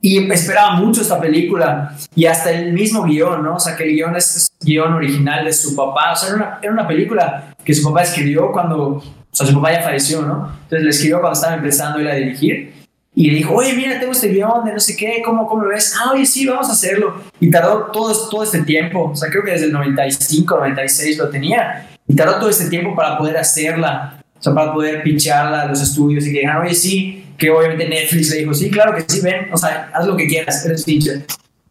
[0.00, 3.56] Y esperaba mucho esta película y hasta el mismo guion, ¿no?
[3.56, 6.12] O sea, que el guion es, es guion original de su papá.
[6.12, 9.54] O sea, era una, era una película que su papá escribió cuando, o sea, su
[9.54, 10.52] papá ya falleció, ¿no?
[10.62, 12.76] Entonces le escribió cuando estaba empezando él a dirigir
[13.18, 15.70] y le dijo, oye, mira, tengo este guion de no sé qué, ¿cómo, cómo lo
[15.70, 15.94] ves?
[15.98, 17.14] Ah, oye, sí, vamos a hacerlo.
[17.40, 21.30] Y tardó todo, todo este tiempo, o sea, creo que desde el 95, 96 lo
[21.30, 21.95] tenía.
[22.08, 25.82] Y tardó todo este tiempo para poder hacerla, o sea, para poder pincharla a los
[25.82, 29.20] estudios y que dijeran, oye, sí, que obviamente Netflix le dijo, sí, claro que sí,
[29.20, 31.26] ven, o sea, haz lo que quieras, eres Fincher.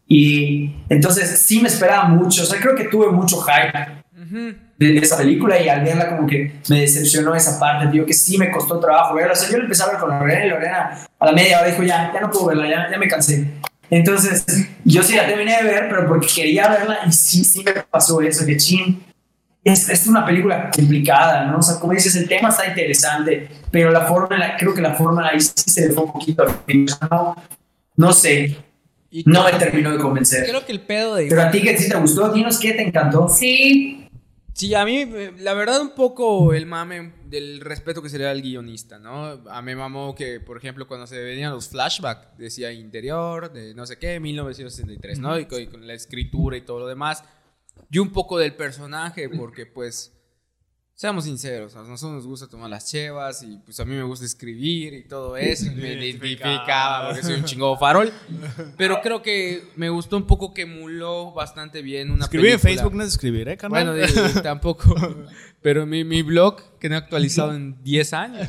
[0.06, 3.96] Y entonces sí me esperaba mucho, o sea, creo que tuve mucho hype
[4.78, 8.12] de, de esa película y al verla como que me decepcionó esa parte, digo que
[8.12, 10.48] sí me costó trabajo verla, o sea, yo la empecé a ver con Lorena y
[10.50, 13.48] Lorena a la media hora dijo, ya, ya no puedo verla, ya, ya me cansé.
[13.88, 14.44] Entonces,
[14.84, 18.20] yo sí la terminé de ver, pero porque quería verla y sí, sí me pasó
[18.20, 19.02] eso, que chin,
[19.66, 21.58] es, es una película complicada, ¿no?
[21.58, 24.94] O sea, como dices, el tema está interesante, pero la forma, la, creo que la
[24.94, 27.36] forma ahí sí se le fue un poquito al no,
[27.96, 28.56] no sé,
[29.10, 30.46] Y no me terminó de convencer.
[30.46, 31.26] creo que el pedo de...
[31.26, 33.28] Pero a ti que sí te gustó, dinos qué te encantó.
[33.28, 34.06] Sí,
[34.52, 35.04] Sí, a mí,
[35.36, 39.42] la verdad, un poco el mame del respeto que sería el guionista, ¿no?
[39.50, 43.74] A mí me mamó que, por ejemplo, cuando se venían los flashbacks, decía interior, de
[43.74, 45.38] no sé qué, 1963, ¿no?
[45.38, 47.22] Y con, y con la escritura y todo lo demás.
[47.90, 50.12] Y un poco del personaje, porque, pues,
[50.94, 54.24] seamos sinceros, a nosotros nos gusta tomar las chevas y, pues, a mí me gusta
[54.24, 55.66] escribir y todo eso.
[55.66, 58.12] y me identificaba porque soy un chingo farol.
[58.76, 62.72] Pero creo que me gustó un poco que emuló bastante bien una Escribir en película.
[62.82, 63.86] Facebook no es escribir, ¿eh, carnal?
[63.86, 64.94] Bueno, digo, tampoco.
[65.62, 68.48] Pero mi, mi blog, que no he actualizado en 10 años.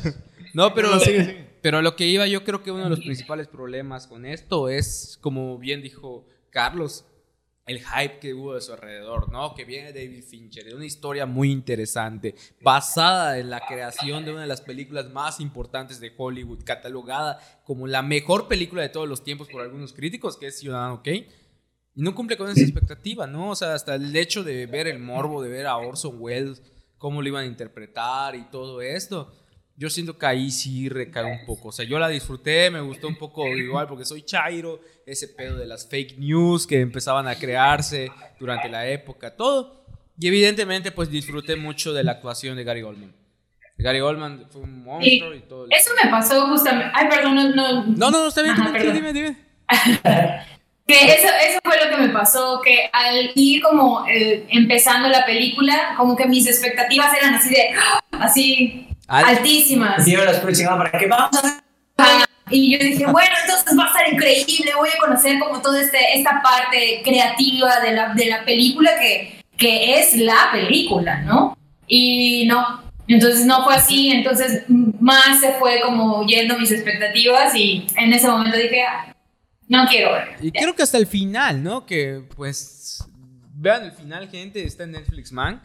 [0.54, 1.50] No, pero, No, sigue, sigue.
[1.62, 5.18] pero lo que iba, yo creo que uno de los principales problemas con esto es,
[5.20, 7.04] como bien dijo Carlos,
[7.68, 9.54] el hype que hubo de su alrededor, ¿no?
[9.54, 14.40] Que viene David Fincher, de una historia muy interesante, basada en la creación de una
[14.40, 19.22] de las películas más importantes de Hollywood, catalogada como la mejor película de todos los
[19.22, 21.28] tiempos por algunos críticos, que es Ciudadano Kane.
[21.94, 23.50] Y no cumple con esa expectativa, ¿no?
[23.50, 26.62] O sea, hasta el hecho de ver el morbo, de ver a Orson Welles,
[26.96, 29.32] cómo lo iban a interpretar y todo esto.
[29.78, 31.68] Yo siento que ahí sí recae un poco.
[31.68, 35.56] O sea, yo la disfruté, me gustó un poco igual porque soy Chairo, ese pedo
[35.56, 38.10] de las fake news que empezaban a crearse
[38.40, 39.84] durante la época, todo.
[40.18, 43.14] Y evidentemente, pues disfruté mucho de la actuación de Gary Goldman.
[43.78, 45.68] Gary Goldman fue un monstruo y todo.
[45.70, 46.90] eso me pasó justamente.
[46.92, 47.54] Ay, perdón, no.
[47.54, 49.36] No, No, no, no, está bien, Ajá, tú- dime, dime.
[50.88, 55.26] Que eso, eso fue lo que me pasó, que al ir como eh, empezando la
[55.26, 58.00] película, como que mis expectativas eran así de, ¡ah!
[58.12, 60.06] así, altísimas.
[60.06, 62.24] Yo las puse chingada para que vamos a.
[62.50, 65.98] Y yo dije, bueno, entonces va a estar increíble, voy a conocer como toda este,
[66.14, 71.58] esta parte creativa de la, de la película que, que es la película, ¿no?
[71.86, 77.86] Y no, entonces no fue así, entonces más se fue como yendo mis expectativas y
[77.96, 79.14] en ese momento dije, "Ah,
[79.68, 80.36] no quiero ver.
[80.40, 81.84] Y creo que hasta el final, ¿no?
[81.84, 83.04] Que pues
[83.54, 85.60] vean el final, gente, está en Netflix Man,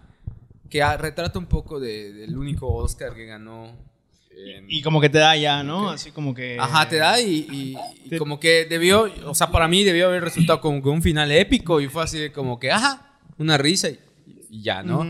[0.73, 3.77] que ah, retrata un poco de- del único Oscar que ganó.
[4.67, 5.91] Y como que te da ya, ¿no?
[5.91, 6.57] Así como que...
[6.59, 10.07] Ajá, te da y, y- y Te- como que debió, o sea, para mí debió
[10.07, 13.55] haber resultado como que un final épico y fue así de como que, ajá, una
[13.59, 13.99] risa y,
[14.63, 15.03] ya, ¿no?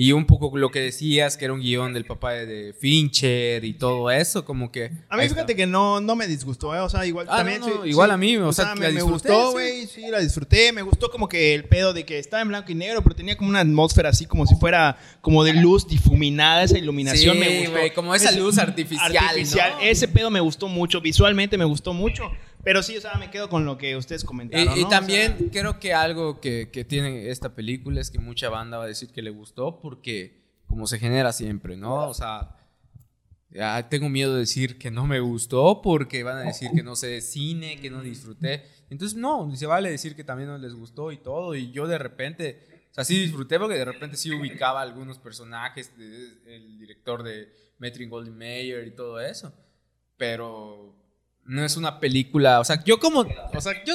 [0.00, 3.74] Y un poco lo que decías, que era un guion del papá de- Fincher y
[3.74, 4.92] todo eso, como que...
[5.08, 5.54] A mí fíjate está.
[5.56, 6.78] que no, no me disgustó, ¿eh?
[6.78, 7.58] O sea, igual Ah, también.
[7.60, 8.14] no, no, sí, igual sí.
[8.14, 9.52] a mí, o sea, la me, me gustó, sí.
[9.54, 10.02] güey, sí.
[10.08, 10.72] la disfruté.
[10.72, 13.36] Me gustó como que el pedo de que estaba en blanco y negro, pero tenía
[13.36, 17.58] como una atmósfera así como si fuera como de luz difuminada, esa iluminación Sí, me
[17.58, 17.72] gustó.
[17.72, 19.80] güey, como esa luz artificial, ¿no?
[19.82, 22.30] Ese pedo me gustó mucho, visualmente me gustó mucho.
[22.64, 24.76] Pero sí, o sea, me quedo con lo que ustedes comentaron.
[24.76, 24.88] Y, y ¿no?
[24.88, 28.78] O también sea, creo que algo que, que tiene esta película es que mucha banda
[28.78, 32.08] va a decir que le gustó porque como se genera siempre, ¿no?
[32.08, 32.56] O sea,
[33.50, 36.94] ya tengo miedo de decir que no me gustó porque van a decir que no
[36.96, 38.64] sé de cine, que no disfruté.
[38.90, 41.54] Entonces, no, se vale decir que también no les gustó y todo.
[41.54, 45.96] Y yo de repente, o sea, sí disfruté porque de repente sí ubicaba algunos personajes,
[45.96, 49.54] de- el director de Metro Golden Mayer y todo eso.
[50.18, 50.94] Pero
[51.48, 53.94] no es una película, o sea, yo como, o sea, yo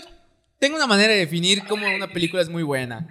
[0.60, 3.08] tengo una manera de definir cómo una película es muy buena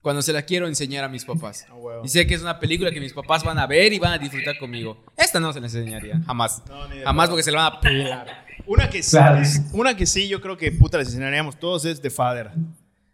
[0.00, 1.66] cuando se la quiero enseñar a mis papás.
[1.70, 2.00] Ah.
[2.04, 4.18] Y sé que es una película que mis papás van a ver y van a
[4.18, 5.04] disfrutar conmigo.
[5.16, 6.62] Esta no se la enseñaría, jamás.
[6.68, 8.46] No, jamás porque se la van a pelar.
[8.66, 9.42] Una que sí, Claro.
[9.72, 12.50] una que sí, yo creo que puta les enseñaríamos todos es The Father.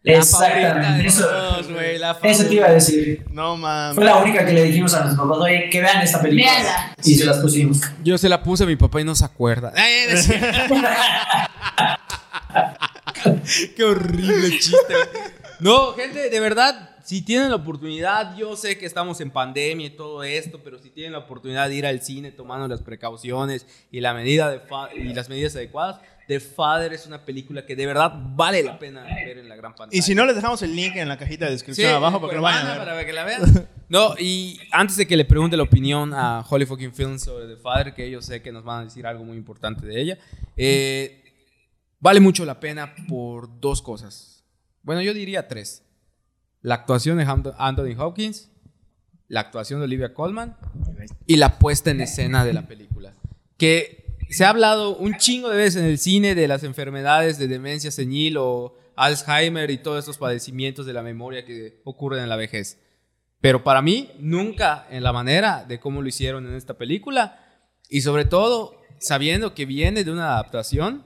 [0.04, 1.08] Exactamente.
[1.08, 3.24] Eso, todos, güey, la eso te iba a decir.
[3.30, 3.94] No mames.
[3.94, 6.94] Fue la única que le dijimos a nuestros papás, oye, que vean esta película.
[7.04, 7.80] Y se las pusimos.
[8.02, 9.72] Yo se la puse a mi papá y no se acuerda.
[13.76, 14.94] Qué horrible chiste.
[15.60, 19.96] No, gente, de verdad, si tienen la oportunidad, yo sé que estamos en pandemia y
[19.96, 24.00] todo esto, pero si tienen la oportunidad de ir al cine tomando las precauciones y,
[24.00, 24.60] la medida de
[24.94, 29.02] y las medidas adecuadas, The Father es una película que de verdad vale la pena
[29.02, 29.98] ver en la gran pantalla.
[29.98, 32.30] Y si no, les dejamos el link en la cajita de Sí, descripción abajo para
[32.30, 32.78] que lo vayan a ver.
[32.86, 33.68] para que la vean.
[33.88, 37.56] No, y antes de que le pregunte la opinión a Holly Fucking Films sobre The
[37.56, 40.18] Father, que yo sé que nos van a decir algo muy importante de ella,
[40.58, 41.24] eh,
[41.98, 44.44] vale mucho la pena por dos cosas.
[44.82, 45.86] Bueno, yo diría tres.
[46.60, 48.50] La actuación de Anthony Hopkins,
[49.28, 50.58] la actuación de Olivia Colman
[51.26, 53.14] y la puesta en escena de la película.
[53.56, 53.97] Que
[54.30, 57.90] se ha hablado un chingo de veces en el cine de las enfermedades de demencia
[57.90, 62.78] senil o Alzheimer y todos estos padecimientos de la memoria que ocurren en la vejez.
[63.40, 67.38] Pero para mí, nunca en la manera de cómo lo hicieron en esta película.
[67.88, 71.04] Y sobre todo, sabiendo que viene de una adaptación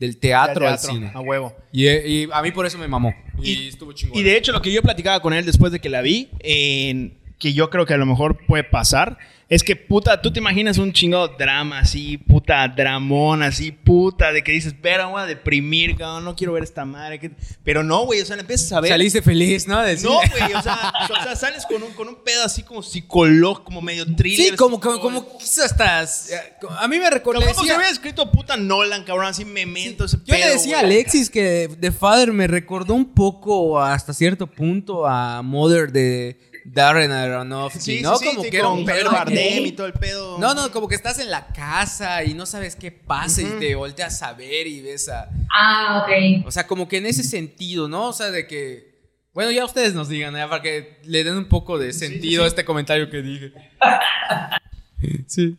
[0.00, 1.10] del teatro, al cine.
[1.14, 1.54] A huevo.
[1.72, 3.12] Y, y a mí por eso me mamó.
[3.42, 4.18] Y, Y- estuvo chingón.
[4.18, 7.18] Y de hecho, lo que yo platicaba con él después de que la vi, en-
[7.38, 9.18] que yo creo que a lo mejor puede pasar,
[9.48, 14.32] es que puta, tú te imaginas un chingo de drama así, puta, dramón así, puta,
[14.32, 17.20] de que dices, pero voy a deprimir, cabrón, no quiero ver esta madre.
[17.20, 17.32] que-".
[17.62, 18.90] Pero no, güey, o sea, le empiezas a ver.
[18.90, 19.82] Saliste feliz, ¿no?
[19.82, 22.82] Del No, güey, o sea, o sea, sales con un, con un pedo así como
[22.82, 24.50] psicológico, como medio thriller.
[24.50, 26.30] Sí, como, como, como quizás estás.
[26.78, 27.40] A mí me recordó.
[27.42, 30.82] Como se había escrito puta Nolan, cabrón, así memento ese Yo pedo, le decía a
[30.82, 30.94] güey.
[30.94, 37.12] Alexis que The Father me recordó un poco hasta cierto punto a Mother de Darren
[37.12, 38.16] Aronofsky, Sí, ¿no?
[38.16, 40.38] sí, como sí, que era con un pedo Bardem y todo el pedo.
[40.38, 43.74] No, no, como que estás en la casa y no sabes qué pasa y te
[43.74, 45.28] volteas a ver y ves a...
[45.54, 46.46] Ah, ok.
[46.46, 48.08] O sea, como que en ese sentido, ¿no?
[48.08, 48.94] O sea, de que...
[49.34, 50.46] Bueno, ya ustedes nos digan, ¿eh?
[50.48, 53.52] para que le den un poco de sentido a este comentario que dije.
[55.26, 55.56] sí.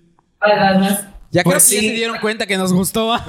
[1.31, 1.87] Ya creo Pues que ya sí.
[1.89, 3.13] se dieron cuenta que nos gustó.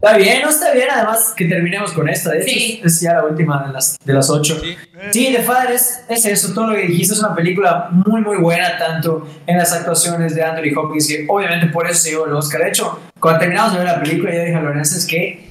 [0.00, 2.30] Está bien, no está bien, además que terminemos con esta.
[2.30, 2.80] De hecho, Sí.
[2.84, 4.56] es, ya la última de las, de las ocho.
[4.60, 4.76] Sí.
[5.10, 8.36] Sí, The Father es, es eso, todo lo que dijiste es una película muy, muy
[8.36, 12.32] buena, tanto en las actuaciones de Anthony Hopkins, que obviamente por eso se llevó el
[12.34, 12.60] Oscar.
[12.62, 15.50] De hecho, cuando terminamos de ver la película, yo dije a Lorenzo, es que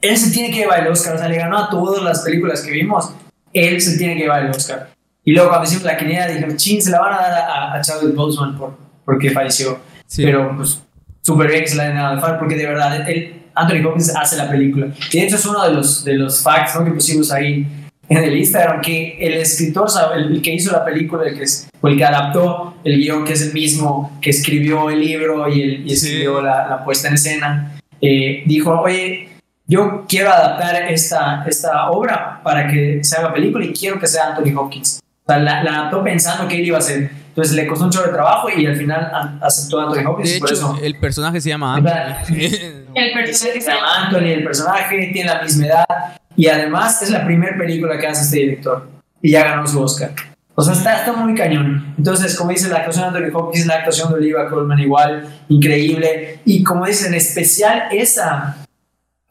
[0.00, 2.62] él se tiene que llevar el Oscar, o sea, le ganó a todas las películas
[2.62, 3.10] que vimos,
[3.52, 4.90] él se tiene que llevar el Oscar.
[5.24, 7.80] Y luego cuando hicimos la quiniela, dije, chin, se la van a dar a, a
[7.80, 9.80] Chadwick Boseman por, porque falleció.
[10.06, 10.22] Sí.
[10.24, 10.80] Pero pues
[11.20, 14.14] súper bien que se la den a The Father, porque de verdad, él, Anthony Hopkins
[14.16, 14.88] hace la película.
[15.12, 16.84] Y de hecho es uno de los, de los facts ¿no?
[16.84, 17.66] que pusimos ahí
[18.08, 19.86] en el Instagram, que el escritor,
[20.16, 23.24] el, el que hizo la película, el que, es- o el que adaptó el guion,
[23.24, 26.06] que es el mismo que escribió el libro y, el, y Sí.
[26.06, 29.28] escribió la, la puesta en escena, eh, dijo, oye,
[29.66, 34.28] yo quiero adaptar esta, esta obra para que se haga película y quiero que sea
[34.34, 35.00] Anthony Hopkins.
[35.26, 37.10] O sea, la, la adaptó pensando que él iba a hacer.
[37.38, 40.28] Entonces le costó un chorro de trabajo y al final aceptó a Anthony Hopkins.
[40.28, 41.76] De y por hecho, eso, el personaje se llama.
[41.76, 42.34] Anthony.
[42.96, 45.86] El personaje se llama Anthony, el personaje, tiene la misma edad
[46.34, 48.90] y además es la primera película que hace este director
[49.22, 50.10] y ya ganó su Oscar.
[50.56, 51.94] O sea, está, está muy cañón.
[51.96, 56.40] Entonces, como dice, la actuación de Anthony Hopkins, la actuación de Olivia Colman igual, increíble.
[56.44, 58.56] Y como dice, en especial esa,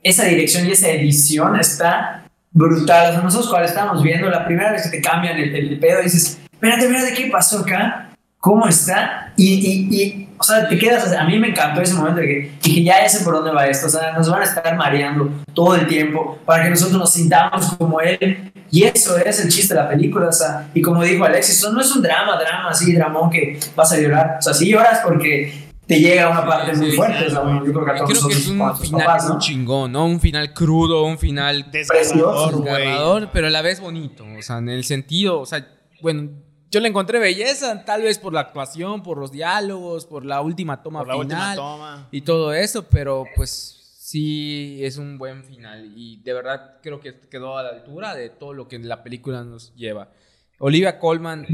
[0.02, 3.10] esa dirección y esa edición está brutal.
[3.10, 6.02] O sea, nosotros cuando estábamos viendo, la primera vez que te cambian el, el pedo,
[6.02, 8.08] dices, espérate, espérate, ¿qué pasó acá?
[8.40, 12.22] cómo está y, y, y, o sea, te quedas, a mí me encantó ese momento
[12.22, 14.76] de que dije, ya sé por dónde va esto, o sea, nos van a estar
[14.78, 19.50] mareando todo el tiempo para que nosotros nos sintamos como él y eso es el
[19.52, 22.38] chiste de la película, o sea, y como dijo Alexis, eso no es un drama,
[22.40, 26.46] drama así, dramón que vas a llorar, o sea, sí lloras porque te llega una
[26.46, 28.78] parte muy fuerte, o sea, bueno, yo creo que a todos Creo que es un
[28.78, 29.40] final papás, ¿no?
[29.40, 30.06] chingón, ¿no?
[30.06, 34.26] Un final crudo, un final desgarrador, pero a la vez bonito.
[34.38, 35.66] O sea, en el sentido, o sea,
[36.02, 36.30] bueno,
[36.69, 40.84] yo le encontré belleza, tal vez por la actuación, por los diálogos, por la última
[40.84, 42.07] toma Por la final última toma.
[42.11, 47.19] y todo eso, pero pues sí es un buen final y de verdad creo que
[47.19, 50.11] quedó a la altura de todo lo que la película nos lleva.
[50.60, 51.45] Olivia Colman,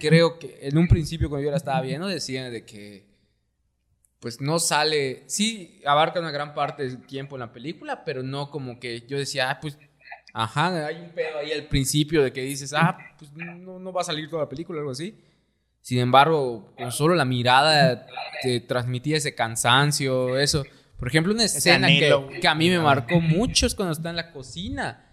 [0.00, 3.10] creo que en un principio cuando yo la estaba viendo decían de que
[4.20, 8.50] pues no sale, sí abarca una gran parte del tiempo en la película, pero no
[8.50, 9.78] como que yo decía, ah, pues,
[10.32, 14.02] ajá, hay un pedo ahí al principio de que dices, ah, pues no, no va
[14.02, 15.14] a salir toda la película o algo así.
[15.80, 18.06] Sin embargo, con solo la mirada
[18.42, 20.64] te transmitía ese cansancio, eso.
[20.98, 24.32] Por ejemplo, una escena que, a mí me marcó mucho es cuando está en la
[24.32, 25.06] cocina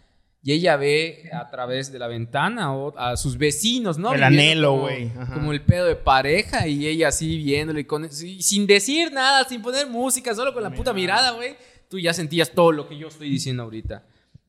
[0.44, 4.14] y ella ve a través de la ventana o a sus vecinos, ¿no?
[4.14, 5.12] El Viviendo anhelo, güey.
[5.34, 9.62] Como el pedo de pareja y ella así viéndolo y con, sin decir nada, sin
[9.62, 11.56] poner música, solo con la puta mirada, güey.
[11.90, 14.04] Tú ya sentías todo lo que yo estoy diciendo ahorita.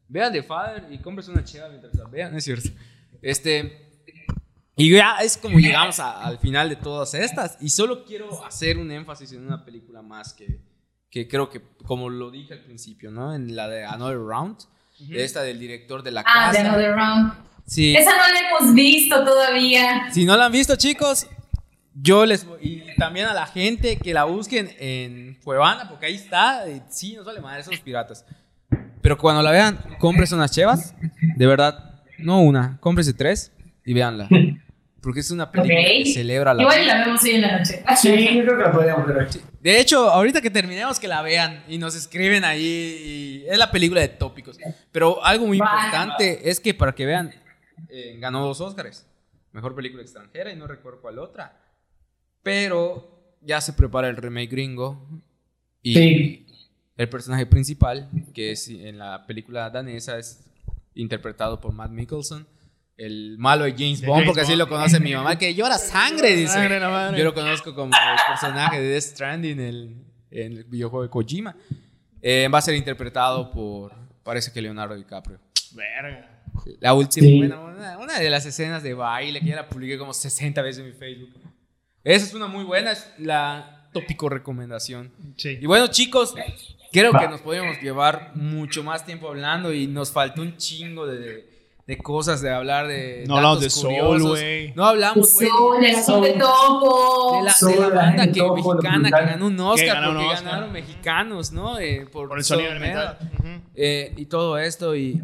[0.08, 2.70] Vean The Father y compres una cheva mientras la vean, es cierto.
[3.22, 3.84] Este.
[4.76, 7.56] Y ya es como llegamos a- al final de todas estas.
[7.60, 10.60] Y solo quiero hacer un énfasis en una película más que,
[11.10, 13.34] que creo que, como lo dije al principio, ¿no?
[13.34, 14.56] En la de Another Round.
[15.10, 16.68] Esta del director de la Ah, The casa.
[16.72, 17.32] Another Round.
[17.66, 17.94] Sí.
[17.94, 20.10] Esa no la hemos visto todavía.
[20.12, 21.26] Si no la han visto, chicos,
[21.94, 22.58] yo les voy.
[22.62, 26.64] Y también a la gente que la busquen en Cuevana, porque ahí está.
[26.88, 28.24] sí, no sale madre, son los piratas.
[29.02, 30.94] Pero cuando la vean, cómprese unas chevas.
[31.36, 33.52] De verdad, no una, cómprese tres
[33.84, 34.28] y véanla.
[35.00, 35.86] Porque es una película Ok.
[36.04, 37.82] que celebra la Igual la vemos hoy en la noche.
[37.96, 39.26] Sí, yo creo que la podríamos ver hoy.
[39.60, 43.44] De hecho, ahorita que terminemos, que la vean y nos escriben ahí.
[43.44, 44.58] y es la película de tópicos.
[44.92, 45.66] Pero algo muy Va.
[45.72, 47.32] importante es que para que vean,
[47.88, 49.06] eh, ganó dos Oscars.
[49.52, 51.56] Mejor película extranjera y no recuerdo cuál otra.
[52.42, 55.06] Pero ya se prepara el remake gringo.
[55.82, 56.46] Y Sí.
[56.98, 60.44] El personaje principal, que es en la película danesa, es
[60.94, 62.46] interpretado por Matt Mikkelsen.
[62.96, 64.58] El malo de James De Bond, James porque así Bond.
[64.58, 66.52] lo conoce mi mamá, que llora sangre, dice.
[66.54, 67.16] Sangre, la madre.
[67.18, 69.96] Yo lo conozco como el personaje de Death Stranding, el,
[70.32, 71.54] en el videojuego de Kojima.
[72.20, 73.94] Eh, va a ser interpretado por,
[74.24, 75.38] parece que Leonardo DiCaprio.
[75.74, 76.42] Verga.
[76.80, 77.38] La última, Sí.
[77.38, 80.80] bueno, una, una de las escenas de baile que ya la publiqué como 60 veces
[80.80, 81.30] en mi Facebook.
[82.02, 85.12] Esa es una muy buena, es la tópico recomendación.
[85.36, 85.58] Sí.
[85.60, 86.34] Y bueno, chicos,
[86.92, 91.48] creo que nos podíamos llevar mucho más tiempo hablando y nos faltó un chingo de,
[91.86, 93.24] de cosas de hablar de.
[93.26, 94.28] No hablamos datos de Soul, curiosos.
[94.30, 94.72] güey.
[94.74, 95.48] No hablamos, güey.
[96.22, 97.42] De topo.
[97.42, 100.28] De de la banda que, lo mexicana que ganó un Oscar Que ganó un porque
[100.32, 100.44] Oscar.
[100.44, 101.78] ganaron mexicanos, ¿no?
[101.78, 103.18] Eh, por, Por el sonido elemental.
[103.20, 103.62] Metal.
[103.74, 105.20] Eh, y todo esto y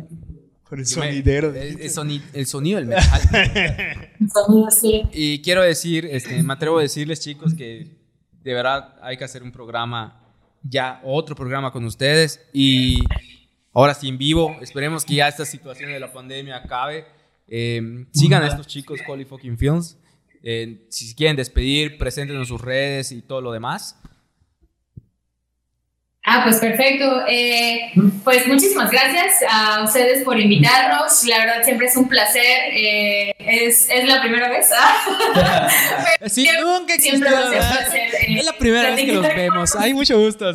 [0.68, 1.48] Por el yo me- sonidero.
[1.54, 3.20] el, el soni- el sonido del metal.
[4.32, 5.02] Sonido, sí.
[5.12, 7.88] y quiero decir, este, me atrevo a decirles, chicos, que
[8.42, 10.23] de verdad hay que hacer un programa
[10.64, 12.40] ya, otro programa con ustedes.
[12.52, 13.00] Y
[13.72, 14.56] ahora sí en vivo.
[14.60, 17.06] Esperemos que ya esta situación de la pandemia acabe.
[17.46, 19.98] Eh, sigan a estos chicos, Holy Fucking Films.
[20.42, 24.00] Eh, si quieren despedir, presenten en sus redes y todo lo demás.
[26.26, 27.22] Ah, pues perfecto.
[27.28, 27.92] Eh,
[28.24, 31.22] pues muchísimas gracias a ustedes por invitarnos.
[31.24, 32.70] La verdad siempre es un placer.
[32.72, 34.70] Eh, es, es la primera vez.
[35.36, 35.68] Ah.
[36.28, 37.70] Sí, Siempre- nunca siempre existió, ser un ¿verdad?
[37.78, 39.76] placer, eh, Es la primera vez que los platicar vemos.
[39.76, 40.46] Hay mucho gusto.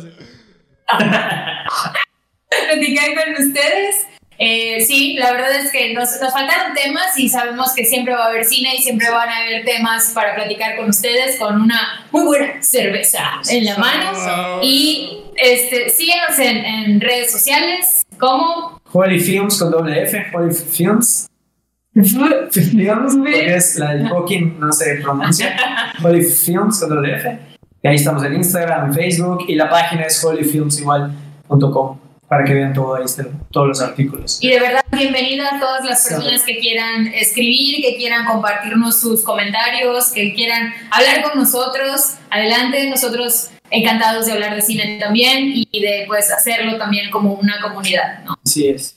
[2.48, 4.06] platicar con ustedes.
[4.42, 8.24] Eh, sí, la verdad es que nos, nos faltaron temas y sabemos que siempre va
[8.24, 12.06] a haber cine y siempre van a haber temas para platicar con ustedes con una
[12.10, 14.60] muy buena cerveza en la mano.
[14.62, 21.28] Y este, síguenos en, en redes sociales como Holy Films con doble F, Holy Films.
[21.94, 25.54] Films, porque es la del fucking, no se pronuncia.
[26.02, 27.38] Holy Films con doble F.
[27.82, 29.44] Y ahí estamos en Instagram, en Facebook.
[29.48, 34.38] Y la página es holyfilmsigual.com para que vean todo ahí, están todos los artículos.
[34.40, 39.24] Y de verdad, bienvenida a todas las personas que quieran escribir, que quieran compartirnos sus
[39.24, 42.18] comentarios, que quieran hablar con nosotros.
[42.30, 47.60] Adelante, nosotros encantados de hablar de cine también y de pues hacerlo también como una
[47.60, 48.36] comunidad, ¿no?
[48.46, 48.96] Así es.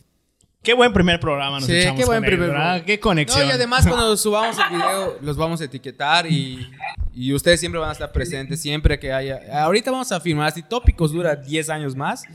[0.62, 2.86] Qué buen primer programa nos Sí, echamos qué buen con él, primer.
[2.86, 3.48] Qué conexión.
[3.48, 6.70] No, y además cuando subamos el video los vamos a etiquetar y,
[7.16, 9.42] y ustedes siempre van a estar presentes, siempre que haya...
[9.64, 12.26] Ahorita vamos a firmar así tópicos, dura 10 años más.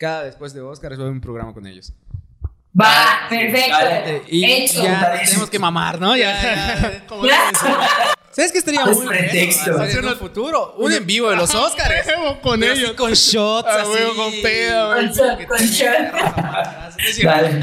[0.00, 1.92] Cada después de Oscar haber un programa con ellos.
[2.80, 3.70] Va, perfecto.
[3.78, 4.22] dale.
[4.28, 4.82] Y Hecho.
[4.82, 5.26] ya Juntadísimo.
[5.26, 6.16] tenemos que mamar, ¿no?
[6.16, 7.02] Ya.
[7.08, 7.24] Como
[8.32, 9.72] ¿Sabes qué estaría Es muy pretexto.
[9.72, 10.74] bueno hacer en el futuro?
[10.78, 12.06] Un en vivo de los Oscars.
[12.42, 12.92] con Pero así ellos.
[12.96, 13.90] con shots, A así.
[13.90, 15.06] huevo, con peda, güey.
[15.08, 17.24] Con shot, con shot.
[17.24, 17.60] Dale.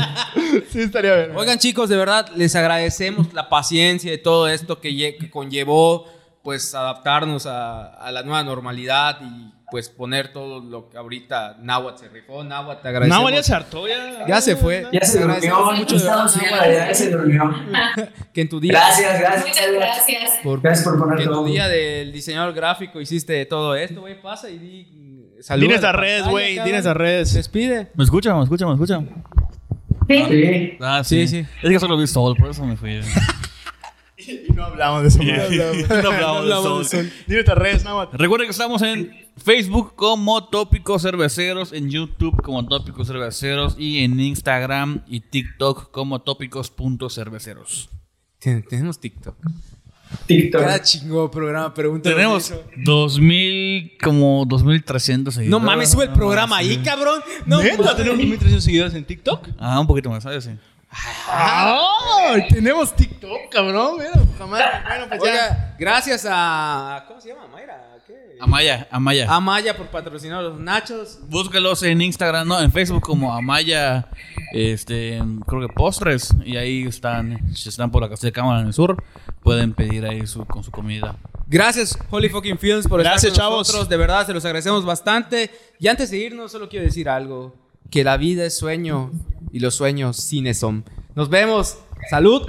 [0.70, 1.36] Sí, estaría bien.
[1.38, 6.06] Oigan, chicos, de verdad, les agradecemos la paciencia de todo esto que, lle- que conllevó,
[6.44, 12.00] pues, adaptarnos a, a la nueva normalidad y, pues, poner todo lo que ahorita Nahuatl
[12.00, 12.44] se rifó.
[12.44, 13.24] Nahuatl, te agradecemos.
[13.24, 14.26] No, ya se hartó, ya.
[14.28, 14.86] Ya se fue.
[14.94, 15.72] Ya se durmió.
[15.74, 16.40] mucho Nahuatl,
[16.72, 17.54] ya se durmió.
[18.34, 18.72] que en tu día...
[18.72, 19.48] Gracias, gracias.
[19.48, 20.32] Muchas gracias.
[20.44, 21.42] Por, Gracias por poner que en todo.
[21.44, 24.22] tu día del diseñador gráfico hiciste todo esto, güey.
[24.22, 24.88] Pasa y di...
[25.42, 26.60] saluda Dile a estas la redes, güey.
[26.60, 27.34] Dile estas redes.
[27.34, 27.92] Despide.
[27.96, 28.38] ¿Me escuchan?
[28.38, 28.68] ¿Me escuchan?
[28.70, 29.24] ¿Me escuchan?
[30.08, 30.78] Sí.
[30.80, 31.50] Ah, Sí, sí, sí.
[31.62, 33.02] Es que solo vi sol, por eso me fui.
[34.28, 35.20] Y no hablamos de eso.
[35.24, 36.84] No hablamos de hablamos sol.
[36.84, 37.12] de sol.
[37.28, 38.10] Dile estas redes, nada más.
[38.14, 44.20] Recuerden que estamos en Facebook como Tópicos Cerveceros, en YouTube como Tópicos Cerveceros y en
[44.20, 47.90] Instagram y TikTok como Tópicos.cerveceros.
[48.40, 49.36] Ten- Tenemos TikTok.
[50.26, 50.62] TikTok.
[50.62, 52.10] Cada chingón programa, pregunta.
[52.10, 55.52] Tenemos 2000, como 2300 seguidores.
[55.52, 57.20] No mames, sube el programa ahí, cabrón.
[57.46, 57.96] No, ¿Neta?
[57.96, 59.50] ¿Tenemos 1300 seguidores en TikTok?
[59.60, 60.46] Ah, un poquito más, ¿sabes?
[60.46, 60.52] Sí.
[61.28, 62.36] ¡Ah!
[62.50, 63.98] Tenemos TikTok, cabrón.
[63.98, 64.62] Mira, jamás.
[64.88, 65.30] Bueno, pues ya.
[65.30, 67.04] Oiga, gracias a.
[67.08, 67.48] ¿Cómo se llama?
[67.48, 67.84] Mayra.
[68.06, 68.38] ¿Qué?
[68.40, 69.28] Amaya, Amaya.
[69.30, 71.20] Amaya por patrocinar los nachos.
[71.28, 74.08] Búsquelos en Instagram, no, en Facebook como Amaya,
[74.54, 76.34] este, creo que postres.
[76.46, 79.04] Y ahí están, si están por la casa de cámara en el sur,
[79.44, 81.16] pueden pedir ahí su, con su comida.
[81.48, 83.68] Gracias, Holy Fucking Films, por Gracias, estar con chavos.
[83.68, 83.90] nosotros.
[83.90, 85.52] De verdad, se los agradecemos bastante.
[85.80, 87.54] Y antes de irnos, solo quiero decir algo:
[87.90, 89.12] que la vida es sueño
[89.52, 90.86] y los sueños cines son.
[91.16, 91.78] Nos vemos.
[92.10, 92.44] Salud.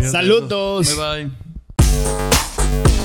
[0.00, 0.96] Saludos.
[0.96, 2.97] Bye bye.